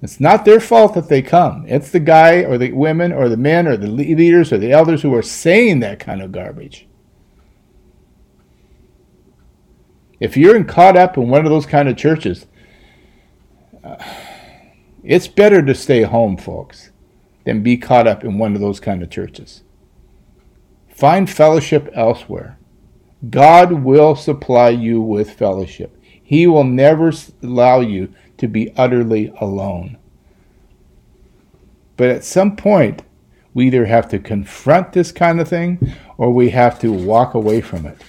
It's 0.05 0.19
not 0.19 0.45
their 0.45 0.59
fault 0.59 0.93
that 0.93 1.09
they 1.09 1.23
come. 1.23 1.65
It's 1.67 1.89
the 1.89 1.99
guy 1.99 2.43
or 2.43 2.59
the 2.59 2.71
women 2.71 3.11
or 3.11 3.27
the 3.27 3.37
men 3.37 3.67
or 3.67 3.75
the 3.75 3.87
leaders 3.87 4.53
or 4.53 4.59
the 4.59 4.71
elders 4.71 5.01
who 5.01 5.15
are 5.15 5.23
saying 5.23 5.79
that 5.79 5.99
kind 5.99 6.21
of 6.21 6.31
garbage. 6.31 6.87
If 10.19 10.37
you're 10.37 10.63
caught 10.63 10.95
up 10.95 11.17
in 11.17 11.29
one 11.29 11.43
of 11.43 11.51
those 11.51 11.65
kind 11.65 11.89
of 11.89 11.97
churches, 11.97 12.45
uh, 13.83 13.95
it's 15.03 15.27
better 15.27 15.63
to 15.63 15.73
stay 15.73 16.03
home, 16.03 16.37
folks, 16.37 16.91
than 17.43 17.63
be 17.63 17.75
caught 17.75 18.05
up 18.05 18.23
in 18.23 18.37
one 18.37 18.53
of 18.53 18.61
those 18.61 18.79
kind 18.79 19.01
of 19.01 19.09
churches. 19.09 19.63
Find 20.87 21.27
fellowship 21.27 21.89
elsewhere. 21.95 22.59
God 23.27 23.71
will 23.71 24.15
supply 24.15 24.69
you 24.69 25.01
with 25.01 25.31
fellowship. 25.31 25.99
He 26.03 26.45
will 26.45 26.63
never 26.63 27.11
allow 27.41 27.79
you 27.79 28.13
to 28.37 28.47
be 28.47 28.73
utterly 28.75 29.31
alone. 29.39 29.97
But 31.97 32.09
at 32.09 32.23
some 32.23 32.55
point, 32.55 33.03
we 33.53 33.67
either 33.67 33.85
have 33.85 34.09
to 34.09 34.19
confront 34.19 34.93
this 34.93 35.11
kind 35.11 35.39
of 35.39 35.47
thing 35.47 35.93
or 36.17 36.31
we 36.31 36.49
have 36.49 36.79
to 36.79 36.91
walk 36.91 37.33
away 37.33 37.61
from 37.61 37.85
it. 37.85 38.01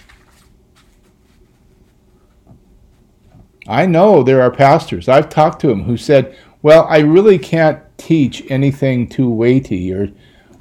I 3.68 3.86
know 3.86 4.22
there 4.22 4.42
are 4.42 4.50
pastors, 4.50 5.08
I've 5.08 5.28
talked 5.28 5.60
to 5.60 5.68
them, 5.68 5.84
who 5.84 5.96
said, 5.96 6.36
Well, 6.62 6.86
I 6.88 6.98
really 6.98 7.38
can't 7.38 7.80
teach 7.96 8.48
anything 8.50 9.08
too 9.08 9.28
weighty 9.28 9.92
or, 9.92 10.08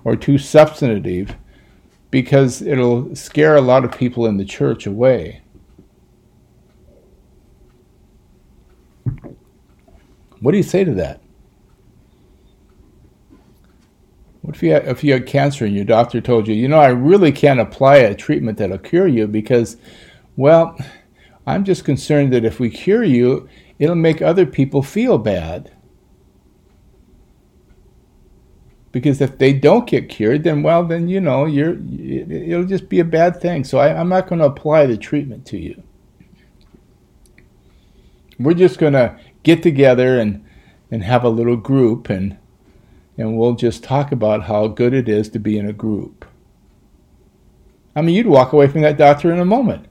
or 0.04 0.16
too 0.16 0.38
substantive 0.38 1.36
because 2.10 2.62
it'll 2.62 3.16
scare 3.16 3.56
a 3.56 3.62
lot 3.62 3.86
of 3.86 3.92
people 3.92 4.26
in 4.26 4.38
the 4.38 4.46
church 4.46 4.88
away. 4.88 5.42
What 10.46 10.52
do 10.52 10.58
you 10.58 10.64
say 10.64 10.84
to 10.84 10.94
that? 10.94 11.22
What 14.44 14.56
if 14.56 14.62
you, 14.62 14.74
had, 14.74 14.88
if 14.88 15.04
you 15.04 15.14
had 15.14 15.26
cancer 15.26 15.66
and 15.66 15.74
your 15.74 15.86
doctor 15.86 16.22
told 16.22 16.48
you, 16.48 16.54
you 16.54 16.68
know, 16.68 16.78
I 16.78 16.90
really 16.90 17.32
can't 17.32 17.60
apply 17.60 17.96
a 17.96 18.14
treatment 18.14 18.60
that'll 18.60 18.78
cure 18.78 19.08
you 19.08 19.26
because, 19.26 19.78
well, 20.36 20.78
I'm 21.48 21.64
just 21.64 21.84
concerned 21.84 22.32
that 22.34 22.46
if 22.46 22.60
we 22.60 22.70
cure 22.70 23.04
you, 23.04 23.50
it'll 23.80 23.96
make 23.96 24.22
other 24.22 24.46
people 24.46 24.84
feel 24.84 25.18
bad. 25.18 25.72
Because 28.92 29.22
if 29.22 29.40
they 29.40 29.52
don't 29.52 29.90
get 29.90 30.10
cured, 30.10 30.44
then 30.44 30.62
well, 30.62 30.84
then 30.84 31.08
you 31.08 31.22
know, 31.22 31.46
you're 31.46 31.74
it'll 31.74 32.66
just 32.66 32.88
be 32.88 33.00
a 33.00 33.04
bad 33.04 33.42
thing. 33.42 33.64
So 33.64 33.80
I, 33.80 34.00
I'm 34.00 34.10
not 34.10 34.28
going 34.28 34.42
to 34.42 34.46
apply 34.46 34.86
the 34.86 34.96
treatment 34.96 35.48
to 35.48 35.58
you. 35.58 35.82
We're 38.38 38.54
just 38.54 38.78
going 38.78 38.94
to 38.94 39.20
get 39.46 39.64
together 39.64 40.20
and 40.20 40.44
and 40.92 41.04
have 41.04 41.24
a 41.24 41.30
little 41.30 41.56
group 41.56 42.10
and 42.10 42.38
and 43.18 43.38
we'll 43.38 43.56
just 43.56 43.82
talk 43.82 44.12
about 44.12 44.44
how 44.44 44.68
good 44.68 44.94
it 44.94 45.08
is 45.08 45.30
to 45.30 45.40
be 45.40 45.58
in 45.58 45.66
a 45.66 45.74
group. 45.74 46.26
I 47.96 48.02
mean, 48.02 48.14
you'd 48.14 48.28
walk 48.28 48.52
away 48.52 48.68
from 48.68 48.82
that 48.82 48.98
doctor 48.98 49.32
in 49.32 49.40
a 49.40 49.46
moment 49.46 49.88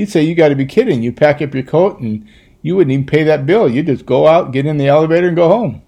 you'd 0.00 0.08
say 0.08 0.22
you 0.22 0.34
got 0.34 0.48
to 0.48 0.56
be 0.56 0.66
kidding. 0.66 1.02
You 1.02 1.12
pack 1.12 1.42
up 1.42 1.54
your 1.54 1.62
coat 1.62 2.00
and 2.00 2.26
you 2.62 2.74
wouldn't 2.74 2.92
even 2.92 3.06
pay 3.06 3.22
that 3.24 3.46
bill. 3.46 3.68
You 3.68 3.82
just 3.82 4.06
go 4.06 4.26
out, 4.26 4.52
get 4.52 4.66
in 4.66 4.78
the 4.78 4.88
elevator, 4.88 5.28
and 5.28 5.36
go 5.36 5.48
home. 5.48 5.82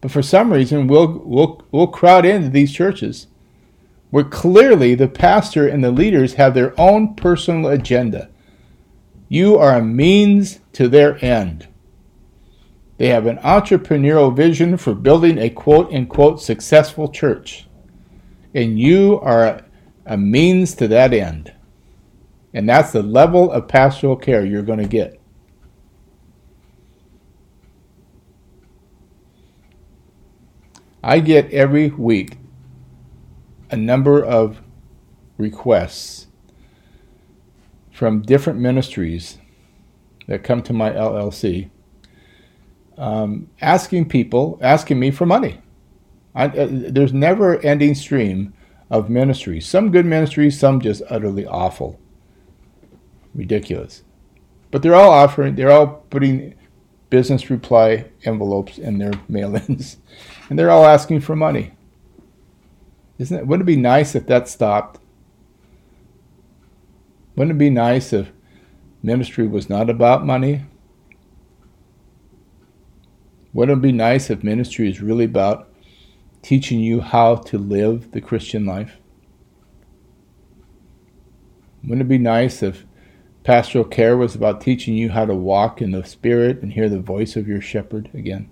But 0.00 0.10
for 0.10 0.22
some 0.22 0.52
reason, 0.52 0.86
we'll, 0.86 1.22
we'll, 1.24 1.62
we'll 1.72 1.88
crowd 1.88 2.24
into 2.24 2.50
these 2.50 2.72
churches 2.72 3.26
where 4.10 4.24
clearly 4.24 4.94
the 4.94 5.08
pastor 5.08 5.66
and 5.66 5.82
the 5.82 5.90
leaders 5.90 6.34
have 6.34 6.54
their 6.54 6.78
own 6.78 7.14
personal 7.14 7.70
agenda. 7.70 8.30
You 9.28 9.56
are 9.58 9.74
a 9.74 9.82
means 9.82 10.60
to 10.78 10.88
their 10.88 11.22
end. 11.24 11.66
They 12.98 13.08
have 13.08 13.26
an 13.26 13.38
entrepreneurial 13.38 14.32
vision 14.32 14.76
for 14.76 14.94
building 14.94 15.36
a 15.36 15.50
quote 15.50 15.92
unquote 15.92 16.40
successful 16.40 17.08
church. 17.08 17.66
And 18.54 18.78
you 18.78 19.18
are 19.18 19.64
a 20.06 20.16
means 20.16 20.76
to 20.76 20.86
that 20.86 21.12
end. 21.12 21.52
And 22.54 22.68
that's 22.68 22.92
the 22.92 23.02
level 23.02 23.50
of 23.50 23.66
pastoral 23.66 24.14
care 24.14 24.46
you're 24.46 24.62
going 24.62 24.78
to 24.78 24.86
get. 24.86 25.20
I 31.02 31.18
get 31.18 31.50
every 31.50 31.88
week 31.88 32.38
a 33.68 33.76
number 33.76 34.24
of 34.24 34.60
requests 35.38 36.28
from 37.90 38.22
different 38.22 38.60
ministries 38.60 39.38
that 40.28 40.44
come 40.44 40.62
to 40.62 40.72
my 40.72 40.90
LLC 40.90 41.70
um, 42.98 43.48
asking 43.60 44.08
people, 44.08 44.58
asking 44.60 44.98
me 44.98 45.10
for 45.10 45.24
money. 45.24 45.60
I, 46.34 46.46
uh, 46.46 46.68
there's 46.70 47.12
never 47.12 47.58
ending 47.64 47.94
stream 47.94 48.52
of 48.90 49.08
ministries. 49.08 49.66
Some 49.66 49.90
good 49.90 50.04
ministries, 50.04 50.58
some 50.58 50.80
just 50.80 51.02
utterly 51.08 51.46
awful, 51.46 51.98
ridiculous. 53.34 54.02
But 54.70 54.82
they're 54.82 54.94
all 54.94 55.10
offering, 55.10 55.54
they're 55.54 55.70
all 55.70 56.04
putting 56.10 56.54
business 57.08 57.48
reply 57.48 58.06
envelopes 58.24 58.78
in 58.78 58.98
their 58.98 59.12
mail-ins, 59.28 59.96
and 60.50 60.58
they're 60.58 60.70
all 60.70 60.84
asking 60.84 61.20
for 61.20 61.34
money. 61.36 61.72
Isn't 63.18 63.38
it? 63.38 63.46
Wouldn't 63.46 63.68
it 63.68 63.72
be 63.72 63.80
nice 63.80 64.14
if 64.14 64.26
that 64.26 64.48
stopped? 64.48 65.00
Wouldn't 67.34 67.56
it 67.56 67.58
be 67.58 67.70
nice 67.70 68.12
if 68.12 68.30
ministry 69.02 69.46
was 69.46 69.68
not 69.68 69.88
about 69.90 70.26
money? 70.26 70.64
Wouldn't 73.52 73.78
it 73.78 73.82
be 73.82 73.92
nice 73.92 74.30
if 74.30 74.44
ministry 74.44 74.88
is 74.88 75.00
really 75.00 75.24
about 75.24 75.72
teaching 76.42 76.80
you 76.80 77.00
how 77.00 77.36
to 77.36 77.58
live 77.58 78.12
the 78.12 78.20
Christian 78.20 78.66
life? 78.66 78.98
Wouldn't 81.82 82.02
it 82.02 82.08
be 82.08 82.18
nice 82.18 82.62
if 82.62 82.84
pastoral 83.44 83.84
care 83.84 84.16
was 84.16 84.34
about 84.34 84.60
teaching 84.60 84.94
you 84.94 85.10
how 85.10 85.24
to 85.24 85.34
walk 85.34 85.80
in 85.80 85.92
the 85.92 86.04
Spirit 86.04 86.60
and 86.62 86.72
hear 86.72 86.88
the 86.88 87.00
voice 87.00 87.36
of 87.36 87.48
your 87.48 87.60
shepherd 87.60 88.10
again? 88.12 88.50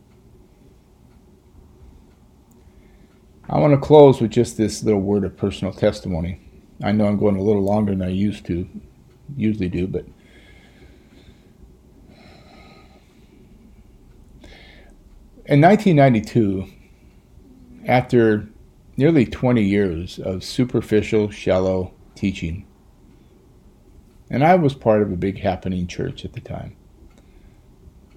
I 3.49 3.59
want 3.59 3.75
to 3.75 3.81
close 3.81 4.21
with 4.21 4.33
just 4.33 4.57
this 4.57 4.83
little 4.83 5.01
word 5.01 5.23
of 5.23 5.37
personal 5.37 5.73
testimony. 5.73 6.41
I 6.83 6.93
know 6.93 7.07
I'm 7.07 7.19
going 7.19 7.37
a 7.37 7.43
little 7.43 7.63
longer 7.63 7.93
than 7.93 8.03
I 8.03 8.09
used 8.09 8.45
to, 8.47 8.69
usually 9.37 9.69
do, 9.69 9.87
but 9.87 10.05
in 15.49 15.61
1992, 15.61 16.67
after 17.87 18.49
nearly 18.97 19.25
20 19.25 19.63
years 19.63 20.19
of 20.19 20.43
superficial, 20.43 21.31
shallow 21.31 21.93
teaching, 22.17 22.67
and 24.29 24.43
I 24.43 24.57
was 24.57 24.75
part 24.75 25.03
of 25.03 25.13
a 25.13 25.17
big 25.17 25.39
happening 25.39 25.87
church 25.87 26.25
at 26.25 26.33
the 26.33 26.41
time. 26.41 26.77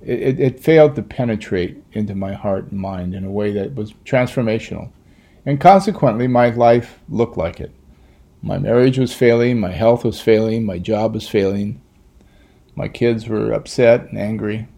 It, 0.02 0.40
it, 0.40 0.60
failed 0.60 0.96
to 0.96 1.04
penetrate 1.04 1.84
into 1.92 2.16
my 2.16 2.34
heart 2.34 2.72
and 2.72 2.80
mind 2.80 3.14
in 3.14 3.26
a 3.26 3.32
way 3.32 3.52
that 3.52 3.76
was 3.76 3.94
transformational. 4.06 4.92
And 5.46 5.60
consequently, 5.60 6.26
my 6.26 6.50
life 6.50 7.00
looked 7.10 7.38
like 7.38 7.60
it. 7.60 7.72
My 8.42 8.58
marriage 8.58 8.98
was 8.98 9.14
failing, 9.14 9.60
my 9.60 9.72
health 9.72 10.06
was 10.06 10.22
failing, 10.22 10.66
my 10.66 10.80
job 10.80 11.14
was 11.14 11.28
failing, 11.28 11.82
my 12.76 12.88
kids 12.88 13.28
were 13.28 13.52
upset 13.52 14.10
and 14.10 14.18
angry. 14.18 14.70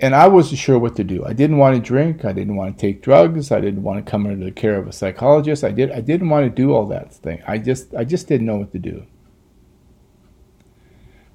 And 0.00 0.14
I 0.14 0.28
wasn't 0.28 0.58
sure 0.58 0.78
what 0.78 0.96
to 0.96 1.04
do. 1.04 1.24
I 1.26 1.34
didn't 1.34 1.58
want 1.58 1.76
to 1.76 1.80
drink. 1.80 2.24
I 2.24 2.32
didn't 2.32 2.56
want 2.56 2.76
to 2.76 2.80
take 2.80 3.02
drugs. 3.02 3.52
I 3.52 3.60
didn't 3.60 3.82
want 3.82 4.04
to 4.04 4.10
come 4.10 4.26
under 4.26 4.44
the 4.44 4.50
care 4.50 4.76
of 4.76 4.88
a 4.88 4.92
psychologist. 4.92 5.62
I 5.62 5.72
did. 5.72 5.90
I 5.90 6.00
didn't 6.00 6.30
want 6.30 6.46
to 6.46 6.50
do 6.50 6.72
all 6.72 6.86
that 6.86 7.12
thing. 7.12 7.42
I 7.46 7.58
just, 7.58 7.94
I 7.94 8.04
just 8.04 8.26
didn't 8.26 8.46
know 8.46 8.56
what 8.56 8.72
to 8.72 8.78
do. 8.78 9.04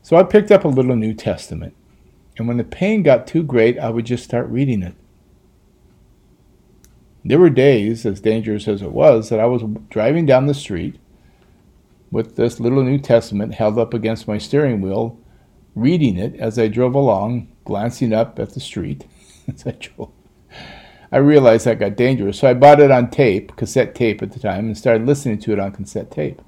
So 0.02 0.18
I 0.18 0.24
picked 0.24 0.52
up 0.52 0.66
a 0.66 0.68
little 0.68 0.96
New 0.96 1.14
Testament, 1.14 1.76
and 2.38 2.48
when 2.48 2.58
the 2.58 2.64
pain 2.64 3.02
got 3.02 3.26
too 3.26 3.42
great, 3.44 3.80
I 3.80 3.90
would 3.90 4.06
just 4.06 4.24
start 4.24 4.48
reading 4.50 4.84
it. 4.84 4.94
There 7.24 7.40
were 7.40 7.50
days, 7.50 8.06
as 8.06 8.22
dangerous 8.22 8.68
as 8.68 8.84
it 8.84 8.92
was, 8.92 9.30
that 9.30 9.40
I 9.40 9.48
was 9.48 9.64
driving 9.90 10.28
down 10.28 10.46
the 10.46 10.54
street 10.54 11.00
with 12.12 12.36
this 12.36 12.60
little 12.60 12.84
New 12.84 13.00
Testament 13.00 13.56
held 13.56 13.80
up 13.80 13.96
against 13.96 14.28
my 14.28 14.38
steering 14.38 14.80
wheel, 14.80 15.18
reading 15.74 16.18
it 16.18 16.36
as 16.36 16.60
I 16.60 16.68
drove 16.68 16.94
along, 16.94 17.48
glancing 17.66 18.14
up 18.14 18.40
at 18.40 18.54
the 18.54 18.60
street 18.60 19.06
I. 19.48 20.14
I 21.12 21.18
realized 21.18 21.66
that 21.66 21.80
got 21.80 21.96
dangerous, 21.96 22.40
so 22.40 22.48
I 22.48 22.54
bought 22.54 22.80
it 22.80 22.92
on 22.92 23.10
tape, 23.10 23.56
cassette 23.56 23.96
tape 23.96 24.22
at 24.22 24.32
the 24.32 24.40
time, 24.40 24.66
and 24.66 24.78
started 24.78 25.06
listening 25.06 25.40
to 25.40 25.54
it 25.54 25.60
on 25.60 25.72
cassette 25.72 26.12
tape. 26.12 26.42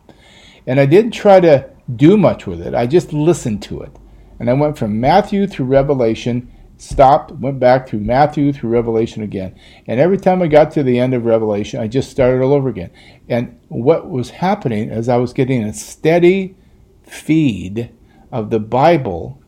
And 0.66 0.80
I 0.80 0.86
didn't 0.86 1.12
try 1.12 1.40
to 1.40 1.70
do 1.96 2.18
much 2.18 2.48
with 2.48 2.62
it, 2.62 2.74
I 2.74 2.88
just 2.88 3.14
listened 3.14 3.62
to 3.64 3.82
it. 3.82 3.96
And 4.40 4.50
I 4.50 4.54
went 4.54 4.78
from 4.78 5.00
Matthew 5.00 5.48
through 5.48 5.68
Revelation 5.68 6.52
stopped, 6.78 7.32
went 7.32 7.60
back 7.60 7.88
through 7.88 8.00
Matthew, 8.00 8.54
through 8.54 8.70
Revelation 8.70 9.24
again. 9.24 9.60
And 9.88 10.00
every 10.00 10.18
time 10.18 10.42
I 10.42 10.48
got 10.48 10.72
to 10.72 10.84
the 10.84 11.00
end 11.00 11.14
of 11.14 11.26
Revelation, 11.26 11.80
I 11.80 11.88
just 11.88 12.10
started 12.10 12.42
all 12.42 12.54
over 12.54 12.70
again. 12.70 12.92
And 13.28 13.60
what 13.68 14.10
was 14.10 14.30
happening 14.30 14.90
is 14.90 15.10
I 15.10 15.18
was 15.18 15.34
getting 15.34 15.64
a 15.64 15.74
steady 15.74 16.56
feed 17.04 17.92
of 18.32 18.50
the 18.50 18.60
Bible 18.60 19.42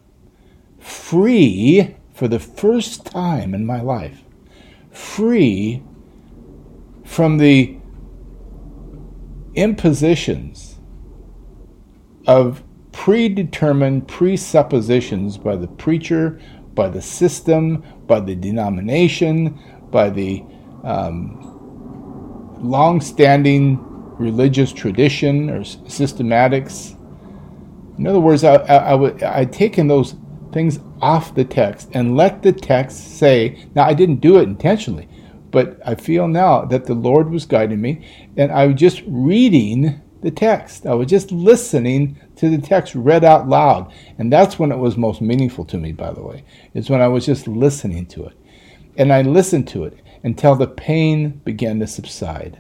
free 0.80 1.96
for 2.14 2.28
the 2.28 2.40
first 2.40 3.06
time 3.06 3.54
in 3.54 3.66
my 3.66 3.82
life, 3.82 4.24
free 4.92 5.84
from 7.06 7.38
the 7.38 7.78
impositions 9.56 10.80
of 12.28 12.64
predetermined 12.92 14.08
presuppositions 14.08 15.38
by 15.38 15.56
the 15.56 15.68
preacher 15.68 16.40
by 16.80 16.88
the 16.88 17.02
system, 17.02 17.84
by 18.08 18.22
the 18.22 18.34
denomination, 18.34 19.60
by 19.92 20.10
the 20.10 20.42
um, 20.86 21.38
long 22.62 23.02
standing 23.02 23.78
religious 24.18 24.72
tradition 24.72 25.50
or 25.50 25.60
systematics. 25.60 26.98
In 27.98 28.08
other 28.08 28.22
words, 28.22 28.46
I, 28.46 28.56
I, 28.56 28.76
I 28.76 28.96
would, 28.96 29.22
I'd 29.22 29.52
taken 29.52 29.90
those 29.90 30.16
things 30.52 30.80
off 31.02 31.36
the 31.36 31.46
text 31.46 31.90
and 31.94 32.18
let 32.18 32.42
the 32.42 32.54
text 32.54 33.18
say, 33.18 33.68
now 33.76 33.86
I 33.86 33.94
didn't 33.94 34.22
do 34.22 34.38
it 34.40 34.44
intentionally, 34.44 35.08
but 35.52 35.80
I 35.86 35.96
feel 35.96 36.28
now 36.28 36.66
that 36.66 36.86
the 36.86 36.94
Lord 36.94 37.30
was 37.30 37.46
guiding 37.46 37.82
me 37.82 38.06
and 38.38 38.52
I 38.52 38.68
was 38.68 38.80
just 38.80 39.04
reading 39.08 40.02
the 40.22 40.32
text. 40.32 40.86
I 40.86 40.94
was 40.94 41.08
just 41.08 41.32
listening 41.32 42.20
to 42.36 42.50
the 42.50 42.58
text 42.58 42.96
read 42.96 43.24
out 43.24 43.48
loud. 43.48 43.92
And 44.18 44.32
that's 44.32 44.60
when 44.60 44.72
it 44.72 44.78
was 44.78 44.98
most 44.98 45.22
meaningful 45.22 45.66
to 45.66 45.78
me, 45.78 45.92
by 45.92 46.12
the 46.12 46.24
way, 46.24 46.44
is 46.74 46.90
when 46.90 47.02
I 47.02 47.08
was 47.08 47.26
just 47.26 47.48
listening 47.48 48.06
to 48.08 48.26
it. 48.26 48.38
And 48.98 49.14
I 49.14 49.22
listened 49.22 49.68
to 49.70 49.86
it 49.86 49.98
until 50.24 50.56
the 50.56 50.68
pain 50.68 51.42
began 51.46 51.80
to 51.80 51.88
subside. 51.88 52.60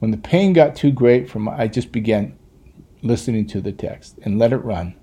When 0.00 0.10
the 0.10 0.16
pain 0.16 0.52
got 0.52 0.74
too 0.74 0.90
great 0.90 1.30
for 1.30 1.38
my, 1.38 1.56
I 1.56 1.68
just 1.68 1.92
began 1.92 2.36
listening 3.02 3.46
to 3.48 3.60
the 3.60 3.72
text 3.72 4.18
and 4.22 4.38
let 4.38 4.52
it 4.52 4.58
run. 4.58 4.96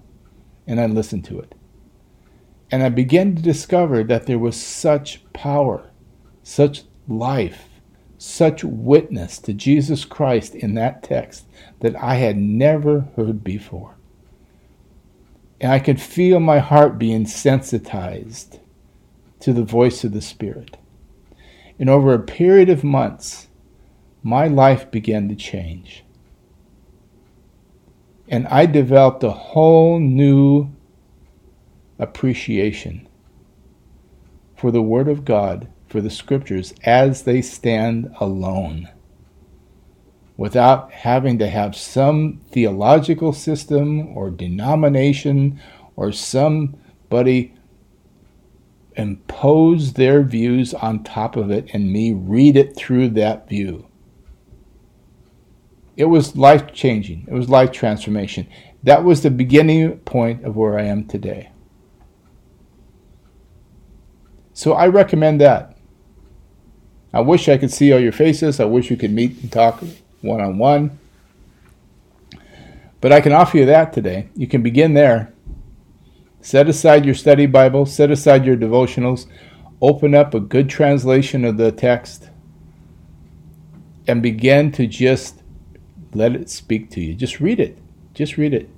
And 0.67 0.79
I 0.79 0.85
listened 0.85 1.25
to 1.25 1.39
it. 1.39 1.55
And 2.71 2.83
I 2.83 2.89
began 2.89 3.35
to 3.35 3.41
discover 3.41 4.03
that 4.03 4.27
there 4.27 4.39
was 4.39 4.55
such 4.55 5.21
power, 5.33 5.89
such 6.43 6.83
life, 7.07 7.67
such 8.17 8.63
witness 8.63 9.39
to 9.39 9.53
Jesus 9.53 10.05
Christ 10.05 10.55
in 10.55 10.75
that 10.75 11.03
text 11.03 11.45
that 11.81 11.95
I 11.95 12.15
had 12.15 12.37
never 12.37 13.07
heard 13.15 13.43
before. 13.43 13.95
And 15.59 15.71
I 15.71 15.79
could 15.79 16.01
feel 16.01 16.39
my 16.39 16.59
heart 16.59 16.97
being 16.97 17.25
sensitized 17.25 18.59
to 19.41 19.53
the 19.53 19.63
voice 19.63 20.03
of 20.03 20.13
the 20.13 20.21
Spirit. 20.21 20.77
And 21.77 21.89
over 21.89 22.13
a 22.13 22.19
period 22.19 22.69
of 22.69 22.83
months, 22.83 23.47
my 24.23 24.47
life 24.47 24.89
began 24.91 25.27
to 25.29 25.35
change. 25.35 26.03
And 28.31 28.47
I 28.47 28.65
developed 28.65 29.23
a 29.25 29.31
whole 29.31 29.99
new 29.99 30.71
appreciation 31.99 33.07
for 34.55 34.71
the 34.71 34.81
Word 34.81 35.09
of 35.09 35.25
God 35.25 35.69
for 35.87 36.01
the 36.01 36.09
scriptures 36.09 36.73
as 36.85 37.23
they 37.23 37.41
stand 37.43 38.13
alone. 38.19 38.89
without 40.37 40.91
having 40.91 41.39
to 41.39 41.47
have 41.49 41.75
some 41.75 42.41
theological 42.51 43.33
system 43.33 44.15
or 44.17 44.31
denomination 44.31 45.61
or 45.95 46.11
somebody 46.11 47.53
impose 48.95 49.93
their 49.93 50.23
views 50.23 50.73
on 50.75 51.03
top 51.03 51.35
of 51.37 51.51
it 51.51 51.69
and 51.73 51.91
me 51.93 52.13
read 52.13 52.57
it 52.57 52.75
through 52.75 53.09
that 53.09 53.49
view. 53.49 53.87
It 56.01 56.09
was 56.09 56.35
life 56.35 56.73
changing, 56.73 57.25
it 57.27 57.31
was 57.31 57.47
life 57.47 57.71
transformation. 57.71 58.47
That 58.81 59.03
was 59.03 59.21
the 59.21 59.29
beginning 59.29 59.99
point 59.99 60.43
of 60.43 60.55
where 60.55 60.79
I 60.79 60.85
am 60.85 61.05
today. 61.05 61.51
So 64.51 64.73
I 64.73 64.87
recommend 64.87 65.39
that. 65.41 65.77
I 67.13 67.19
wish 67.19 67.47
I 67.47 67.57
could 67.57 67.69
see 67.71 67.93
all 67.93 67.99
your 67.99 68.13
faces. 68.13 68.59
I 68.59 68.65
wish 68.65 68.89
we 68.89 68.95
could 68.95 69.11
meet 69.11 69.43
and 69.43 69.51
talk 69.51 69.83
one 70.21 70.41
on 70.41 70.57
one. 70.57 70.97
But 72.99 73.11
I 73.11 73.21
can 73.21 73.31
offer 73.31 73.59
you 73.59 73.67
that 73.67 73.93
today. 73.93 74.29
You 74.35 74.47
can 74.47 74.63
begin 74.63 74.95
there. 74.95 75.31
Set 76.41 76.67
aside 76.67 77.05
your 77.05 77.13
study 77.13 77.45
Bible, 77.45 77.85
set 77.85 78.09
aside 78.09 78.43
your 78.43 78.57
devotionals, 78.57 79.27
open 79.79 80.15
up 80.15 80.33
a 80.33 80.39
good 80.39 80.67
translation 80.67 81.45
of 81.45 81.57
the 81.57 81.71
text, 81.71 82.31
and 84.07 84.23
begin 84.23 84.71
to 84.71 84.87
just 84.87 85.40
let 86.13 86.35
it 86.35 86.49
speak 86.49 86.89
to 86.91 87.01
you. 87.01 87.13
Just 87.13 87.39
read 87.39 87.59
it. 87.59 87.77
Just 88.13 88.37
read 88.37 88.53
it. 88.53 88.69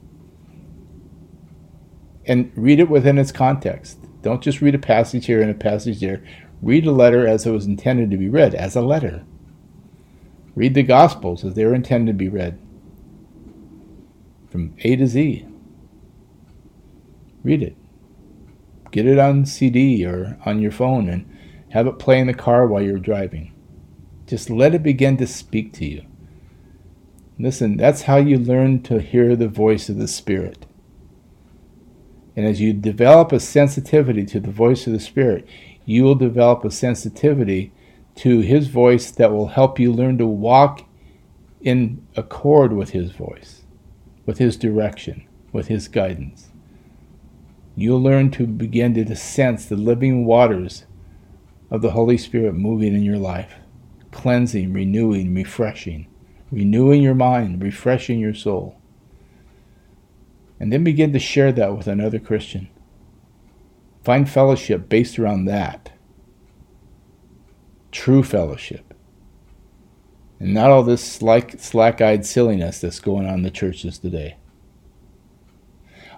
And 2.26 2.52
read 2.56 2.80
it 2.80 2.90
within 2.90 3.18
its 3.18 3.32
context. 3.32 4.00
Don't 4.22 4.42
just 4.42 4.62
read 4.62 4.76
a 4.76 4.80
passage 4.80 5.26
here 5.26 5.42
and 5.42 5.52
a 5.52 5.56
passage 5.56 6.00
there. 6.00 6.24
Read 6.62 6.86
a 6.86 6.92
letter 6.92 7.28
as 7.28 7.46
it 7.46 7.52
was 7.52 7.66
intended 7.66 8.10
to 8.12 8.18
be 8.18 8.30
read, 8.30 8.56
as 8.56 8.76
a 8.76 8.82
letter. 8.82 9.26
Read 10.56 10.76
the 10.76 10.84
Gospels 10.84 11.44
as 11.44 11.56
they 11.56 11.66
were 11.66 11.74
intended 11.74 12.14
to 12.14 12.18
be 12.18 12.30
read, 12.30 12.60
from 14.50 14.74
A 14.80 14.96
to 14.96 15.08
Z. 15.08 15.46
Read 17.44 17.64
it. 17.64 17.76
Get 18.92 19.08
it 19.08 19.20
on 19.20 19.46
CD 19.46 20.06
or 20.06 20.38
on 20.46 20.62
your 20.62 20.72
phone 20.72 21.10
and 21.10 21.30
have 21.72 21.88
it 21.88 22.00
play 22.00 22.20
in 22.20 22.28
the 22.28 22.34
car 22.34 22.68
while 22.68 22.82
you're 22.82 23.00
driving. 23.00 23.52
Just 24.28 24.50
let 24.50 24.76
it 24.76 24.84
begin 24.84 25.18
to 25.18 25.28
speak 25.28 25.74
to 25.74 25.86
you. 25.86 26.06
Listen, 27.44 27.76
that's 27.76 28.04
how 28.04 28.16
you 28.16 28.38
learn 28.38 28.82
to 28.84 29.02
hear 29.02 29.36
the 29.36 29.50
voice 29.50 29.90
of 29.90 29.98
the 29.98 30.08
Spirit. 30.08 30.66
And 32.38 32.46
as 32.46 32.62
you 32.62 32.72
develop 32.72 33.34
a 33.34 33.40
sensitivity 33.42 34.24
to 34.28 34.40
the 34.40 34.50
voice 34.50 34.88
of 34.88 34.94
the 34.94 35.00
Spirit, 35.02 35.46
you 35.84 36.06
will 36.06 36.16
develop 36.16 36.64
a 36.64 36.72
sensitivity 36.72 37.74
to 38.16 38.40
His 38.40 38.70
voice 38.70 39.12
that 39.12 39.34
will 39.34 39.48
help 39.48 39.78
you 39.78 39.92
learn 39.92 40.18
to 40.20 40.26
walk 40.26 40.88
in 41.60 42.08
accord 42.16 42.72
with 42.72 42.92
His 42.92 43.12
voice, 43.12 43.64
with 44.26 44.38
His 44.38 44.56
direction, 44.56 45.28
with 45.52 45.68
His 45.68 45.90
guidance. 45.90 46.48
You'll 47.76 48.02
learn 48.02 48.32
to 48.32 48.48
begin 48.48 48.94
to 48.94 49.16
sense 49.18 49.66
the 49.66 49.76
living 49.76 50.24
waters 50.24 50.86
of 51.70 51.82
the 51.82 51.92
Holy 51.92 52.18
Spirit 52.18 52.54
moving 52.56 52.96
in 52.96 53.04
your 53.04 53.18
life, 53.18 53.56
cleansing, 54.12 54.72
renewing, 54.72 55.36
refreshing, 55.36 56.08
renewing 56.54 57.02
your 57.02 57.16
mind, 57.16 57.62
refreshing 57.62 58.20
your 58.20 58.34
soul. 58.34 58.78
And 60.60 60.72
then 60.72 60.84
begin 60.84 61.12
to 61.14 61.20
share 61.20 61.52
that 61.52 61.76
with 61.76 61.88
another 61.88 62.20
Christian. 62.20 62.70
Find 64.04 64.30
fellowship 64.30 64.88
based 64.90 65.18
around 65.18 65.46
that. 65.46 65.92
True 67.92 68.24
fellowship. 68.24 68.94
And 70.40 70.54
not 70.54 70.72
all 70.72 70.84
this 70.84 71.04
slack 71.04 72.02
eyed 72.02 72.26
silliness 72.26 72.82
that's 72.82 73.00
going 73.00 73.28
on 73.28 73.36
in 73.36 73.44
the 73.44 73.52
churches 73.52 73.98
today. 73.98 74.38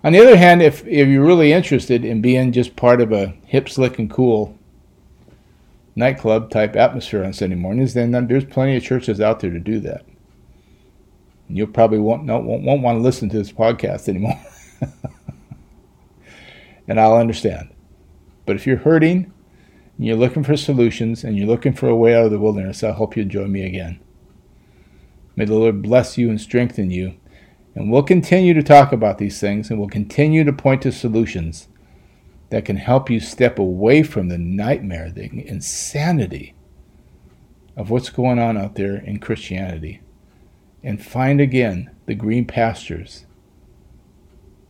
On 0.03 0.13
the 0.13 0.19
other 0.19 0.38
hand, 0.38 0.61
if, 0.61 0.86
if 0.86 1.07
you're 1.07 1.25
really 1.25 1.51
interested 1.51 2.05
in 2.05 2.21
being 2.21 2.51
just 2.51 2.75
part 2.75 3.01
of 3.01 3.11
a 3.11 3.33
hip, 3.45 3.69
slick, 3.69 3.97
and 3.97 4.09
cool 4.09 4.57
nightclub 5.95 6.51
type 6.51 6.75
atmosphere 6.75 7.23
on 7.23 7.33
Sunday 7.33 7.55
mornings, 7.55 7.93
then 7.93 8.11
there's 8.27 8.45
plenty 8.45 8.75
of 8.75 8.83
churches 8.83 9.21
out 9.21 9.39
there 9.39 9.49
to 9.49 9.59
do 9.59 9.79
that. 9.79 10.05
You 11.47 11.67
probably 11.67 11.99
won't, 11.99 12.25
won't, 12.25 12.63
won't 12.63 12.81
want 12.81 12.97
to 12.97 13.03
listen 13.03 13.29
to 13.29 13.37
this 13.37 13.51
podcast 13.51 14.09
anymore. 14.09 14.39
and 16.87 16.99
I'll 16.99 17.17
understand. 17.17 17.69
But 18.45 18.55
if 18.55 18.65
you're 18.65 18.77
hurting 18.77 19.31
and 19.97 20.05
you're 20.05 20.17
looking 20.17 20.43
for 20.43 20.57
solutions 20.57 21.23
and 21.23 21.37
you're 21.37 21.47
looking 21.47 21.73
for 21.73 21.87
a 21.87 21.95
way 21.95 22.15
out 22.15 22.25
of 22.25 22.31
the 22.31 22.39
wilderness, 22.39 22.83
I 22.83 22.91
hope 22.91 23.15
you 23.15 23.25
join 23.25 23.51
me 23.51 23.65
again. 23.65 23.99
May 25.35 25.45
the 25.45 25.55
Lord 25.55 25.81
bless 25.81 26.17
you 26.17 26.29
and 26.29 26.39
strengthen 26.39 26.89
you 26.89 27.15
and 27.75 27.91
we'll 27.91 28.03
continue 28.03 28.53
to 28.53 28.63
talk 28.63 28.91
about 28.91 29.17
these 29.17 29.39
things 29.39 29.69
and 29.69 29.79
we'll 29.79 29.89
continue 29.89 30.43
to 30.43 30.53
point 30.53 30.81
to 30.83 30.91
solutions 30.91 31.67
that 32.49 32.65
can 32.65 32.77
help 32.77 33.09
you 33.09 33.19
step 33.19 33.59
away 33.59 34.01
from 34.01 34.29
the 34.29 34.37
nightmare, 34.37 35.11
the 35.11 35.29
insanity 35.47 36.55
of 37.75 37.89
what's 37.89 38.09
going 38.09 38.39
on 38.39 38.57
out 38.57 38.75
there 38.75 38.95
in 38.95 39.19
Christianity 39.19 40.01
and 40.86 41.03
find 41.03 41.41
again 41.41 41.89
the 42.05 42.13
green 42.13 42.45
pastures 42.45 43.25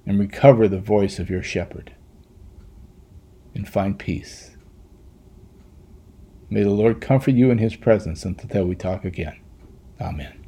and 0.06 0.18
recover 0.18 0.68
the 0.68 0.80
voice 0.80 1.20
of 1.20 1.30
your 1.30 1.44
shepherd 1.44 1.94
and 3.54 3.68
find 3.68 4.00
peace. 4.00 4.56
May 6.50 6.64
the 6.64 6.70
Lord 6.70 7.02
comfort 7.02 7.32
you 7.32 7.52
in 7.52 7.58
his 7.58 7.76
presence 7.76 8.24
until 8.24 8.66
we 8.66 8.76
talk 8.76 9.04
again. 9.04 9.38
Amen. 10.00 10.45